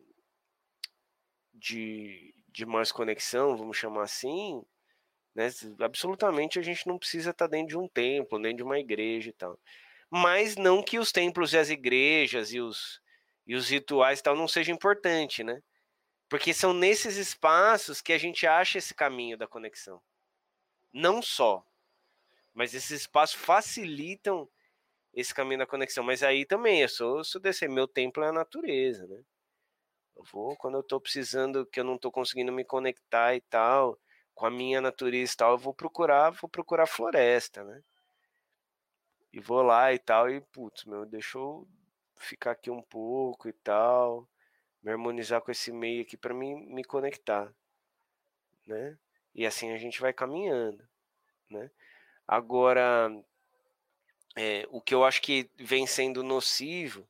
de, 1.54 2.34
de 2.50 2.66
mais 2.66 2.92
conexão, 2.92 3.58
vamos 3.58 3.78
chamar 3.78 4.04
assim, 4.04 4.64
né? 5.34 5.50
Absolutamente 5.82 6.60
a 6.60 6.62
gente 6.62 6.88
não 6.88 7.00
precisa 7.00 7.32
estar 7.32 7.48
dentro 7.48 7.68
de 7.70 7.78
um 7.78 7.88
templo, 7.88 8.40
dentro 8.40 8.58
de 8.58 8.64
uma 8.64 8.80
igreja 8.80 9.30
e 9.30 9.34
tal. 9.34 9.60
Mas 10.10 10.56
não 10.56 10.84
que 10.84 11.00
os 11.00 11.12
templos 11.12 11.54
e 11.54 11.58
as 11.58 11.70
igrejas 11.70 12.54
e 12.54 12.60
os, 12.60 13.02
e 13.46 13.56
os 13.56 13.70
rituais 13.70 14.20
e 14.20 14.24
tal 14.24 14.36
não 14.36 14.48
sejam 14.48 14.76
importantes, 14.76 15.46
né? 15.46 15.62
Porque 16.30 16.54
são 16.54 16.74
nesses 16.74 17.18
espaços 17.18 18.02
que 18.02 18.14
a 18.14 18.18
gente 18.18 18.48
acha 18.48 18.78
esse 18.78 18.94
caminho 18.94 19.38
da 19.38 19.48
conexão. 19.48 20.02
Não 20.94 21.22
só, 21.22 21.66
mas 22.54 22.74
esses 22.74 23.02
espaços 23.02 23.36
facilitam 23.36 24.50
esse 25.14 25.34
caminho 25.34 25.60
da 25.60 25.68
conexão. 25.68 26.04
Mas 26.04 26.24
aí 26.24 26.46
também, 26.46 26.82
eu 26.82 26.90
sou, 26.90 27.24
sou 27.24 27.42
desse, 27.42 27.68
meu 27.68 27.88
templo 27.88 28.24
é 28.24 28.30
a 28.30 28.34
natureza, 28.34 29.08
né? 29.08 29.22
Eu 30.16 30.24
vou 30.32 30.56
quando 30.58 30.76
eu 30.78 30.84
tô 30.84 31.00
precisando, 31.00 31.66
que 31.66 31.80
eu 31.80 31.84
não 31.84 31.98
tô 31.98 32.12
conseguindo 32.12 32.52
me 32.52 32.66
conectar 32.66 33.36
e 33.36 33.42
tal, 33.42 34.00
com 34.34 34.46
a 34.46 34.52
minha 34.52 34.82
natureza 34.82 35.34
e 35.34 35.38
tal, 35.38 35.52
eu 35.54 35.58
vou 35.58 35.74
procurar, 35.74 36.32
vou 36.32 36.50
procurar 36.50 36.88
floresta, 36.88 37.64
né? 37.64 37.82
E 39.36 39.40
vou 39.42 39.62
lá 39.62 39.94
e 39.94 40.00
tal, 40.00 40.30
e 40.30 40.40
putz, 40.40 40.86
meu, 40.86 41.06
deixa 41.06 41.38
eu 41.38 41.68
ficar 42.16 42.52
aqui 42.52 42.72
um 42.72 42.82
pouco 42.82 43.50
e 43.50 43.52
tal, 43.52 44.26
me 44.82 44.90
harmonizar 44.90 45.42
com 45.42 45.52
esse 45.52 45.74
meio 45.74 46.04
aqui 46.04 46.16
para 46.16 46.34
mim 46.34 46.56
me 46.74 46.86
conectar, 46.86 47.54
né? 48.66 48.98
E 49.36 49.46
assim 49.46 49.74
a 49.74 49.78
gente 49.78 50.00
vai 50.00 50.14
caminhando, 50.14 50.88
né? 51.50 51.70
Agora, 52.26 53.12
é, 54.38 54.66
o 54.70 54.80
que 54.80 54.96
eu 54.96 55.04
acho 55.04 55.22
que 55.22 55.50
vem 55.58 55.86
sendo 55.86 56.24
nocivo 56.24 57.06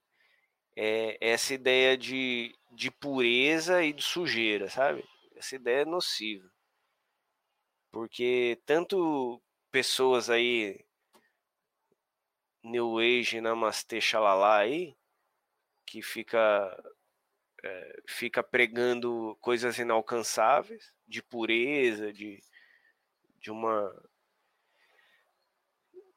é 0.75 1.19
essa 1.21 1.53
ideia 1.53 1.95
de, 1.95 2.55
de 2.71 2.89
pureza 2.89 3.83
e 3.83 3.93
de 3.93 4.01
sujeira, 4.01 4.67
sabe? 4.67 5.07
Essa 5.35 5.57
ideia 5.57 5.83
é 5.83 5.85
nociva. 5.85 6.49
Porque 7.91 8.59
tanto 8.65 9.39
pessoas 9.71 10.27
aí, 10.27 10.83
New 12.65 12.97
Age, 12.97 13.39
Namastê, 13.39 14.01
Xalala 14.01 14.57
aí, 14.57 14.95
que 15.85 16.01
fica, 16.01 16.83
é, 17.63 18.01
fica 18.07 18.41
pregando 18.41 19.37
coisas 19.39 19.77
inalcançáveis, 19.77 20.91
de 21.07 21.21
pureza, 21.21 22.11
de, 22.11 22.41
de 23.39 23.51
uma 23.51 23.93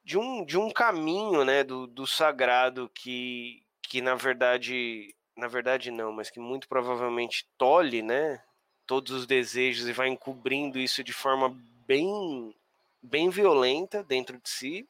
de 0.03 0.17
um, 0.17 0.43
de 0.43 0.57
um 0.57 0.71
caminho 0.71 1.45
né, 1.45 1.63
do, 1.63 1.87
do 1.87 2.07
sagrado 2.07 2.91
que, 2.95 3.63
que 3.83 4.01
na 4.01 4.15
verdade, 4.15 5.15
na 5.37 5.49
verdade 5.49 5.91
não, 5.91 6.11
mas 6.11 6.31
que 6.31 6.41
muito 6.41 6.67
provavelmente 6.67 7.47
tolhe, 7.59 8.01
né, 8.01 8.43
todos 8.87 9.13
os 9.13 9.27
desejos 9.27 9.87
e 9.87 9.93
vai 9.93 10.09
encobrindo 10.09 10.79
isso 10.79 11.05
de 11.05 11.13
forma 11.13 11.55
bem, 11.87 12.57
bem 13.03 13.29
violenta 13.29 14.03
dentro 14.03 14.41
de 14.41 14.49
si 14.49 14.89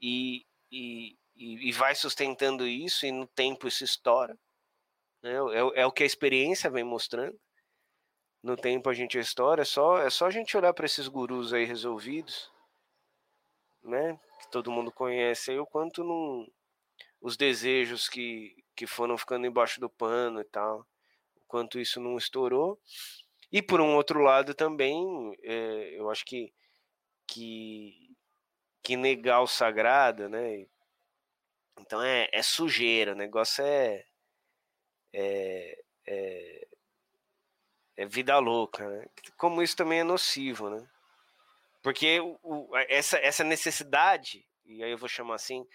e, 0.00 0.46
e, 0.70 1.16
e 1.36 1.72
vai 1.72 1.94
sustentando 1.94 2.66
isso 2.66 3.06
e 3.06 3.12
no 3.12 3.26
tempo 3.26 3.68
isso 3.68 3.84
estoura. 3.84 4.38
Né? 5.22 5.32
É, 5.32 5.82
é 5.82 5.86
o 5.86 5.92
que 5.92 6.02
a 6.02 6.06
experiência 6.06 6.70
vem 6.70 6.84
mostrando. 6.84 7.38
No 8.42 8.56
tempo 8.56 8.88
a 8.88 8.94
gente 8.94 9.18
estoura, 9.18 9.62
é 9.62 9.64
só, 9.64 9.98
é 9.98 10.08
só 10.08 10.26
a 10.26 10.30
gente 10.30 10.56
olhar 10.56 10.72
para 10.72 10.86
esses 10.86 11.06
gurus 11.08 11.52
aí 11.52 11.64
resolvidos, 11.64 12.50
né? 13.82 14.18
Que 14.40 14.50
todo 14.50 14.70
mundo 14.70 14.90
conhece 14.90 15.50
aí, 15.50 15.58
o 15.58 15.66
quanto 15.66 16.02
não, 16.02 16.50
os 17.20 17.36
desejos 17.36 18.08
que, 18.08 18.56
que 18.74 18.86
foram 18.86 19.18
ficando 19.18 19.46
embaixo 19.46 19.78
do 19.78 19.90
pano 19.90 20.40
e 20.40 20.44
tal, 20.44 20.86
o 21.36 21.44
quanto 21.46 21.78
isso 21.78 22.00
não 22.00 22.16
estourou. 22.16 22.80
E 23.52 23.60
por 23.60 23.80
um 23.80 23.94
outro 23.94 24.20
lado 24.20 24.54
também, 24.54 25.04
é, 25.42 25.98
eu 25.98 26.08
acho 26.08 26.24
que, 26.24 26.50
que, 27.26 28.09
que 28.82 28.96
negar 28.96 29.40
o 29.40 29.46
sagrado, 29.46 30.28
né? 30.28 30.66
Então 31.78 32.02
é, 32.02 32.28
é 32.32 32.42
sujeira, 32.42 33.12
o 33.12 33.16
negócio 33.16 33.64
é, 33.64 34.04
é, 35.12 35.82
é, 36.06 36.68
é 37.96 38.06
vida 38.06 38.38
louca, 38.38 38.88
né? 38.88 39.06
Como 39.36 39.62
isso 39.62 39.76
também 39.76 40.00
é 40.00 40.04
nocivo, 40.04 40.70
né? 40.70 40.88
Porque 41.82 42.20
o, 42.42 42.76
essa, 42.88 43.18
essa 43.18 43.42
necessidade, 43.42 44.46
e 44.64 44.82
aí 44.82 44.90
eu 44.90 44.98
vou 44.98 45.08
chamar 45.08 45.36
assim, 45.36 45.66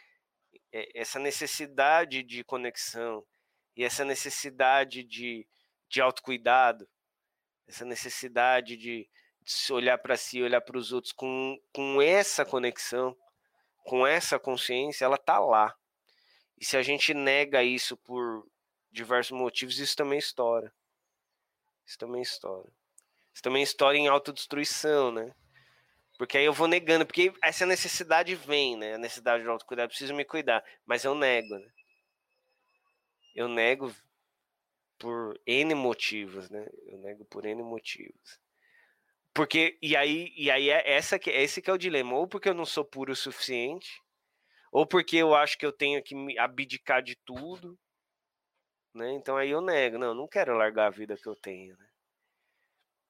é, 0.72 1.00
essa 1.00 1.20
necessidade 1.20 2.24
de 2.24 2.44
conexão 2.44 3.26
e 3.76 3.84
essa 3.84 4.06
necessidade 4.06 5.04
de, 5.04 5.48
de 5.90 6.02
autocuidado, 6.02 6.88
essa 7.68 7.84
necessidade 7.84 8.78
de, 8.78 9.10
olhar 9.72 9.98
para 9.98 10.18
si, 10.18 10.42
olhar 10.42 10.62
para 10.62 10.78
os 10.78 10.92
outros 10.92 11.14
com, 11.14 11.60
com 11.74 12.02
essa 12.02 12.46
conexão, 12.46 13.16
com 13.84 14.06
essa 14.06 14.40
consciência, 14.40 15.06
ela 15.06 15.18
tá 15.18 15.40
lá. 15.40 15.76
E 16.60 16.66
se 16.66 16.78
a 16.78 16.82
gente 16.82 17.14
nega 17.14 17.64
isso 17.64 17.96
por 17.98 18.48
diversos 18.92 19.38
motivos, 19.38 19.78
isso 19.78 19.96
também 19.96 20.18
estoura. 20.18 20.74
Isso 21.86 21.98
também 21.98 22.22
estoura. 22.22 22.68
Isso 23.34 23.44
também 23.44 23.62
estoura 23.62 23.98
em 23.98 24.08
autodestruição, 24.08 25.12
né? 25.12 25.36
Porque 26.18 26.38
aí 26.38 26.46
eu 26.46 26.54
vou 26.54 26.68
negando, 26.68 27.06
porque 27.06 27.34
essa 27.44 27.66
necessidade 27.66 28.34
vem, 28.36 28.78
né? 28.78 28.96
A 28.96 28.98
necessidade 28.98 29.44
de 29.44 29.50
autocuidado, 29.50 29.90
preciso 29.90 30.16
me 30.16 30.24
cuidar. 30.24 30.64
Mas 30.86 31.04
eu 31.04 31.14
nego, 31.14 31.58
né? 31.58 31.70
Eu 33.36 33.50
nego 33.50 33.94
por 34.98 35.40
N 35.46 35.76
motivos, 35.76 36.50
né? 36.50 36.66
Eu 36.88 36.98
nego 37.00 37.26
por 37.26 37.46
N 37.46 37.62
motivos. 37.62 38.40
Porque 39.36 39.78
e 39.82 39.98
aí 39.98 40.34
e 40.38 40.50
aí 40.50 40.70
é 40.70 40.94
essa 40.94 41.20
que 41.20 41.30
esse 41.30 41.62
que 41.62 41.70
é 41.70 41.74
o 41.74 41.78
dilema, 41.78 42.16
ou 42.16 42.28
porque 42.28 42.48
eu 42.50 42.54
não 42.54 42.66
sou 42.66 42.86
puro 42.86 43.12
o 43.12 43.16
suficiente, 43.16 44.02
ou 44.72 44.88
porque 44.88 45.18
eu 45.18 45.36
acho 45.36 45.58
que 45.58 45.66
eu 45.66 45.74
tenho 45.74 46.02
que 46.02 46.16
me 46.16 46.40
abdicar 46.40 47.04
de 47.04 47.18
tudo, 47.26 47.78
né? 48.94 49.12
Então 49.14 49.36
aí 49.38 49.52
eu 49.52 49.62
nego, 49.62 49.98
não, 49.98 50.08
eu 50.08 50.16
não 50.16 50.28
quero 50.28 50.56
largar 50.58 50.88
a 50.88 50.90
vida 50.90 51.18
que 51.18 51.28
eu 51.28 51.36
tenho, 51.36 51.78
né? 51.78 51.88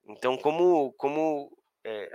Então 0.07 0.35
como 0.37 0.93
como 0.93 1.55
é, 1.83 2.09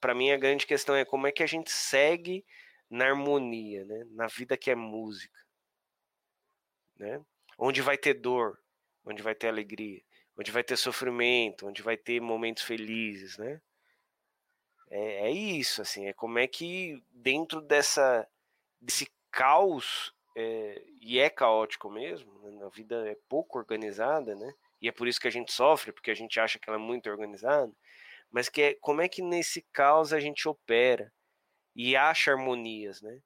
para 0.00 0.14
mim 0.14 0.30
a 0.30 0.36
grande 0.36 0.66
questão 0.66 0.94
é 0.94 1.04
como 1.04 1.26
é 1.26 1.32
que 1.32 1.42
a 1.42 1.46
gente 1.46 1.70
segue 1.70 2.44
na 2.90 3.06
harmonia, 3.06 3.84
né? 3.86 4.04
Na 4.10 4.26
vida 4.26 4.58
que 4.58 4.70
é 4.70 4.74
música, 4.74 5.40
né? 6.98 7.24
Onde 7.58 7.80
vai 7.80 7.96
ter 7.96 8.14
dor, 8.14 8.58
onde 9.06 9.22
vai 9.22 9.34
ter 9.34 9.48
alegria, 9.48 10.02
onde 10.38 10.50
vai 10.50 10.64
ter 10.64 10.76
sofrimento, 10.76 11.66
onde 11.66 11.82
vai 11.82 11.96
ter 11.96 12.20
momentos 12.20 12.62
felizes, 12.62 13.38
né? 13.38 13.60
É, 14.90 15.28
é 15.28 15.30
isso, 15.30 15.80
assim, 15.82 16.06
é 16.06 16.12
como 16.12 16.38
é 16.38 16.46
que 16.46 17.02
dentro 17.10 17.60
dessa 17.60 18.28
desse 18.80 19.10
caos 19.30 20.14
é, 20.36 20.82
e 21.00 21.18
é 21.18 21.30
caótico 21.30 21.90
mesmo, 21.90 22.32
né? 22.40 22.64
a 22.64 22.68
vida 22.68 23.08
é 23.08 23.16
pouco 23.28 23.58
organizada, 23.58 24.34
né? 24.34 24.52
E 24.80 24.88
é 24.88 24.92
por 24.92 25.06
isso 25.08 25.20
que 25.20 25.28
a 25.28 25.30
gente 25.30 25.52
sofre, 25.52 25.92
porque 25.92 26.10
a 26.10 26.14
gente 26.14 26.40
acha 26.40 26.58
que 26.58 26.68
ela 26.68 26.78
é 26.78 26.82
muito 26.82 27.08
organizada, 27.08 27.72
mas 28.30 28.48
que 28.48 28.62
é 28.62 28.74
como 28.74 29.00
é 29.02 29.08
que 29.08 29.22
nesse 29.22 29.62
caos 29.72 30.12
a 30.12 30.20
gente 30.20 30.48
opera 30.48 31.12
e 31.74 31.96
acha 31.96 32.32
harmonias, 32.32 33.00
né? 33.02 33.20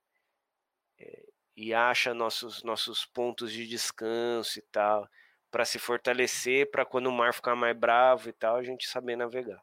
É, 0.99 1.27
e 1.57 1.75
acha 1.75 2.15
nossos 2.15 2.63
nossos 2.63 3.07
pontos 3.07 3.53
de 3.53 3.67
descanso 3.67 4.59
e 4.59 4.63
tal 4.63 5.09
para 5.57 5.65
se 5.65 5.79
fortalecer, 5.79 6.71
para 6.71 6.85
quando 6.85 7.07
o 7.07 7.13
mar 7.13 7.33
ficar 7.33 7.57
mais 7.57 7.75
bravo 7.75 8.29
e 8.29 8.33
tal, 8.33 8.57
a 8.57 8.63
gente 8.63 8.87
saber 8.87 9.17
navegar. 9.17 9.59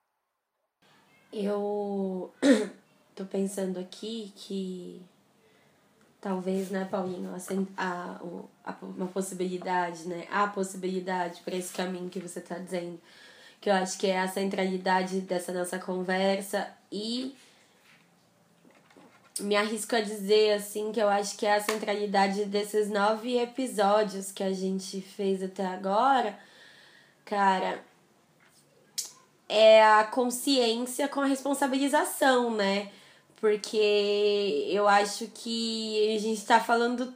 Eu 1.32 2.34
tô 3.14 3.24
pensando 3.26 3.80
aqui 3.80 4.34
que 4.36 5.00
talvez, 6.20 6.72
né, 6.72 6.88
Paulinho, 6.90 7.30
a, 7.78 8.20
a, 8.66 8.76
uma 8.82 9.06
possibilidade, 9.06 10.08
né, 10.08 10.26
a 10.32 10.48
possibilidade 10.48 11.44
para 11.44 11.56
esse 11.56 11.72
caminho 11.72 12.10
que 12.10 12.20
você 12.20 12.42
tá 12.42 12.58
dizendo, 12.58 13.00
que 13.62 13.70
eu 13.70 13.74
acho 13.76 14.00
que 14.00 14.08
é 14.08 14.20
a 14.20 14.28
centralidade 14.28 15.22
dessa 15.22 15.54
nossa 15.54 15.78
conversa 15.78 16.76
e 16.92 17.36
me 19.40 19.56
arrisco 19.56 19.96
a 19.96 20.02
dizer 20.02 20.54
assim 20.54 20.92
que 20.92 21.00
eu 21.00 21.10
acho 21.10 21.38
que 21.38 21.46
é 21.46 21.56
a 21.56 21.64
centralidade 21.64 22.46
desses 22.46 22.90
nove 22.90 23.38
episódios 23.38 24.32
que 24.32 24.44
a 24.44 24.54
gente 24.54 25.02
fez 25.02 25.42
até 25.42 25.66
agora, 25.66 26.38
cara, 27.26 27.84
é 29.50 29.84
a 29.84 30.04
consciência 30.04 31.08
com 31.08 31.22
a 31.22 31.26
responsabilização, 31.26 32.52
né? 32.56 32.92
Porque 33.38 34.68
eu 34.70 34.88
acho 34.88 35.28
que 35.28 36.16
a 36.16 36.20
gente 36.20 36.46
tá 36.46 36.60
falando. 36.60 37.14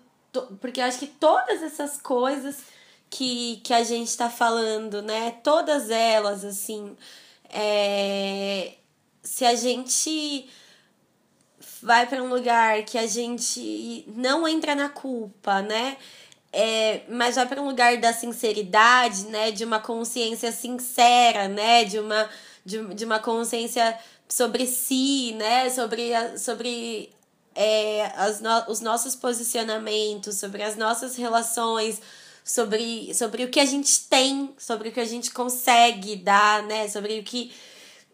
Porque 0.59 0.80
eu 0.82 0.86
acho 0.86 0.99
que 0.99 1.07
todas 1.07 1.63
essas 1.63 1.97
coisas 1.99 2.63
que, 3.09 3.57
que 3.63 3.74
a 3.74 3.84
gente 3.84 4.15
tá 4.15 4.30
falando, 4.30 5.01
né? 5.01 5.32
Todas 5.43 5.89
elas, 5.89 6.43
assim. 6.43 6.95
É, 7.49 8.74
se 9.24 9.45
a 9.45 9.55
gente 9.55 10.49
vai 11.82 12.07
para 12.07 12.21
um 12.21 12.30
lugar 12.30 12.84
que 12.84 12.97
a 12.97 13.07
gente 13.07 14.05
não 14.15 14.47
entra 14.47 14.75
na 14.75 14.89
culpa, 14.89 15.61
né? 15.61 15.97
É, 16.51 17.01
mas 17.09 17.36
vai 17.36 17.45
para 17.45 17.61
um 17.61 17.67
lugar 17.67 17.97
da 17.97 18.13
sinceridade, 18.13 19.25
né? 19.28 19.51
De 19.51 19.63
uma 19.63 19.80
consciência 19.80 20.51
sincera, 20.51 21.47
né? 21.47 21.84
De 21.84 21.99
uma, 21.99 22.30
de, 22.65 22.93
de 22.95 23.05
uma 23.05 23.19
consciência 23.19 23.97
sobre 24.28 24.65
si, 24.65 25.34
né? 25.38 25.69
Sobre, 25.69 26.11
sobre 26.38 27.09
é, 27.55 28.11
as 28.15 28.39
no, 28.41 28.69
os 28.69 28.80
nossos 28.80 29.15
posicionamentos, 29.15 30.38
sobre 30.38 30.63
as 30.63 30.75
nossas 30.75 31.15
relações, 31.15 32.01
sobre, 32.43 33.13
sobre 33.13 33.43
o 33.43 33.49
que 33.49 33.59
a 33.59 33.65
gente 33.65 34.07
tem, 34.07 34.53
sobre 34.57 34.89
o 34.89 34.91
que 34.91 34.99
a 34.99 35.05
gente 35.05 35.32
consegue 35.32 36.15
dar, 36.15 36.63
né? 36.63 36.88
Sobre 36.88 37.19
o 37.19 37.23
que 37.23 37.51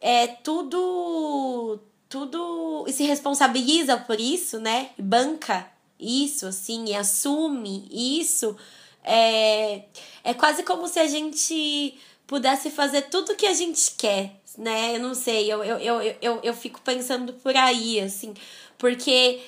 é 0.01 0.27
tudo 0.27 1.79
tudo 2.13 2.85
se 2.91 3.03
responsabiliza 3.05 3.97
por 3.97 4.19
isso, 4.19 4.59
né? 4.59 4.91
Banca 4.99 5.67
isso, 5.99 6.45
assim, 6.45 6.85
e 6.85 6.95
assume 6.95 7.87
isso. 7.91 8.55
É, 9.03 9.81
é 10.23 10.33
quase 10.35 10.61
como 10.61 10.87
se 10.87 10.99
a 10.99 11.07
gente 11.07 11.97
pudesse 12.27 12.69
fazer 12.69 13.03
tudo 13.09 13.35
que 13.35 13.47
a 13.47 13.53
gente 13.55 13.95
quer, 13.97 14.39
né? 14.59 14.95
Eu 14.95 14.99
não 14.99 15.15
sei, 15.15 15.51
eu, 15.51 15.63
eu, 15.63 15.79
eu, 15.79 16.15
eu, 16.21 16.39
eu 16.43 16.53
fico 16.53 16.79
pensando 16.81 17.33
por 17.33 17.57
aí, 17.57 17.99
assim, 17.99 18.35
porque 18.77 19.41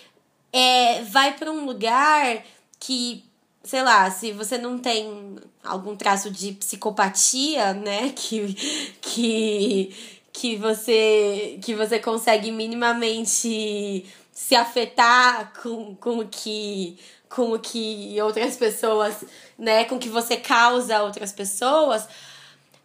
é, 0.51 1.03
vai 1.03 1.36
para 1.38 1.51
um 1.51 1.66
lugar 1.66 2.43
que, 2.80 3.24
sei 3.63 3.84
lá, 3.84 4.09
se 4.09 4.32
você 4.32 4.57
não 4.57 4.80
tem 4.80 5.36
algum 5.63 5.95
traço 5.95 6.32
de 6.32 6.53
psicopatia, 6.53 7.76
né, 7.76 8.09
que, 8.18 8.55
que, 9.01 10.14
que 10.36 10.58
você 10.58 11.58
que 11.62 11.74
você 11.74 11.98
consegue 11.98 12.52
minimamente 12.52 14.06
se 14.34 14.54
afetar 14.54 15.54
com, 15.62 15.96
com 15.96 16.20
o 16.20 16.28
que 16.28 17.00
com 17.30 17.54
o 17.54 17.60
que 17.60 18.16
outras 18.22 18.56
pessoas, 18.56 19.24
né, 19.58 19.86
com 19.86 19.96
o 19.96 20.00
que 20.00 20.10
você 20.10 20.38
causa 20.38 20.98
a 20.98 21.04
outras 21.04 21.32
pessoas, 21.32 22.08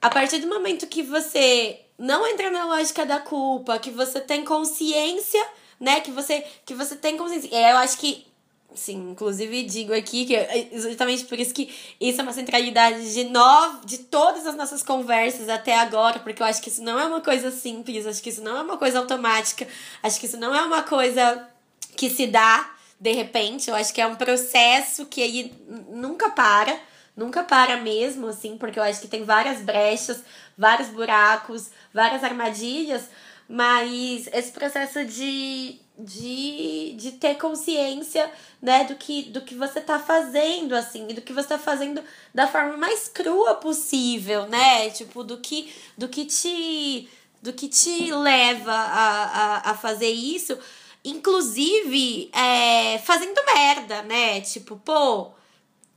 a 0.01 0.09
partir 0.09 0.39
do 0.39 0.49
momento 0.49 0.87
que 0.87 1.03
você 1.03 1.81
não 1.99 2.27
entra 2.27 2.51
na 2.51 2.65
lógica 2.65 3.05
da 3.05 3.19
culpa, 3.19 3.79
que 3.79 3.91
você 3.91 4.21
tem 4.21 4.45
consciência, 4.45 5.45
né, 5.79 6.01
que 6.01 6.13
você 6.13 6.45
que 6.65 6.75
você 6.75 6.95
tem 6.95 7.17
consciência. 7.17 7.49
Eu 7.53 7.79
acho 7.79 7.99
que 7.99 8.27
Sim, 8.75 9.11
inclusive 9.11 9.65
digo 9.65 9.93
aqui 9.93 10.25
que 10.25 10.37
é 10.37 10.69
exatamente 10.73 11.25
por 11.25 11.39
isso 11.39 11.53
que 11.53 11.75
isso 12.01 12.21
é 12.21 12.23
uma 12.23 12.33
centralidade 12.33 13.13
de 13.13 13.25
nove, 13.25 13.85
de 13.85 13.99
todas 13.99 14.47
as 14.47 14.55
nossas 14.55 14.83
conversas 14.83 15.49
até 15.49 15.77
agora, 15.77 16.21
porque 16.21 16.41
eu 16.41 16.47
acho 16.47 16.63
que 16.63 16.69
isso 16.69 16.83
não 16.83 16.99
é 16.99 17.05
uma 17.05 17.21
coisa 17.21 17.51
simples, 17.51 18.07
acho 18.07 18.23
que 18.23 18.29
isso 18.29 18.43
não 18.43 18.57
é 18.57 18.63
uma 18.63 18.79
coisa 18.79 19.01
automática, 19.01 19.67
acho 20.03 20.21
que 20.21 20.27
isso 20.27 20.37
não 20.37 20.55
é 20.55 20.63
uma 20.63 20.83
coisa 20.83 21.49
que 21.97 22.09
se 22.09 22.29
dá 22.29 22.71
de 23.01 23.13
repente, 23.13 23.71
eu 23.71 23.75
acho 23.75 23.95
que 23.95 24.01
é 24.01 24.07
um 24.07 24.15
processo 24.15 25.07
que 25.07 25.23
aí 25.23 25.55
nunca 25.89 26.31
para, 26.31 26.79
nunca 27.17 27.43
para 27.43 27.79
mesmo, 27.79 28.29
assim, 28.29 28.59
porque 28.59 28.79
eu 28.79 28.83
acho 28.83 29.01
que 29.01 29.09
tem 29.09 29.25
várias 29.25 29.63
brechas, 29.63 30.23
vários 30.57 30.89
buracos, 30.89 31.71
várias 31.95 32.23
armadilhas, 32.23 33.09
mas 33.49 34.29
esse 34.33 34.53
processo 34.53 35.05
de 35.07 35.81
de, 36.05 36.95
de 36.97 37.13
ter 37.13 37.37
consciência, 37.37 38.31
né, 38.61 38.85
do 38.85 38.95
que, 38.95 39.25
do 39.25 39.41
que 39.41 39.55
você 39.55 39.81
tá 39.81 39.99
fazendo, 39.99 40.75
assim, 40.75 41.07
do 41.09 41.23
que 41.23 41.33
você 41.33 41.49
tá 41.49 41.59
fazendo 41.59 42.03
da 42.35 42.47
forma 42.47 42.77
mais 42.77 43.09
crua 43.09 43.55
possível, 43.55 44.47
né, 44.47 44.91
tipo, 44.91 45.23
do 45.25 45.39
que, 45.39 45.73
do 45.97 46.09
que 46.09 46.25
te, 46.25 47.09
do 47.43 47.53
que 47.53 47.69
te 47.69 48.13
leva 48.13 48.73
a, 48.73 49.25
a, 49.25 49.71
a 49.71 49.75
fazer 49.75 50.11
isso, 50.11 50.59
inclusive, 51.05 52.31
é, 52.33 52.99
fazendo 52.99 53.41
merda, 53.55 54.03
né, 54.03 54.41
tipo, 54.41 54.77
pô, 54.77 55.31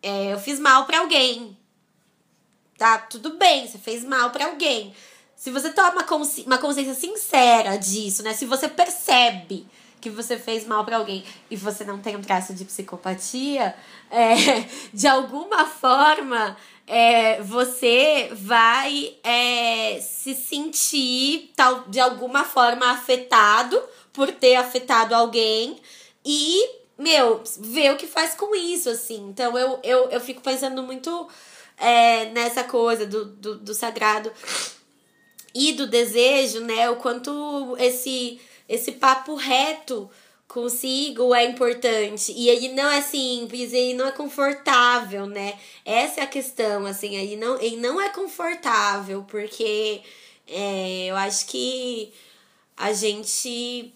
é, 0.01 0.34
eu 0.34 0.39
fiz 0.39 0.60
mal 0.60 0.86
para 0.86 0.99
alguém, 0.99 1.58
tá, 2.78 2.97
tudo 2.97 3.38
bem, 3.38 3.68
você 3.68 3.78
fez 3.78 4.04
mal 4.04 4.32
para 4.32 4.45
alguém, 4.45 4.93
se 5.43 5.51
você 5.51 5.74
toma 5.74 6.06
consci 6.06 6.43
uma 6.43 6.58
consciência 6.58 6.93
sincera 6.93 7.76
disso, 7.76 8.24
né? 8.24 8.34
Se 8.34 8.45
você 8.45 8.70
percebe 8.70 9.68
que 10.04 10.10
você 10.10 10.38
fez 10.38 10.68
mal 10.68 10.84
para 10.84 10.97
alguém 10.97 11.24
e 11.49 11.56
você 11.56 11.86
não 11.86 11.97
tem 11.97 12.18
um 12.18 12.22
traço 12.22 12.54
de 12.54 12.66
psicopatia, 12.66 13.74
é, 14.12 14.36
de 14.93 15.08
alguma 15.08 15.66
forma 15.66 16.58
é, 16.86 17.41
você 17.41 18.30
vai 18.34 19.16
é, 19.24 20.01
se 20.01 20.36
sentir 20.36 21.54
tal, 21.56 21.86
de 21.88 22.01
alguma 22.01 22.43
forma 22.43 22.91
afetado 22.91 23.82
por 24.12 24.30
ter 24.30 24.58
afetado 24.58 25.16
alguém 25.16 25.80
e, 26.26 26.70
meu, 26.97 27.41
ver 27.58 27.93
o 27.93 27.97
que 27.97 28.06
faz 28.06 28.34
com 28.34 28.54
isso, 28.54 28.89
assim. 28.89 29.30
Então 29.30 29.58
eu, 29.58 29.80
eu, 29.84 30.10
eu 30.10 30.20
fico 30.20 30.41
pensando 30.41 30.84
muito 30.84 31.30
é, 31.78 32.26
nessa 32.26 32.66
coisa 32.66 33.06
do, 33.06 33.24
do, 33.24 33.56
do 33.56 33.74
sagrado 33.74 34.30
e 35.56 35.72
do 35.72 35.88
desejo, 35.88 36.60
né? 36.60 36.89
O 36.89 36.97
quanto 36.97 37.78
esse 37.80 38.41
esse 38.68 38.93
papo 38.93 39.36
reto 39.36 40.09
consigo 40.47 41.34
é 41.34 41.45
importante. 41.45 42.32
E 42.32 42.47
ele 42.49 42.70
não 42.70 42.89
é 42.89 43.01
simples, 43.01 43.74
ele 43.74 43.95
não 43.95 44.07
é 44.07 44.11
confortável, 44.11 45.26
né? 45.26 45.57
Essa 45.84 46.22
é 46.22 46.24
a 46.24 46.28
questão, 46.28 46.86
assim, 46.86 47.16
ele 47.16 47.36
não, 47.36 47.59
ele 47.59 47.78
não 47.78 47.99
é 47.99 48.09
confortável, 48.09 49.26
porque 49.28 50.01
é, 50.47 51.07
eu 51.07 51.16
acho 51.16 51.47
que 51.47 52.14
a 52.78 52.93
gente. 52.93 53.93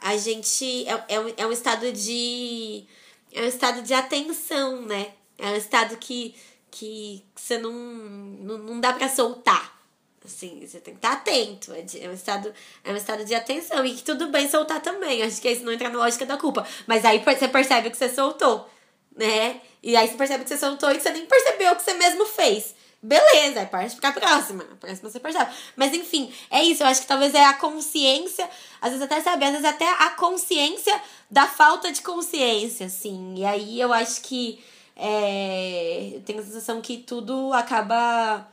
A 0.00 0.16
gente. 0.16 0.86
É, 0.86 1.04
é, 1.16 1.20
um, 1.20 1.34
é 1.36 1.46
um 1.46 1.52
estado 1.52 1.90
de. 1.92 2.84
É 3.32 3.42
um 3.42 3.46
estado 3.46 3.82
de 3.82 3.94
atenção, 3.94 4.82
né? 4.82 5.12
É 5.38 5.48
um 5.48 5.56
estado 5.56 5.96
que, 5.96 6.34
que 6.70 7.24
você 7.34 7.56
não, 7.56 7.72
não, 7.72 8.58
não 8.58 8.80
dá 8.80 8.92
para 8.92 9.08
soltar 9.08 9.81
Assim, 10.24 10.64
você 10.66 10.80
tem 10.80 10.94
que 10.94 10.98
estar 10.98 11.12
atento. 11.12 11.72
É, 11.72 11.84
é, 12.00 12.08
um 12.08 12.12
estado, 12.12 12.52
é 12.84 12.92
um 12.92 12.96
estado 12.96 13.24
de 13.24 13.34
atenção. 13.34 13.84
E 13.84 13.94
que 13.94 14.02
tudo 14.02 14.28
bem 14.28 14.48
soltar 14.48 14.80
também. 14.80 15.22
Acho 15.22 15.40
que 15.40 15.50
isso 15.50 15.64
não 15.64 15.72
entra 15.72 15.88
na 15.88 15.98
lógica 15.98 16.24
da 16.24 16.36
culpa. 16.36 16.66
Mas 16.86 17.04
aí 17.04 17.18
você 17.18 17.48
percebe 17.48 17.90
que 17.90 17.96
você 17.96 18.08
soltou, 18.08 18.68
né? 19.16 19.60
E 19.82 19.96
aí 19.96 20.06
você 20.06 20.16
percebe 20.16 20.44
que 20.44 20.50
você 20.50 20.58
soltou 20.58 20.90
e 20.90 20.96
que 20.96 21.02
você 21.02 21.10
nem 21.10 21.26
percebeu 21.26 21.72
o 21.72 21.76
que 21.76 21.82
você 21.82 21.94
mesmo 21.94 22.24
fez. 22.26 22.74
Beleza, 23.04 23.58
aí 23.58 23.66
parte 23.66 23.96
pra 23.96 24.12
próxima. 24.12 24.62
A 24.62 24.76
próxima 24.76 25.10
você 25.10 25.18
percebe. 25.18 25.50
Mas 25.74 25.92
enfim, 25.92 26.32
é 26.48 26.62
isso. 26.62 26.84
Eu 26.84 26.86
acho 26.86 27.00
que 27.00 27.08
talvez 27.08 27.34
é 27.34 27.44
a 27.44 27.54
consciência, 27.54 28.48
às 28.80 28.90
vezes 28.90 29.04
até 29.04 29.20
saber, 29.20 29.46
às 29.46 29.50
vezes 29.52 29.66
até 29.66 29.88
a 29.90 30.10
consciência 30.10 31.00
da 31.28 31.48
falta 31.48 31.90
de 31.90 32.00
consciência, 32.00 32.86
assim. 32.86 33.34
E 33.38 33.44
aí 33.44 33.80
eu 33.80 33.92
acho 33.92 34.20
que 34.20 34.62
é, 34.94 36.12
eu 36.14 36.20
tenho 36.20 36.38
a 36.38 36.42
sensação 36.44 36.80
que 36.80 36.98
tudo 36.98 37.52
acaba 37.52 38.46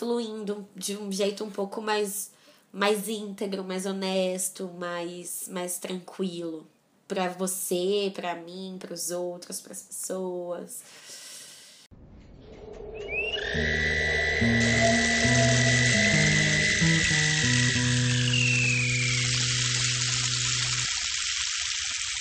fluindo 0.00 0.66
de 0.74 0.96
um 0.96 1.12
jeito 1.12 1.44
um 1.44 1.50
pouco 1.50 1.82
mais, 1.82 2.32
mais 2.72 3.06
íntegro, 3.06 3.62
mais 3.62 3.84
honesto, 3.84 4.66
mais, 4.78 5.46
mais 5.48 5.78
tranquilo. 5.78 6.66
para 7.06 7.28
você, 7.28 8.10
para 8.14 8.34
mim, 8.36 8.78
para 8.78 8.94
os 8.94 9.10
outros, 9.10 9.60
para 9.60 9.72
as 9.72 9.82
pessoas. 9.82 10.82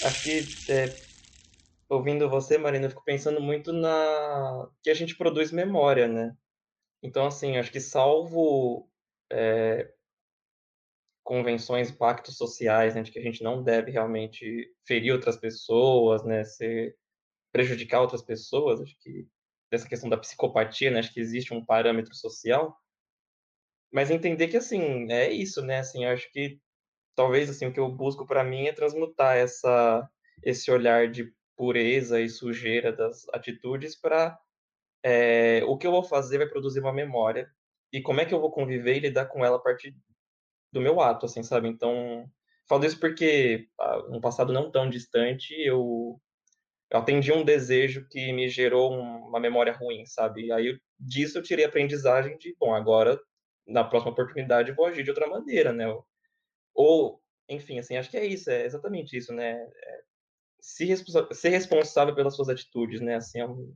Acho 0.04 0.24
que 0.24 0.72
é, 0.72 0.96
ouvindo 1.88 2.30
você, 2.30 2.58
Marina, 2.58 2.88
eu 2.88 2.90
fico 2.90 3.04
pensando 3.06 3.40
muito 3.40 3.72
na 3.72 4.68
que 4.84 4.90
a 4.90 4.94
gente 4.94 5.16
produz 5.16 5.52
memória, 5.52 6.08
né? 6.08 6.36
Então, 7.02 7.26
assim, 7.28 7.58
acho 7.58 7.72
que 7.72 7.80
salvo 7.80 8.90
é, 9.32 9.92
convenções, 11.24 11.92
pactos 11.92 12.38
sociais, 12.38 12.96
né, 12.96 13.04
de 13.04 13.12
que 13.12 13.20
a 13.20 13.22
gente 13.22 13.44
não 13.44 13.64
deve 13.64 13.92
realmente 13.92 14.74
ferir 14.86 15.14
outras 15.14 15.38
pessoas, 15.38 16.24
né, 16.26 16.44
ser, 16.44 16.98
prejudicar 17.52 18.02
outras 18.02 18.24
pessoas, 18.24 18.82
acho 18.82 18.98
que 19.00 19.28
dessa 19.72 19.88
questão 19.88 20.10
da 20.10 20.18
psicopatia, 20.18 20.90
né, 20.90 21.00
acho 21.00 21.14
que 21.14 21.20
existe 21.20 21.54
um 21.54 21.64
parâmetro 21.64 22.16
social, 22.16 22.76
mas 23.92 24.10
entender 24.12 24.48
que, 24.48 24.58
assim, 24.58 25.12
é 25.12 25.32
isso, 25.32 25.62
né, 25.62 25.80
assim, 25.80 26.04
acho 26.06 26.32
que 26.32 26.60
talvez, 27.16 27.50
assim, 27.50 27.68
o 27.68 27.74
que 27.74 27.80
eu 27.80 27.90
busco 27.90 28.26
para 28.26 28.44
mim 28.44 28.66
é 28.66 28.74
transmutar 28.74 29.38
essa, 29.38 30.10
esse 30.44 30.72
olhar 30.72 31.10
de 31.10 31.32
pureza 31.56 32.20
e 32.22 32.30
sujeira 32.30 32.92
das 32.92 33.28
atitudes 33.30 33.96
para 33.96 34.40
é, 35.04 35.64
o 35.66 35.78
que 35.78 35.88
eu 35.88 35.92
vou 35.92 36.04
fazer 36.04 36.38
vai 36.38 36.48
produzir 36.48 36.80
uma 36.80 36.94
memória 36.94 37.50
e 37.92 38.02
como 38.02 38.22
é 38.22 38.26
que 38.26 38.34
eu 38.34 38.40
vou 38.40 38.52
conviver 38.52 38.98
e 38.98 39.00
lidar 39.00 39.26
com 39.26 39.44
ela 39.44 39.58
a 39.58 39.62
partir 39.62 39.96
do 40.72 40.82
meu 40.82 41.02
ato, 41.02 41.26
assim, 41.26 41.42
sabe? 41.44 41.68
Então, 41.68 42.30
falo 42.68 42.86
isso 42.86 43.00
porque 43.00 43.68
no 44.10 44.22
passado 44.22 44.54
não 44.54 44.72
tão 44.72 44.90
distante 44.90 45.54
eu, 45.60 46.20
eu 46.92 47.00
atendi 47.00 47.32
um 47.32 47.44
desejo 47.44 48.08
que 48.10 48.32
me 48.34 48.48
gerou 48.50 48.92
uma 48.94 49.40
memória 49.40 49.74
ruim, 49.74 50.06
sabe? 50.06 50.52
Aí 50.52 50.80
disso 51.00 51.38
eu 51.38 51.44
tirei 51.44 51.66
a 51.66 51.68
aprendizagem 51.68 52.38
de, 52.38 52.56
bom, 52.60 52.74
agora 52.74 53.20
na 53.68 53.84
próxima 53.84 54.12
oportunidade 54.12 54.70
eu 54.70 54.76
vou 54.76 54.86
agir 54.86 55.04
de 55.04 55.10
outra 55.10 55.28
maneira, 55.28 55.74
né? 55.74 55.86
Ou, 56.74 57.22
enfim, 57.48 57.80
assim, 57.80 57.98
acho 57.98 58.10
que 58.10 58.18
é 58.18 58.26
isso, 58.26 58.50
é 58.50 58.66
exatamente 58.66 59.18
isso, 59.18 59.34
né? 59.34 59.54
É, 59.54 60.02
se 60.62 60.86
ser 61.32 61.50
responsável 61.50 62.14
pelas 62.16 62.36
suas 62.36 62.50
atitudes, 62.50 63.02
né? 63.02 63.16
Assim, 63.16 63.40
é 63.40 63.48
um, 63.48 63.74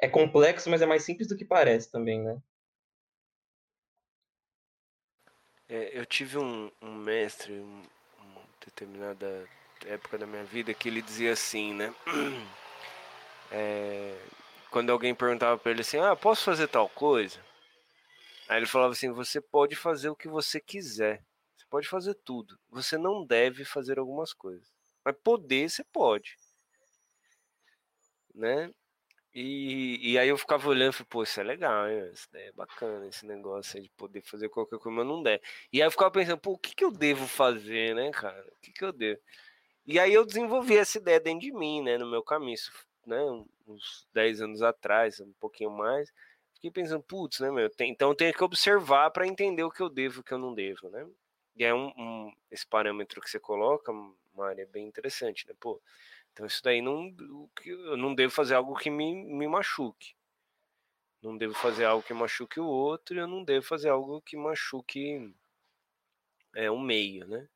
é 0.00 0.08
complexo, 0.08 0.68
mas 0.70 0.82
é 0.82 0.86
mais 0.86 1.04
simples 1.04 1.28
do 1.28 1.36
que 1.36 1.44
parece 1.44 1.90
também, 1.90 2.22
né? 2.22 2.40
É, 5.68 5.98
eu 5.98 6.06
tive 6.06 6.38
um, 6.38 6.70
um 6.80 6.94
mestre, 6.94 7.52
um, 7.54 7.82
uma 8.20 8.42
determinada 8.64 9.48
época 9.84 10.18
da 10.18 10.26
minha 10.26 10.44
vida, 10.44 10.72
que 10.72 10.88
ele 10.88 11.02
dizia 11.02 11.32
assim, 11.32 11.74
né? 11.74 11.94
É, 13.48 14.18
quando 14.72 14.90
alguém 14.90 15.14
perguntava 15.14 15.56
para 15.56 15.70
ele 15.70 15.80
assim, 15.80 15.98
ah, 15.98 16.16
posso 16.16 16.42
fazer 16.42 16.66
tal 16.66 16.88
coisa? 16.88 17.38
Aí 18.48 18.58
ele 18.58 18.66
falava 18.66 18.92
assim, 18.92 19.12
você 19.12 19.40
pode 19.40 19.76
fazer 19.76 20.08
o 20.08 20.16
que 20.16 20.26
você 20.26 20.60
quiser, 20.60 21.24
você 21.56 21.64
pode 21.70 21.88
fazer 21.88 22.14
tudo, 22.24 22.58
você 22.68 22.98
não 22.98 23.24
deve 23.24 23.64
fazer 23.64 24.00
algumas 24.00 24.32
coisas, 24.32 24.68
mas 25.04 25.16
poder 25.22 25.70
você 25.70 25.84
pode, 25.84 26.36
né? 28.34 28.70
E, 29.38 30.12
e 30.12 30.18
aí 30.18 30.30
eu 30.30 30.38
ficava 30.38 30.66
olhando 30.66 30.94
e 30.94 30.96
falei, 30.96 31.08
pô, 31.10 31.22
isso 31.22 31.38
é 31.38 31.42
legal, 31.42 31.90
hein? 31.90 32.10
isso 32.10 32.26
é 32.32 32.52
bacana, 32.52 33.06
esse 33.06 33.26
negócio 33.26 33.82
de 33.82 33.90
poder 33.90 34.22
fazer 34.22 34.48
qualquer 34.48 34.78
coisa, 34.78 34.96
mas 34.96 35.06
não 35.06 35.22
der. 35.22 35.42
E 35.70 35.82
aí 35.82 35.86
eu 35.86 35.90
ficava 35.90 36.10
pensando, 36.10 36.38
pô, 36.38 36.52
o 36.52 36.58
que, 36.58 36.74
que 36.74 36.82
eu 36.82 36.90
devo 36.90 37.26
fazer, 37.26 37.94
né, 37.94 38.10
cara? 38.12 38.42
O 38.46 38.60
que, 38.62 38.72
que 38.72 38.82
eu 38.82 38.94
devo? 38.94 39.20
E 39.86 40.00
aí 40.00 40.14
eu 40.14 40.24
desenvolvi 40.24 40.78
essa 40.78 40.96
ideia 40.96 41.20
dentro 41.20 41.40
de 41.40 41.52
mim, 41.52 41.82
né, 41.82 41.98
no 41.98 42.10
meu 42.10 42.22
caminho, 42.22 42.54
isso, 42.54 42.72
né, 43.06 43.20
uns 43.66 44.08
10 44.14 44.40
anos 44.40 44.62
atrás, 44.62 45.20
um 45.20 45.34
pouquinho 45.34 45.70
mais. 45.70 46.10
Fiquei 46.54 46.70
pensando, 46.70 47.02
putz, 47.02 47.40
né, 47.40 47.50
meu, 47.50 47.68
tem, 47.68 47.90
então 47.90 48.08
eu 48.08 48.14
tenho 48.14 48.32
que 48.32 48.42
observar 48.42 49.10
para 49.10 49.26
entender 49.26 49.64
o 49.64 49.70
que 49.70 49.82
eu 49.82 49.90
devo 49.90 50.16
e 50.16 50.20
o 50.20 50.24
que 50.24 50.32
eu 50.32 50.38
não 50.38 50.54
devo, 50.54 50.88
né? 50.88 51.06
E 51.54 51.62
é 51.62 51.74
um, 51.74 51.88
um, 51.88 52.32
esse 52.50 52.66
parâmetro 52.66 53.20
que 53.20 53.28
você 53.28 53.38
coloca, 53.38 53.92
Mário, 54.34 54.62
é 54.62 54.66
bem 54.66 54.86
interessante, 54.86 55.46
né? 55.46 55.54
Pô, 55.60 55.78
então 56.36 56.44
isso 56.44 56.62
daí 56.62 56.82
não, 56.82 57.16
eu 57.64 57.96
não 57.96 58.14
devo 58.14 58.30
fazer 58.30 58.56
algo 58.56 58.76
que 58.76 58.90
me, 58.90 59.24
me 59.24 59.48
machuque. 59.48 60.14
Não 61.22 61.34
devo 61.34 61.54
fazer 61.54 61.86
algo 61.86 62.06
que 62.06 62.12
machuque 62.12 62.60
o 62.60 62.66
outro, 62.66 63.18
eu 63.18 63.26
não 63.26 63.42
devo 63.42 63.64
fazer 63.64 63.88
algo 63.88 64.20
que 64.20 64.36
machuque 64.36 65.34
é, 66.54 66.70
o 66.70 66.78
meio, 66.78 67.26
né? 67.26 67.48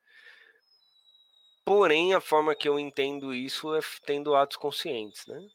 Porém, 1.63 2.15
a 2.15 2.23
forma 2.23 2.55
que 2.55 2.67
eu 2.67 2.79
entendo 2.79 3.35
isso 3.35 3.75
é 3.75 3.81
tendo 4.07 4.35
atos 4.35 4.57
conscientes, 4.57 5.27
né? 5.27 5.47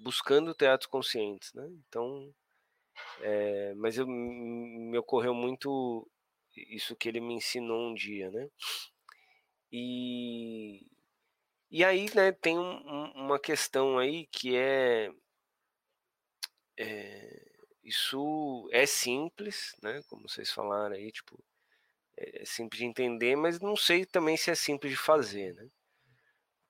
Buscando 0.00 0.52
ter 0.52 0.66
atos 0.66 0.88
conscientes, 0.88 1.54
né? 1.54 1.68
Então, 1.88 2.34
é, 3.20 3.74
mas 3.74 3.96
eu, 3.96 4.08
me 4.08 4.98
ocorreu 4.98 5.32
muito 5.32 6.10
isso 6.52 6.96
que 6.96 7.08
ele 7.08 7.20
me 7.20 7.34
ensinou 7.34 7.90
um 7.90 7.94
dia, 7.94 8.28
né? 8.28 8.50
E, 9.70 10.84
e 11.76 11.84
aí, 11.84 12.06
né, 12.14 12.32
tem 12.32 12.58
um, 12.58 12.62
um, 12.62 13.12
uma 13.26 13.38
questão 13.38 13.98
aí 13.98 14.26
que 14.28 14.56
é, 14.56 15.12
é, 16.78 17.66
Isso 17.84 18.66
é 18.72 18.86
simples, 18.86 19.76
né? 19.82 20.02
Como 20.08 20.26
vocês 20.26 20.50
falaram 20.50 20.94
aí, 20.94 21.12
tipo, 21.12 21.38
é, 22.16 22.42
é 22.42 22.44
simples 22.46 22.78
de 22.78 22.86
entender, 22.86 23.36
mas 23.36 23.60
não 23.60 23.76
sei 23.76 24.06
também 24.06 24.38
se 24.38 24.50
é 24.50 24.54
simples 24.54 24.92
de 24.92 24.96
fazer, 24.98 25.54
né? 25.54 25.68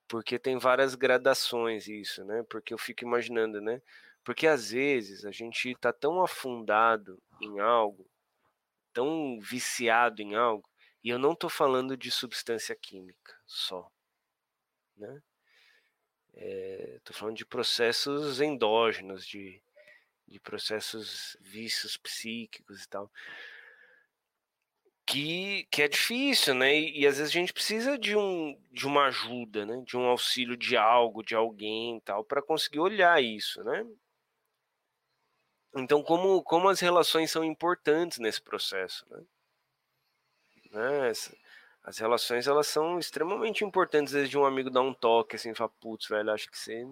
Porque 0.09 0.41
tem 0.41 0.59
várias 0.59 0.97
gradações 0.97 1.87
isso, 1.87 2.25
né? 2.25 2.43
Porque 2.51 2.75
eu 2.75 2.79
fico 2.79 3.05
imaginando, 3.05 3.61
né? 3.61 3.81
Porque 4.25 4.49
às 4.49 4.71
vezes 4.73 5.25
a 5.25 5.31
gente 5.31 5.71
está 5.71 5.93
tão 5.93 6.21
afundado 6.21 7.23
em 7.41 7.61
algo, 7.61 8.11
tão 8.93 9.39
viciado 9.41 10.21
em 10.21 10.35
algo, 10.35 10.69
e 11.05 11.11
eu 11.11 11.19
não 11.19 11.33
estou 11.33 11.49
falando 11.49 11.97
de 11.97 12.11
substância 12.11 12.75
química 12.75 13.39
só 13.47 13.89
né? 14.97 15.23
Estou 16.35 17.15
é, 17.15 17.19
falando 17.19 17.37
de 17.37 17.47
processos 17.47 18.41
endógenos, 18.41 19.27
de, 19.27 19.63
de 20.29 20.39
processos 20.39 21.37
vícios 21.41 21.97
psíquicos 21.97 22.85
e 22.85 22.89
tal. 22.89 23.11
Que, 25.07 25.67
que 25.71 25.83
é 25.83 25.89
difícil, 25.89 26.55
né? 26.55 26.75
E, 26.75 27.01
e, 27.01 27.07
às 27.07 27.19
vezes 27.19 27.31
a 27.31 27.39
gente 27.39 27.53
precisa 27.53 27.97
de, 27.97 28.17
um, 28.17 28.61
de 28.73 28.87
uma 28.87 29.07
ajuda, 29.07 29.65
né? 29.65 29.83
De 29.87 29.97
um 29.97 30.05
auxílio 30.05 30.57
de 30.57 30.77
algo, 30.77 31.23
de 31.23 31.35
alguém 31.35 32.01
tal, 32.01 32.25
para 32.25 32.43
conseguir 32.43 32.81
olhar 32.81 33.23
isso, 33.23 33.63
né? 33.63 33.87
Então, 35.77 36.03
como, 36.03 36.43
como 36.43 36.69
as 36.69 36.81
relações 36.81 37.31
são 37.31 37.45
importantes 37.45 38.19
nesse 38.19 38.41
processo, 38.41 39.07
né? 39.11 39.23
né? 40.73 41.13
As 41.87 41.99
relações 41.99 42.49
elas 42.49 42.67
são 42.67 42.99
extremamente 42.99 43.65
importantes. 43.65 44.13
Às 44.13 44.23
vezes 44.23 44.35
um 44.35 44.45
amigo 44.45 44.69
dar 44.69 44.83
um 44.83 44.93
toque 44.93 45.37
assim, 45.37 45.55
fala, 45.55 45.71
putz, 45.81 46.09
velho, 46.09 46.33
acho 46.33 46.51
que 46.51 46.59
você 46.59 46.85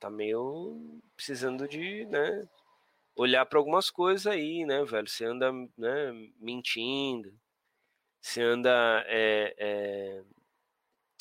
tá 0.00 0.08
meio 0.10 0.98
precisando 1.14 1.68
de, 1.68 2.06
né, 2.06 2.48
olhar 3.14 3.44
para 3.44 3.58
algumas 3.58 3.90
coisas 3.90 4.26
aí, 4.26 4.64
né, 4.64 4.82
velho? 4.84 5.06
Você 5.06 5.26
anda, 5.26 5.52
né, 5.76 6.12
mentindo, 6.40 7.32
você 8.20 8.42
anda 8.42 9.04
é, 9.08 9.54
é, 9.58 10.22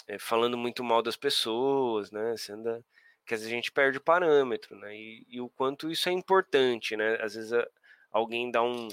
é, 0.07 0.19
falando 0.19 0.57
muito 0.57 0.83
mal 0.83 1.01
das 1.01 1.17
pessoas, 1.17 2.09
né? 2.09 2.37
Você 2.37 2.53
anda 2.53 2.83
que 3.25 3.33
às 3.33 3.41
vezes 3.41 3.53
a 3.53 3.55
gente 3.55 3.71
perde 3.71 3.99
parâmetro, 3.99 4.75
né? 4.77 4.95
E, 4.95 5.25
e 5.29 5.41
o 5.41 5.49
quanto 5.49 5.91
isso 5.91 6.09
é 6.09 6.11
importante, 6.13 6.95
né? 6.95 7.17
Às 7.21 7.35
vezes 7.35 7.53
a, 7.53 7.67
alguém 8.11 8.49
dá 8.49 8.63
um 8.63 8.87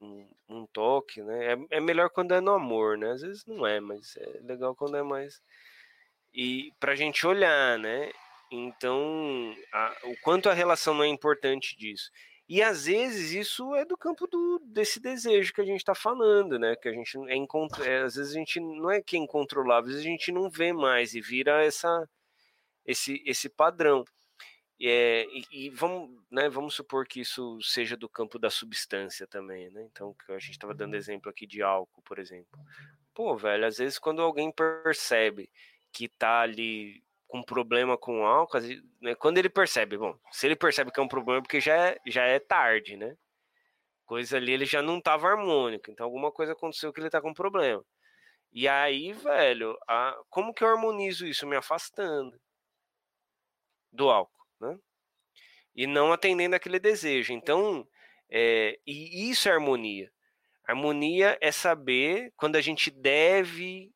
um, 0.00 0.26
um 0.48 0.66
toque, 0.66 1.22
né? 1.22 1.52
É, 1.52 1.76
é 1.78 1.80
melhor 1.80 2.10
quando 2.10 2.32
é 2.34 2.40
no 2.40 2.52
amor, 2.52 2.96
né? 2.98 3.12
Às 3.12 3.22
vezes 3.22 3.44
não 3.46 3.66
é, 3.66 3.80
mas 3.80 4.16
é 4.16 4.40
legal 4.42 4.74
quando 4.74 4.96
é 4.96 5.02
mais. 5.02 5.40
E 6.32 6.72
pra 6.80 6.94
gente 6.94 7.26
olhar, 7.26 7.78
né? 7.78 8.10
Então, 8.50 9.54
a, 9.72 9.96
o 10.04 10.16
quanto 10.22 10.48
a 10.48 10.54
relação 10.54 10.94
não 10.94 11.04
é 11.04 11.08
importante 11.08 11.76
disso. 11.76 12.10
E 12.48 12.62
às 12.62 12.86
vezes 12.86 13.30
isso 13.32 13.76
é 13.76 13.84
do 13.84 13.96
campo 13.96 14.26
do, 14.26 14.60
desse 14.64 14.98
desejo 14.98 15.52
que 15.52 15.60
a 15.60 15.64
gente 15.64 15.78
está 15.78 15.94
falando, 15.94 16.58
né? 16.58 16.74
Que 16.74 16.88
a 16.88 16.92
gente 16.92 17.16
é, 17.28 17.36
é 17.86 18.02
às 18.02 18.16
vezes 18.16 18.32
a 18.34 18.38
gente 18.38 18.58
não 18.58 18.90
é 18.90 19.00
que 19.00 19.16
é 19.16 19.20
incontrolável, 19.20 19.88
às 19.88 19.94
vezes 19.94 20.04
a 20.04 20.10
gente 20.10 20.32
não 20.32 20.50
vê 20.50 20.72
mais 20.72 21.14
e 21.14 21.20
vira 21.20 21.64
essa 21.64 22.08
esse 22.84 23.22
esse 23.24 23.48
padrão. 23.48 24.04
É, 24.82 25.26
e, 25.30 25.44
e, 25.52 25.70
vamos, 25.70 26.10
né, 26.30 26.48
vamos 26.48 26.74
supor 26.74 27.06
que 27.06 27.20
isso 27.20 27.60
seja 27.60 27.96
do 27.96 28.08
campo 28.08 28.38
da 28.38 28.48
substância 28.48 29.26
também, 29.26 29.70
né? 29.70 29.86
Então, 29.92 30.16
a 30.28 30.38
gente 30.38 30.52
estava 30.52 30.74
dando 30.74 30.96
exemplo 30.96 31.30
aqui 31.30 31.46
de 31.46 31.60
álcool, 31.62 32.02
por 32.02 32.18
exemplo. 32.18 32.58
Pô, 33.12 33.36
velho, 33.36 33.66
às 33.66 33.76
vezes 33.76 33.98
quando 33.98 34.22
alguém 34.22 34.50
percebe 34.50 35.50
que 35.92 36.08
tá 36.08 36.40
ali 36.40 37.02
com 37.28 37.42
problema 37.42 37.98
com 37.98 38.24
álcool, 38.26 38.58
né, 39.02 39.14
quando 39.14 39.38
ele 39.38 39.50
percebe, 39.50 39.98
bom, 39.98 40.18
se 40.32 40.46
ele 40.46 40.56
percebe 40.56 40.90
que 40.90 40.98
é 40.98 41.02
um 41.02 41.08
problema, 41.08 41.38
é 41.38 41.42
porque 41.42 41.60
já 41.60 41.76
é, 41.76 41.98
já 42.06 42.24
é 42.24 42.38
tarde, 42.38 42.96
né? 42.96 43.16
Coisa 44.06 44.36
ali, 44.38 44.52
ele 44.52 44.66
já 44.66 44.82
não 44.82 44.98
estava 44.98 45.28
harmônico, 45.28 45.90
então 45.90 46.04
alguma 46.06 46.32
coisa 46.32 46.52
aconteceu 46.52 46.92
que 46.92 47.00
ele 47.00 47.08
está 47.08 47.20
com 47.20 47.34
problema. 47.34 47.84
E 48.52 48.66
aí, 48.66 49.12
velho, 49.12 49.78
a, 49.88 50.16
como 50.30 50.54
que 50.54 50.64
eu 50.64 50.68
harmonizo 50.68 51.26
isso? 51.26 51.46
Me 51.46 51.56
afastando 51.56 52.40
do 53.92 54.10
álcool, 54.10 54.39
né? 54.60 54.78
E 55.74 55.86
não 55.86 56.12
atendendo 56.12 56.56
aquele 56.56 56.78
desejo. 56.78 57.32
Então, 57.32 57.86
é, 58.28 58.78
e 58.86 59.30
isso 59.30 59.48
é 59.48 59.52
harmonia. 59.52 60.10
Harmonia 60.64 61.36
é 61.40 61.50
saber 61.50 62.32
quando 62.36 62.56
a 62.56 62.60
gente 62.60 62.90
deve 62.90 63.92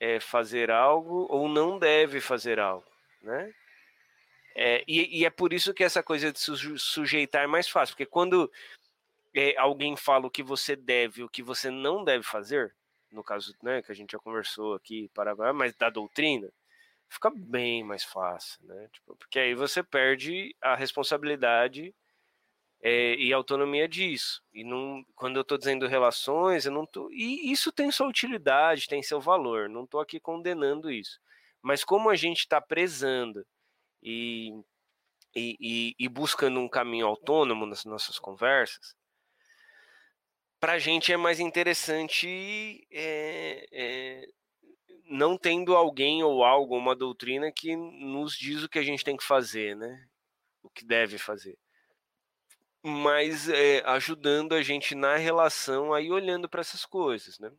é, 0.00 0.18
fazer 0.18 0.70
algo 0.70 1.26
ou 1.30 1.48
não 1.48 1.78
deve 1.78 2.20
fazer 2.20 2.58
algo, 2.58 2.86
né? 3.20 3.52
É, 4.54 4.84
e, 4.86 5.20
e, 5.20 5.24
é 5.24 5.30
por 5.30 5.52
isso 5.52 5.72
que 5.72 5.84
essa 5.84 6.02
coisa 6.02 6.30
de 6.30 6.38
sujeitar 6.78 7.42
é 7.42 7.46
mais 7.46 7.68
fácil, 7.68 7.94
porque 7.94 8.04
quando 8.04 8.50
é, 9.34 9.56
alguém 9.56 9.96
fala 9.96 10.26
o 10.26 10.30
que 10.30 10.42
você 10.42 10.76
deve, 10.76 11.22
o 11.22 11.28
que 11.28 11.42
você 11.42 11.70
não 11.70 12.04
deve 12.04 12.22
fazer, 12.22 12.74
no 13.10 13.24
caso, 13.24 13.54
né, 13.62 13.80
que 13.82 13.90
a 13.90 13.94
gente 13.94 14.12
já 14.12 14.18
conversou 14.18 14.74
aqui, 14.74 15.10
para 15.14 15.34
mas 15.54 15.74
da 15.74 15.88
doutrina, 15.88 16.50
fica 17.12 17.30
bem 17.30 17.84
mais 17.84 18.02
fácil, 18.02 18.58
né? 18.64 18.88
Tipo, 18.92 19.14
porque 19.16 19.38
aí 19.38 19.54
você 19.54 19.82
perde 19.82 20.56
a 20.60 20.74
responsabilidade 20.74 21.94
é, 22.82 23.14
e 23.16 23.32
autonomia 23.32 23.86
disso. 23.86 24.42
E 24.52 24.64
não, 24.64 25.04
quando 25.14 25.36
eu 25.36 25.42
estou 25.42 25.58
dizendo 25.58 25.86
relações, 25.86 26.64
eu 26.64 26.72
não 26.72 26.86
tô. 26.86 27.10
E 27.12 27.52
isso 27.52 27.70
tem 27.70 27.90
sua 27.92 28.08
utilidade, 28.08 28.88
tem 28.88 29.02
seu 29.02 29.20
valor. 29.20 29.68
Não 29.68 29.84
estou 29.84 30.00
aqui 30.00 30.18
condenando 30.18 30.90
isso. 30.90 31.20
Mas 31.60 31.84
como 31.84 32.10
a 32.10 32.16
gente 32.16 32.40
está 32.40 32.60
prezando 32.60 33.46
e, 34.02 34.50
e, 35.36 35.56
e, 35.60 35.94
e, 35.98 36.08
buscando 36.08 36.58
um 36.58 36.68
caminho 36.68 37.06
autônomo 37.06 37.66
nas 37.66 37.84
nossas 37.84 38.18
conversas, 38.18 38.96
para 40.58 40.74
a 40.74 40.78
gente 40.78 41.12
é 41.12 41.16
mais 41.16 41.38
interessante 41.40 42.86
é, 42.90 43.66
é, 43.70 44.28
não 45.12 45.36
tendo 45.36 45.76
alguém 45.76 46.22
ou 46.22 46.44
algo, 46.44 46.76
uma 46.76 46.96
doutrina 46.96 47.52
que 47.52 47.76
nos 47.76 48.34
diz 48.36 48.62
o 48.62 48.68
que 48.68 48.78
a 48.78 48.82
gente 48.82 49.04
tem 49.04 49.16
que 49.16 49.24
fazer, 49.24 49.76
né? 49.76 50.06
O 50.62 50.70
que 50.70 50.84
deve 50.84 51.18
fazer 51.18 51.58
mas 52.82 53.48
é, 53.48 53.80
ajudando 53.86 54.54
a 54.54 54.62
gente 54.62 54.94
na 54.94 55.16
relação 55.16 55.92
aí 55.92 56.10
olhando 56.10 56.48
para 56.48 56.60
essas 56.60 56.84
coisas, 56.84 57.38
né? 57.38 57.50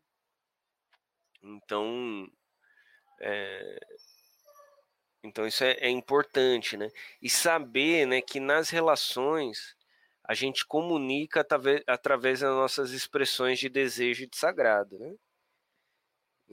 Então, 1.42 2.30
é, 3.22 3.80
então 5.24 5.48
isso 5.48 5.64
é, 5.64 5.74
é, 5.74 5.90
importante, 5.90 6.76
né? 6.78 6.90
E 7.22 7.30
saber, 7.30 8.06
né, 8.06 8.22
que 8.22 8.40
nas 8.40 8.70
relações 8.70 9.76
a 10.26 10.34
gente 10.34 10.66
comunica 10.66 11.42
através, 11.42 11.84
através 11.88 12.40
das 12.42 12.52
nossas 12.52 12.92
expressões 12.92 13.60
de 13.60 13.70
desejo 13.70 14.24
e 14.24 14.28
de 14.28 14.38
sagrado, 14.38 15.00
né? 15.00 15.16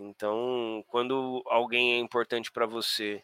Então, 0.03 0.83
quando 0.89 1.43
alguém 1.47 1.95
é 1.95 1.99
importante 1.99 2.51
para 2.51 2.65
você 2.65 3.23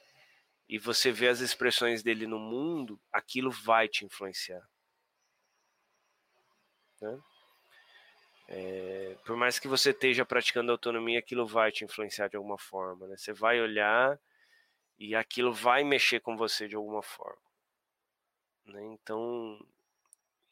e 0.68 0.78
você 0.78 1.10
vê 1.10 1.28
as 1.28 1.40
expressões 1.40 2.02
dele 2.02 2.26
no 2.26 2.38
mundo, 2.38 3.00
aquilo 3.10 3.50
vai 3.50 3.88
te 3.88 4.04
influenciar. 4.04 4.62
Né? 7.00 7.18
É, 8.48 9.16
por 9.24 9.36
mais 9.36 9.58
que 9.58 9.66
você 9.66 9.90
esteja 9.90 10.24
praticando 10.24 10.70
autonomia, 10.70 11.18
aquilo 11.18 11.46
vai 11.46 11.72
te 11.72 11.84
influenciar 11.84 12.28
de 12.28 12.36
alguma 12.36 12.58
forma. 12.58 13.06
Né? 13.06 13.16
Você 13.16 13.32
vai 13.32 13.60
olhar 13.60 14.18
e 14.98 15.14
aquilo 15.14 15.52
vai 15.52 15.82
mexer 15.82 16.20
com 16.20 16.36
você 16.36 16.68
de 16.68 16.76
alguma 16.76 17.02
forma. 17.02 17.40
Né? 18.66 18.84
Então, 18.92 19.58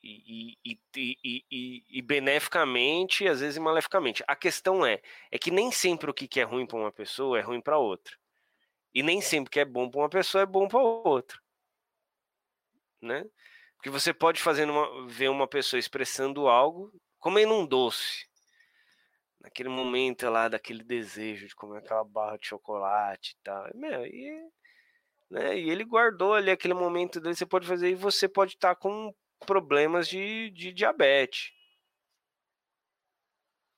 e, 0.04 0.78
e, 0.96 1.44
e, 1.50 1.84
e, 1.88 2.02
beneficamente, 2.02 3.26
às 3.26 3.40
vezes 3.40 3.58
maleficamente. 3.58 4.22
A 4.26 4.36
questão 4.36 4.84
é, 4.84 5.00
é 5.30 5.38
que 5.38 5.50
nem 5.50 5.72
sempre 5.72 6.10
o 6.10 6.14
que 6.14 6.40
é 6.40 6.44
ruim 6.44 6.66
para 6.66 6.78
uma 6.78 6.92
pessoa 6.92 7.38
é 7.38 7.42
ruim 7.42 7.60
para 7.60 7.78
outra. 7.78 8.16
E 8.94 9.02
nem 9.02 9.20
sempre 9.20 9.48
o 9.48 9.50
que 9.50 9.60
é 9.60 9.64
bom 9.64 9.90
para 9.90 10.00
uma 10.00 10.08
pessoa 10.08 10.42
é 10.42 10.46
bom 10.46 10.68
para 10.68 10.80
outra. 10.80 11.38
Né? 13.00 13.24
que 13.84 13.90
você 13.90 14.14
pode 14.14 14.40
fazer 14.40 14.64
uma, 14.64 15.06
ver 15.06 15.28
uma 15.28 15.46
pessoa 15.46 15.78
expressando 15.78 16.48
algo, 16.48 16.90
comendo 17.18 17.52
um 17.52 17.66
doce. 17.66 18.26
Naquele 19.38 19.68
momento 19.68 20.26
lá, 20.30 20.48
daquele 20.48 20.82
desejo 20.82 21.46
de 21.46 21.54
comer 21.54 21.80
aquela 21.80 22.02
barra 22.02 22.38
de 22.38 22.46
chocolate 22.46 23.32
e 23.32 23.44
tal. 23.44 23.68
Meu, 23.74 24.06
e, 24.06 24.48
né, 25.30 25.58
e 25.58 25.68
ele 25.68 25.84
guardou 25.84 26.32
ali 26.32 26.50
aquele 26.50 26.72
momento 26.72 27.20
dele, 27.20 27.34
você 27.34 27.44
pode 27.44 27.66
fazer, 27.66 27.90
e 27.90 27.94
você 27.94 28.26
pode 28.26 28.54
estar 28.54 28.74
tá 28.74 28.74
com 28.74 29.14
problemas 29.44 30.08
de, 30.08 30.50
de 30.50 30.72
diabetes. 30.72 31.52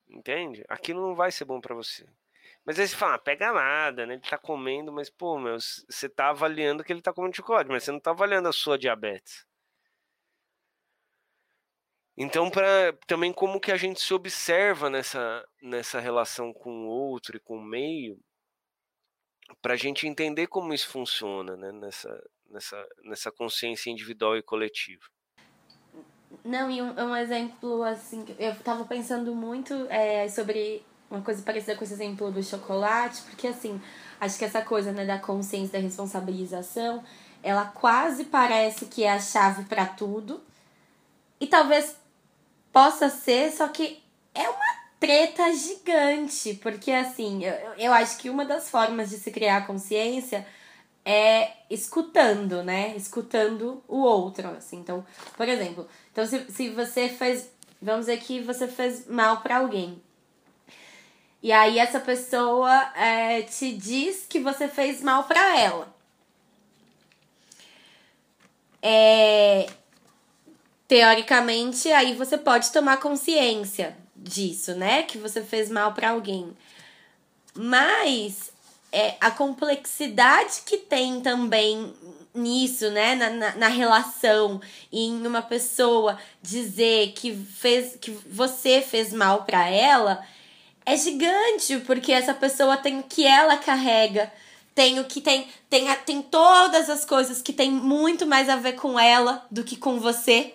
Entende? 0.09 0.65
Aquilo 0.69 1.03
não 1.03 1.15
vai 1.15 1.31
ser 1.33 1.45
bom 1.45 1.61
para 1.61 1.75
você. 1.75 2.07
Mas 2.65 2.79
aí 2.79 2.89
você 2.89 2.97
fala, 2.97 3.15
ah, 3.15 3.19
pega 3.19 3.53
nada, 3.53 4.07
né? 4.07 4.15
Ele 4.15 4.23
tá 4.23 4.39
comendo, 4.39 4.93
mas, 4.93 5.09
pô, 5.09 5.39
meu, 5.39 5.57
você 5.59 6.09
tá 6.09 6.31
avaliando 6.31 6.83
que 6.83 6.93
ele 6.93 7.03
tá 7.03 7.13
comendo 7.13 7.37
chocolate, 7.37 7.71
mas 7.71 7.85
você 7.85 7.93
não 7.93 8.01
tá 8.01 8.11
avaliando 8.11 8.49
a 8.49 8.53
sua 8.53 8.77
diabetes. 8.79 9.47
Então, 12.17 12.51
para 12.51 12.93
também 13.07 13.33
como 13.33 13.61
que 13.61 13.71
a 13.71 13.77
gente 13.77 14.01
se 14.01 14.13
observa 14.15 14.89
nessa, 14.89 15.47
nessa 15.63 16.01
relação 16.01 16.53
com 16.53 16.87
o 16.87 16.89
outro 16.89 17.37
e 17.37 17.41
com 17.41 17.59
o 17.59 17.63
meio, 17.63 18.19
para 19.61 19.75
a 19.75 19.77
gente 19.77 20.07
entender 20.07 20.47
como 20.47 20.73
isso 20.73 20.89
funciona, 20.89 21.57
né? 21.57 21.71
nessa, 21.73 22.31
nessa, 22.51 22.89
nessa 23.05 23.31
consciência 23.31 23.91
individual 23.91 24.37
e 24.37 24.43
coletiva. 24.43 25.05
Não, 26.45 26.71
e 26.71 26.81
um, 26.81 26.93
um 26.93 27.17
exemplo 27.17 27.83
assim, 27.83 28.25
eu 28.39 28.53
estava 28.53 28.85
pensando 28.85 29.35
muito 29.35 29.75
é, 29.89 30.29
sobre 30.29 30.85
uma 31.11 31.21
coisa 31.21 31.43
parecida 31.43 31.77
com 31.77 31.85
esse 31.85 31.93
exemplo 31.93 32.31
do 32.31 32.43
chocolate, 32.43 33.23
porque 33.23 33.47
assim, 33.47 33.81
acho 34.21 34.39
que 34.39 34.45
essa 34.45 34.63
coisa 34.63 34.93
né, 34.93 35.05
da 35.05 35.19
consciência, 35.19 35.79
da 35.79 35.85
responsabilização, 35.85 37.03
ela 37.43 37.67
quase 37.67 38.25
parece 38.25 38.87
que 38.87 39.05
é 39.05 39.13
a 39.13 39.21
chave 39.21 39.65
para 39.65 39.87
tudo. 39.87 40.43
E 41.41 41.47
talvez 41.47 41.97
possa 42.73 43.09
ser, 43.09 43.53
só 43.53 43.69
que 43.69 44.03
é 44.35 44.49
uma 44.49 44.77
treta 44.99 45.53
gigante, 45.55 46.55
porque 46.55 46.91
assim, 46.91 47.45
eu, 47.45 47.55
eu 47.79 47.93
acho 47.93 48.19
que 48.19 48.31
uma 48.31 48.45
das 48.45 48.69
formas 48.71 49.11
de 49.11 49.17
se 49.19 49.31
criar 49.31 49.67
consciência 49.67 50.47
é 51.07 51.53
escutando, 51.71 52.65
né? 52.65 52.97
Escutando 52.97 53.81
o 53.87 53.99
outro, 53.99 54.49
assim. 54.49 54.79
Então, 54.79 55.07
por 55.37 55.49
exemplo, 55.49 55.89
então 56.11 56.27
se, 56.27 56.45
se 56.51 56.71
você 56.71 57.09
fez, 57.09 57.49
vamos 57.81 58.07
dizer 58.07 58.19
que 58.19 58.41
você 58.41 58.67
fez 58.67 59.07
mal 59.07 59.41
para 59.41 59.59
alguém. 59.59 60.03
E 61.41 61.53
aí 61.53 61.79
essa 61.79 62.01
pessoa 62.01 62.93
é, 62.97 63.43
te 63.43 63.73
diz 63.73 64.27
que 64.29 64.41
você 64.41 64.67
fez 64.67 65.01
mal 65.01 65.23
para 65.25 65.61
ela. 65.61 65.95
É, 68.83 69.69
teoricamente, 70.89 71.89
aí 71.93 72.17
você 72.17 72.37
pode 72.37 72.73
tomar 72.73 72.97
consciência 72.97 73.97
disso, 74.17 74.75
né? 74.75 75.05
Que 75.05 75.19
você 75.19 75.41
fez 75.41 75.71
mal 75.71 75.95
para 75.95 76.11
alguém. 76.11 76.57
Mas 77.55 78.51
é, 78.97 79.15
a 79.21 79.31
complexidade 79.31 80.63
que 80.65 80.79
tem 80.79 81.21
também 81.21 81.93
nisso, 82.35 82.91
né? 82.91 83.15
Na, 83.15 83.29
na, 83.29 83.55
na, 83.57 83.69
relação, 83.69 84.59
em 84.91 85.27
uma 85.27 85.43
pessoa 85.43 86.19
dizer 86.41 87.13
que 87.13 87.37
fez 87.37 87.95
que 88.01 88.11
você 88.11 88.81
fez 88.81 89.13
mal 89.13 89.45
para 89.45 89.69
ela 89.69 90.25
é 90.87 90.97
gigante, 90.97 91.79
porque 91.81 92.11
essa 92.11 92.33
pessoa 92.33 92.79
tem 92.79 93.01
o 93.01 93.03
que 93.03 93.27
ela 93.27 93.59
carrega, 93.59 94.33
tem 94.75 94.99
o 94.99 95.05
que 95.05 95.21
tem, 95.21 95.47
tem, 95.69 95.95
tem 96.07 96.23
todas 96.23 96.89
as 96.89 97.05
coisas 97.05 97.43
que 97.43 97.53
tem 97.53 97.71
muito 97.71 98.25
mais 98.25 98.49
a 98.49 98.57
ver 98.57 98.77
com 98.77 98.99
ela 98.99 99.45
do 99.51 99.63
que 99.63 99.77
com 99.77 100.01
você 100.01 100.55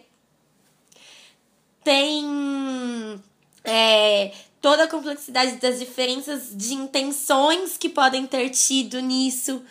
tem 1.84 3.22
é, 3.64 4.32
toda 4.62 4.84
a 4.84 4.88
complexidade 4.88 5.58
das 5.58 5.80
diferenças 5.80 6.56
de 6.56 6.74
intenções 6.74 7.78
que 7.78 7.90
podem 7.90 8.28
ter 8.28 8.50
tido 8.50 9.02
nisso. 9.02 9.64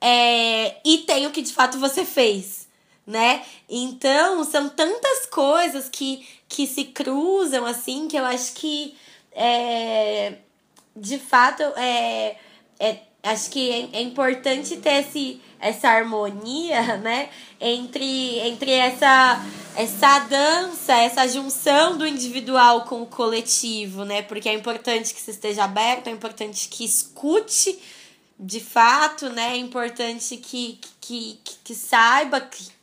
É, 0.00 0.76
e 0.84 0.98
tem 0.98 1.26
o 1.26 1.30
que 1.30 1.42
de 1.42 1.52
fato 1.52 1.78
você 1.78 2.04
fez. 2.04 2.66
né? 3.06 3.44
Então, 3.68 4.42
são 4.44 4.68
tantas 4.68 5.26
coisas 5.26 5.88
que, 5.88 6.26
que 6.48 6.66
se 6.66 6.86
cruzam 6.86 7.64
assim 7.64 8.08
que 8.08 8.16
eu 8.16 8.24
acho 8.24 8.52
que 8.54 8.96
é, 9.32 10.38
de 10.96 11.18
fato 11.18 11.62
é, 11.76 12.36
é 12.80 12.98
acho 13.26 13.50
que 13.50 13.70
é, 13.70 13.98
é 13.98 14.02
importante 14.02 14.76
ter 14.76 15.00
esse, 15.00 15.40
essa 15.60 15.88
harmonia, 15.88 16.96
né, 16.98 17.28
entre, 17.60 18.38
entre 18.40 18.70
essa, 18.70 19.44
essa 19.74 20.18
dança, 20.20 20.94
essa 20.94 21.28
junção 21.28 21.98
do 21.98 22.06
individual 22.06 22.84
com 22.84 23.02
o 23.02 23.06
coletivo, 23.06 24.04
né, 24.04 24.22
porque 24.22 24.48
é 24.48 24.54
importante 24.54 25.12
que 25.12 25.20
você 25.20 25.32
esteja 25.32 25.64
aberto, 25.64 26.08
é 26.08 26.10
importante 26.10 26.68
que 26.68 26.84
escute 26.84 27.78
de 28.38 28.60
fato, 28.60 29.30
né, 29.30 29.54
é 29.54 29.56
importante 29.56 30.36
que, 30.36 30.78
que, 31.00 31.40
que, 31.42 31.54
que 31.64 31.74
saiba 31.74 32.40
que 32.40 32.76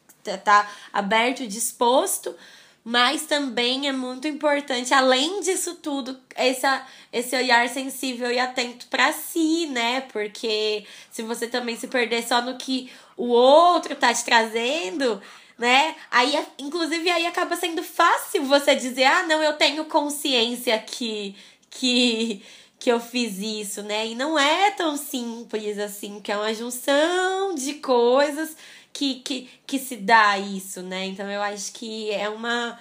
tá 0.43 0.69
aberto 0.91 1.43
e 1.43 1.47
disposto, 1.47 2.35
mas 2.83 3.25
também 3.25 3.87
é 3.87 3.93
muito 3.93 4.27
importante, 4.27 4.93
além 4.93 5.39
disso 5.39 5.75
tudo, 5.75 6.19
essa, 6.35 6.85
esse 7.13 7.33
olhar 7.35 7.69
sensível 7.69 8.29
e 8.29 8.37
atento 8.37 8.87
para 8.87 9.13
si, 9.13 9.67
né? 9.67 10.01
Porque 10.11 10.85
se 11.09 11.21
você 11.21 11.47
também 11.47 11.77
se 11.77 11.87
perder 11.87 12.27
só 12.27 12.41
no 12.41 12.57
que 12.57 12.91
o 13.15 13.27
outro 13.27 13.95
tá 13.95 14.13
te 14.13 14.25
trazendo, 14.25 15.21
né? 15.57 15.95
Aí, 16.11 16.37
inclusive, 16.59 17.09
aí 17.09 17.25
acaba 17.25 17.55
sendo 17.55 17.81
fácil 17.83 18.43
você 18.43 18.75
dizer, 18.75 19.05
ah, 19.05 19.23
não, 19.23 19.41
eu 19.41 19.53
tenho 19.53 19.85
consciência 19.85 20.77
que, 20.79 21.37
que, 21.69 22.43
que 22.77 22.91
eu 22.91 22.99
fiz 22.99 23.37
isso, 23.37 23.81
né? 23.81 24.07
E 24.07 24.15
não 24.15 24.37
é 24.37 24.71
tão 24.71 24.97
simples 24.97 25.79
assim, 25.79 26.19
que 26.19 26.33
é 26.33 26.35
uma 26.35 26.53
junção 26.53 27.55
de 27.55 27.75
coisas 27.75 28.57
que, 28.93 29.15
que, 29.21 29.49
que 29.65 29.79
se 29.79 29.97
dá 29.97 30.37
isso, 30.37 30.83
né? 30.83 31.05
Então 31.05 31.29
eu 31.29 31.41
acho 31.41 31.73
que 31.73 32.11
é 32.11 32.29
uma 32.29 32.79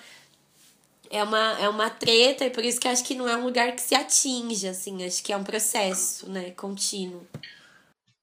é 1.10 1.22
uma, 1.22 1.60
é 1.60 1.68
uma 1.68 1.90
treta 1.90 2.44
e 2.44 2.50
por 2.50 2.64
isso 2.64 2.80
que 2.80 2.88
acho 2.88 3.04
que 3.04 3.14
não 3.14 3.28
é 3.28 3.36
um 3.36 3.44
lugar 3.44 3.74
que 3.74 3.82
se 3.82 3.94
atinge, 3.94 4.66
assim, 4.66 5.04
acho 5.04 5.22
que 5.22 5.32
é 5.32 5.36
um 5.36 5.44
processo, 5.44 6.30
né, 6.30 6.52
contínuo. 6.52 7.26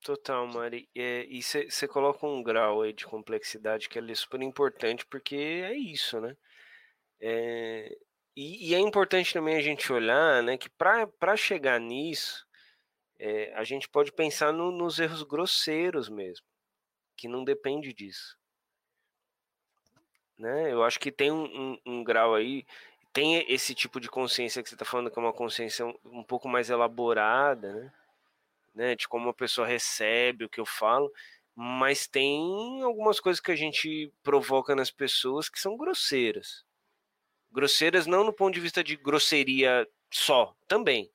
Total, 0.03 0.47
Mari. 0.47 0.89
É, 0.95 1.27
e 1.29 1.41
você 1.43 1.87
coloca 1.87 2.25
um 2.25 2.41
grau 2.41 2.81
aí 2.81 2.91
de 2.91 3.05
complexidade 3.05 3.87
que 3.87 3.99
é 3.99 4.15
super 4.15 4.41
importante, 4.41 5.05
porque 5.05 5.35
é 5.35 5.73
isso, 5.75 6.19
né? 6.19 6.35
É, 7.21 7.95
e, 8.35 8.69
e, 8.69 8.73
é 8.73 8.79
importante 8.79 9.33
também 9.33 9.55
a 9.57 9.61
gente 9.61 9.91
olhar, 9.91 10.41
né, 10.41 10.57
que 10.57 10.69
para 10.69 11.35
chegar 11.35 11.79
nisso, 11.79 12.43
é, 13.19 13.53
a 13.53 13.63
gente 13.63 13.87
pode 13.89 14.11
pensar 14.11 14.51
no, 14.51 14.71
nos 14.71 14.97
erros 14.97 15.21
grosseiros 15.21 16.09
mesmo 16.09 16.48
que 17.19 17.27
não 17.27 17.43
depende 17.43 17.93
disso. 17.93 18.37
Né? 20.37 20.71
Eu 20.71 20.83
acho 20.83 20.99
que 20.99 21.11
tem 21.11 21.31
um, 21.31 21.43
um, 21.43 21.79
um 21.85 22.03
grau 22.03 22.33
aí, 22.33 22.65
tem 23.11 23.45
esse 23.51 23.75
tipo 23.75 23.99
de 23.99 24.09
consciência 24.09 24.63
que 24.63 24.69
você 24.69 24.75
está 24.75 24.85
falando, 24.85 25.11
que 25.11 25.19
é 25.19 25.21
uma 25.21 25.33
consciência 25.33 25.85
um, 25.85 25.93
um 26.05 26.23
pouco 26.23 26.47
mais 26.47 26.69
elaborada, 26.69 27.73
né? 27.73 27.93
né? 28.73 28.95
De 28.95 29.07
como 29.07 29.29
a 29.29 29.33
pessoa 29.33 29.67
recebe 29.67 30.45
o 30.45 30.49
que 30.49 30.61
eu 30.61 30.65
falo, 30.65 31.11
mas 31.53 32.07
tem 32.07 32.81
algumas 32.83 33.19
coisas 33.19 33.41
que 33.41 33.51
a 33.51 33.55
gente 33.55 34.13
provoca 34.23 34.73
nas 34.73 34.89
pessoas 34.89 35.49
que 35.49 35.59
são 35.59 35.75
grosseiras. 35.75 36.63
Grosseiras 37.51 38.07
não 38.07 38.23
no 38.23 38.31
ponto 38.31 38.53
de 38.53 38.61
vista 38.61 38.81
de 38.81 38.95
grosseria 38.95 39.85
só, 40.09 40.55
também. 40.67 41.11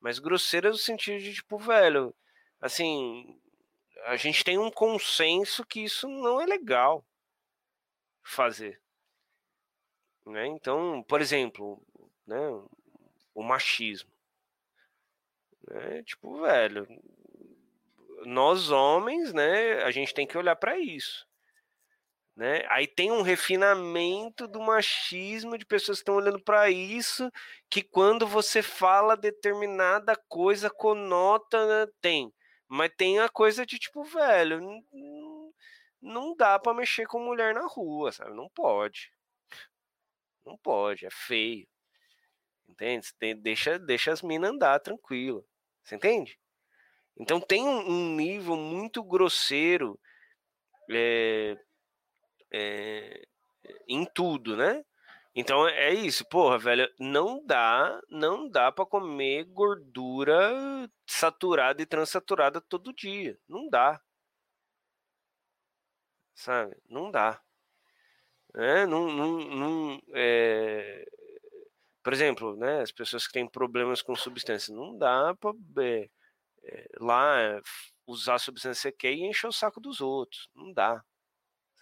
Mas 0.00 0.18
grosseiras 0.18 0.72
no 0.72 0.78
sentido 0.78 1.20
de, 1.22 1.34
tipo, 1.34 1.56
velho, 1.56 2.12
assim, 2.60 3.38
a 4.06 4.16
gente 4.16 4.44
tem 4.44 4.56
um 4.56 4.70
consenso 4.70 5.66
que 5.66 5.80
isso 5.80 6.08
não 6.08 6.40
é 6.40 6.46
legal 6.46 7.04
fazer. 8.22 8.80
Né? 10.24 10.46
Então, 10.46 11.04
por 11.08 11.20
exemplo, 11.20 11.82
né, 12.24 12.38
o 13.34 13.42
machismo. 13.42 14.10
Né? 15.68 16.04
Tipo, 16.04 16.40
velho, 16.40 16.86
nós 18.24 18.70
homens, 18.70 19.32
né, 19.32 19.82
a 19.82 19.90
gente 19.90 20.14
tem 20.14 20.26
que 20.26 20.38
olhar 20.38 20.54
para 20.54 20.78
isso. 20.78 21.26
Né? 22.36 22.64
Aí 22.68 22.86
tem 22.86 23.10
um 23.10 23.22
refinamento 23.22 24.46
do 24.46 24.60
machismo 24.60 25.58
de 25.58 25.66
pessoas 25.66 25.98
que 25.98 26.02
estão 26.02 26.16
olhando 26.16 26.40
para 26.40 26.70
isso, 26.70 27.28
que 27.68 27.82
quando 27.82 28.24
você 28.24 28.62
fala 28.62 29.16
determinada 29.16 30.14
coisa 30.28 30.70
conota, 30.70 31.66
né, 31.66 31.92
tem. 32.00 32.32
Mas 32.68 32.92
tem 32.96 33.18
a 33.20 33.28
coisa 33.28 33.64
de 33.64 33.78
tipo, 33.78 34.02
velho, 34.02 34.60
não, 36.00 36.36
dá 36.36 36.58
para 36.58 36.74
mexer 36.74 37.06
com 37.06 37.20
mulher 37.20 37.54
na 37.54 37.66
rua, 37.66 38.12
sabe? 38.12 38.34
Não 38.34 38.48
pode. 38.48 39.12
Não 40.44 40.56
pode, 40.58 41.06
é 41.06 41.10
feio. 41.10 41.66
Entende? 42.68 43.08
Deixa, 43.40 43.78
deixa 43.78 44.12
as 44.12 44.22
minas 44.22 44.50
andar 44.50 44.80
tranquilo. 44.80 45.46
Você 45.82 45.94
entende? 45.96 46.38
Então 47.16 47.40
tem 47.40 47.62
um, 47.62 47.88
um 47.88 48.16
nível 48.16 48.56
muito 48.56 49.02
grosseiro 49.02 49.98
é, 50.90 51.56
é, 52.52 53.26
em 53.88 54.04
tudo, 54.04 54.56
né? 54.56 54.84
Então 55.38 55.68
é 55.68 55.92
isso, 55.92 56.24
porra, 56.24 56.58
velho, 56.58 56.90
não 56.98 57.44
dá, 57.44 58.00
não 58.08 58.48
dá 58.48 58.72
para 58.72 58.86
comer 58.86 59.44
gordura 59.44 60.90
saturada 61.06 61.82
e 61.82 61.86
transsaturada 61.86 62.58
todo 62.58 62.94
dia, 62.94 63.38
não 63.46 63.68
dá. 63.68 64.00
Sabe? 66.34 66.74
Não 66.88 67.10
dá. 67.10 67.40
É, 68.54 68.86
não, 68.86 69.08
não, 69.12 69.38
não 69.38 70.02
é... 70.14 71.04
Por 72.02 72.12
exemplo, 72.14 72.56
né, 72.56 72.80
as 72.80 72.92
pessoas 72.92 73.26
que 73.26 73.32
têm 73.34 73.46
problemas 73.46 74.00
com 74.00 74.14
substância, 74.16 74.74
não 74.74 74.96
dá 74.96 75.34
para 75.34 75.52
é, 75.84 76.08
é, 76.64 76.88
lá 76.98 77.60
usar 78.06 78.38
substância 78.38 78.90
que 78.90 78.98
quer 78.98 79.12
e 79.12 79.26
encher 79.26 79.48
o 79.48 79.52
saco 79.52 79.80
dos 79.80 80.00
outros, 80.00 80.48
não 80.54 80.72
dá. 80.72 81.04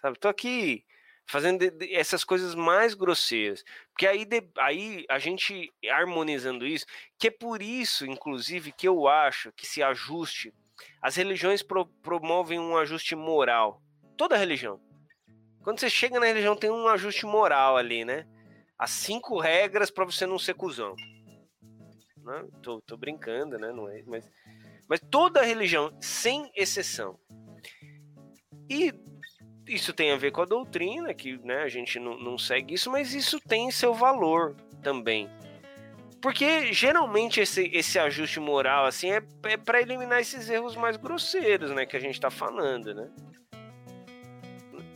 Sabe? 0.01 0.19
Tô 0.19 0.27
aqui 0.27 0.85
fazendo 1.25 1.63
essas 1.91 2.23
coisas 2.23 2.53
mais 2.53 2.93
grosseiras. 2.93 3.63
Porque 3.91 4.07
aí, 4.07 4.27
aí 4.57 5.05
a 5.09 5.19
gente 5.19 5.73
harmonizando 5.89 6.65
isso, 6.65 6.85
que 7.17 7.27
é 7.27 7.31
por 7.31 7.61
isso, 7.61 8.05
inclusive, 8.05 8.71
que 8.71 8.87
eu 8.87 9.07
acho 9.07 9.51
que 9.53 9.65
se 9.65 9.81
ajuste. 9.81 10.53
As 11.01 11.15
religiões 11.15 11.63
pro, 11.63 11.85
promovem 11.85 12.59
um 12.59 12.77
ajuste 12.77 13.15
moral. 13.15 13.81
Toda 14.17 14.37
religião. 14.37 14.79
Quando 15.63 15.79
você 15.79 15.89
chega 15.89 16.19
na 16.19 16.27
religião, 16.27 16.55
tem 16.55 16.69
um 16.69 16.87
ajuste 16.87 17.25
moral 17.25 17.75
ali, 17.75 18.05
né? 18.05 18.27
As 18.77 18.91
cinco 18.91 19.39
regras 19.39 19.89
para 19.89 20.05
você 20.05 20.25
não 20.25 20.37
ser 20.37 20.53
cuzão. 20.53 20.95
Não, 22.17 22.43
né? 22.43 22.49
tô, 22.61 22.81
tô 22.81 22.97
brincando, 22.97 23.57
né? 23.57 23.71
Não 23.71 23.89
é, 23.89 24.03
mas, 24.05 24.29
mas 24.87 24.99
toda 24.99 25.43
religião, 25.43 25.95
sem 26.01 26.51
exceção. 26.55 27.19
E 28.69 28.91
isso 29.67 29.93
tem 29.93 30.11
a 30.11 30.17
ver 30.17 30.31
com 30.31 30.41
a 30.41 30.45
doutrina, 30.45 31.13
que 31.13 31.37
né, 31.43 31.63
a 31.63 31.67
gente 31.67 31.99
não, 31.99 32.17
não 32.17 32.37
segue 32.37 32.75
isso, 32.75 32.91
mas 32.91 33.13
isso 33.13 33.39
tem 33.39 33.71
seu 33.71 33.93
valor 33.93 34.55
também. 34.81 35.29
Porque 36.21 36.73
geralmente 36.73 37.39
esse, 37.39 37.69
esse 37.73 37.99
ajuste 37.99 38.39
moral 38.39 38.85
assim 38.85 39.11
é, 39.11 39.21
é 39.43 39.57
para 39.57 39.81
eliminar 39.81 40.19
esses 40.19 40.49
erros 40.49 40.75
mais 40.75 40.97
grosseiros, 40.97 41.71
né, 41.71 41.85
que 41.85 41.95
a 41.95 41.99
gente 41.99 42.15
está 42.15 42.31
falando, 42.31 42.93
né? 42.93 43.09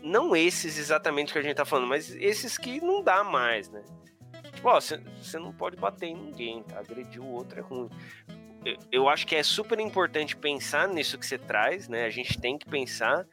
Não 0.01 0.35
esses 0.35 0.77
exatamente 0.77 1.33
que 1.33 1.39
a 1.39 1.41
gente 1.41 1.51
está 1.51 1.65
falando, 1.65 1.87
mas 1.87 2.15
esses 2.15 2.57
que 2.57 2.81
não 2.81 3.03
dá 3.03 3.23
mais, 3.23 3.69
né? 3.69 3.83
Tipo, 4.53 4.69
você 4.73 5.39
não 5.39 5.53
pode 5.53 5.77
bater 5.77 6.07
em 6.07 6.15
ninguém, 6.15 6.63
tá? 6.63 6.79
Agredir 6.79 7.21
o 7.21 7.27
outro 7.27 7.59
é 7.59 7.61
ruim. 7.61 7.89
Eu, 8.65 8.77
eu 8.91 9.09
acho 9.09 9.27
que 9.27 9.35
é 9.35 9.43
super 9.43 9.79
importante 9.79 10.35
pensar 10.35 10.87
nisso 10.87 11.17
que 11.17 11.25
você 11.25 11.37
traz, 11.37 11.87
né? 11.87 12.05
A 12.05 12.09
gente 12.09 12.39
tem 12.39 12.57
que 12.57 12.67
pensar 12.67 13.25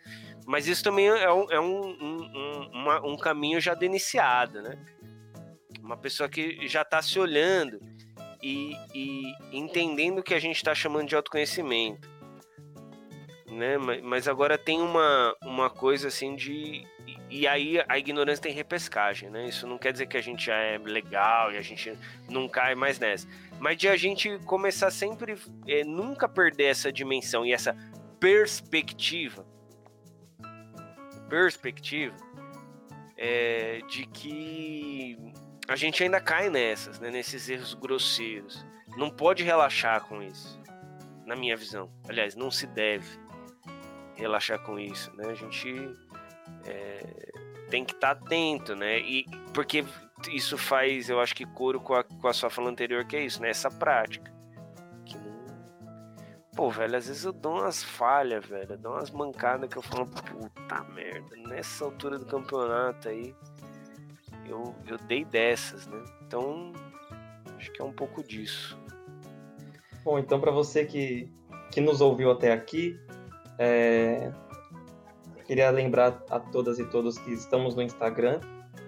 mas 0.47 0.69
isso 0.69 0.85
também 0.85 1.09
é 1.09 1.33
um, 1.33 1.51
é 1.51 1.61
um, 1.61 1.89
um, 2.01 2.71
uma, 2.73 3.05
um 3.05 3.17
caminho 3.17 3.61
já 3.61 3.75
de 3.75 3.85
iniciado, 3.85 4.63
né? 4.63 4.79
Uma 5.83 5.97
pessoa 5.97 6.29
que 6.29 6.69
já 6.69 6.83
está 6.83 7.03
se 7.03 7.19
olhando 7.19 7.81
e, 8.41 8.77
e, 8.95 9.33
entendendo 9.53 10.21
o 10.21 10.23
que 10.23 10.35
a 10.35 10.39
gente 10.39 10.57
está 10.57 10.73
chamando 10.73 11.09
de 11.09 11.17
autoconhecimento. 11.17 12.09
Né? 13.51 13.77
Mas 14.03 14.29
agora 14.29 14.57
tem 14.57 14.81
uma, 14.81 15.35
uma 15.43 15.69
coisa 15.69 16.09
assim 16.09 16.37
de. 16.37 16.87
E 17.29 17.47
aí 17.49 17.83
a 17.89 17.99
ignorância 17.99 18.43
tem 18.43 18.53
repescagem, 18.53 19.29
né? 19.31 19.49
Isso 19.49 19.67
não 19.67 19.79
quer 19.79 19.91
dizer 19.93 20.07
que 20.07 20.17
a 20.17 20.23
gente 20.23 20.47
já 20.47 20.57
é 20.57 20.79
legal 20.79 21.51
e 21.53 21.57
a 21.57 21.63
gente 21.63 21.93
não 22.29 22.49
cai 22.49 22.77
mais 22.77 23.01
nessa. 23.01 23.27
Mas 23.59 23.77
de 23.77 23.89
a 23.89 23.97
gente 23.97 24.39
começar 24.45 24.93
sempre, 24.93 25.37
é, 25.67 25.83
nunca 25.83 26.29
perder 26.29 26.67
essa 26.67 26.93
dimensão 26.93 27.45
e 27.45 27.53
essa 27.53 27.77
perspectiva 28.21 29.45
perspectiva 31.29 32.17
é, 33.17 33.81
de 33.89 34.07
que 34.07 35.19
a 35.69 35.77
gente 35.77 36.03
ainda 36.03 36.21
cai 36.21 36.49
nessas, 36.49 37.01
né, 37.01 37.11
nesses 37.11 37.49
erros 37.49 37.75
grosseiros. 37.75 38.65
Não 38.97 39.11
pode 39.11 39.43
relaxar 39.43 40.05
com 40.07 40.23
isso, 40.23 40.61
na 41.25 41.35
minha 41.35 41.57
visão. 41.57 41.91
Aliás, 42.09 42.35
não 42.35 42.51
se 42.51 42.67
deve 42.67 43.19
relaxar 44.15 44.59
com 44.61 44.79
isso, 44.79 45.15
né? 45.17 45.29
A 45.29 45.35
gente 45.35 45.97
é, 46.65 47.33
tem 47.69 47.85
que 47.85 47.93
estar 47.93 48.15
tá 48.15 48.25
atento, 48.25 48.75
né? 48.75 48.99
E 49.01 49.27
porque 49.53 49.85
isso 50.31 50.57
faz, 50.57 51.11
eu 51.11 51.21
acho 51.21 51.35
que 51.35 51.45
coro 51.45 51.81
com 51.81 51.95
a, 51.95 52.03
com 52.03 52.29
a 52.29 52.33
sua 52.33 52.49
fala 52.49 52.71
anterior, 52.71 53.05
que 53.05 53.17
é 53.17 53.25
isso, 53.25 53.43
né? 53.43 53.51
Essa 53.51 53.71
prática. 53.71 54.36
Pô, 56.57 56.71
velho, 56.71 56.97
às 56.97 57.07
vezes 57.07 57.23
eu 57.23 57.35
dou 57.35 57.61
umas 57.61 57.83
falhas, 57.83 58.47
velho. 58.47 58.73
Eu 58.73 58.79
dou 58.79 58.93
umas 58.93 59.11
mancadas 59.11 59.69
que 59.69 59.77
eu 59.77 59.83
falo, 59.83 60.07
puta 60.07 60.83
merda, 60.95 61.37
nessa 61.49 61.85
altura 61.85 62.19
do 62.19 62.25
campeonato 62.25 63.11
aí, 63.11 63.35
eu, 64.49 64.75
eu 64.89 64.97
dei 65.07 65.23
dessas, 65.23 65.87
né? 65.87 66.03
Então, 66.27 66.73
acho 67.59 67.71
que 67.71 67.83
é 67.83 67.85
um 67.85 67.93
pouco 67.93 68.23
disso. 68.23 68.79
Bom, 70.03 70.19
então 70.19 70.41
para 70.41 70.51
você 70.51 70.87
que, 70.87 71.31
que 71.71 71.81
nos 71.81 72.01
ouviu 72.01 72.31
até 72.31 72.53
aqui, 72.53 72.99
é... 73.59 74.33
queria 75.45 75.69
lembrar 75.71 76.23
a 76.31 76.41
todas 76.41 76.79
e 76.79 76.87
todos 76.87 77.19
que 77.19 77.33
estamos 77.35 77.75
no 77.75 77.83
Instagram, 77.83 78.41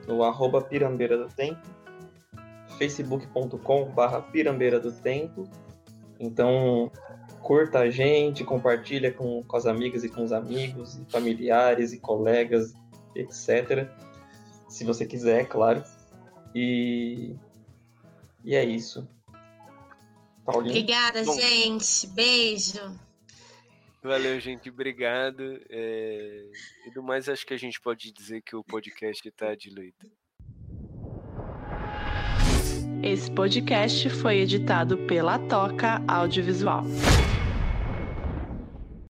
no 0.07 0.25
arroba 0.25 0.63
Pirambeira 0.63 1.19
do 1.19 1.29
Tempo, 1.29 1.61
facebook.com 2.79 3.91
barra 3.91 4.23
Pirambeira 4.23 4.81
do 4.81 4.91
Tempo. 4.91 5.45
Então, 6.19 6.91
curta 7.49 7.79
a 7.79 7.91
gente, 7.91 8.45
compartilha 8.45 9.11
com, 9.11 9.43
com 9.43 9.57
as 9.57 9.65
amigas 9.65 10.05
e 10.05 10.09
com 10.11 10.23
os 10.23 10.33
amigos, 10.33 10.99
e 10.99 11.11
familiares 11.11 11.95
e 11.95 11.99
colegas, 11.99 12.75
etc. 13.15 13.89
Se 14.69 14.85
você 14.85 15.07
quiser, 15.07 15.41
é 15.41 15.45
claro. 15.47 15.83
E, 16.55 17.35
e 18.45 18.55
é 18.55 18.63
isso. 18.63 19.09
Paulinho. 20.45 20.73
Obrigada, 20.73 21.25
Bom, 21.25 21.41
gente. 21.41 22.07
Beijo. 22.09 23.01
Valeu, 24.03 24.39
gente. 24.39 24.69
Obrigado. 24.69 25.59
É... 25.71 26.45
E 26.87 26.91
do 26.91 27.03
mais, 27.03 27.31
acho 27.31 27.47
que 27.47 27.55
a 27.55 27.59
gente 27.59 27.81
pode 27.81 28.13
dizer 28.13 28.43
que 28.43 28.55
o 28.55 28.63
podcast 28.63 29.27
está 29.27 29.55
diluído. 29.55 29.97
Esse 33.03 33.31
podcast 33.31 34.11
foi 34.11 34.41
editado 34.41 34.99
pela 34.99 35.39
Toca 35.39 36.03
Audiovisual. 36.07 36.85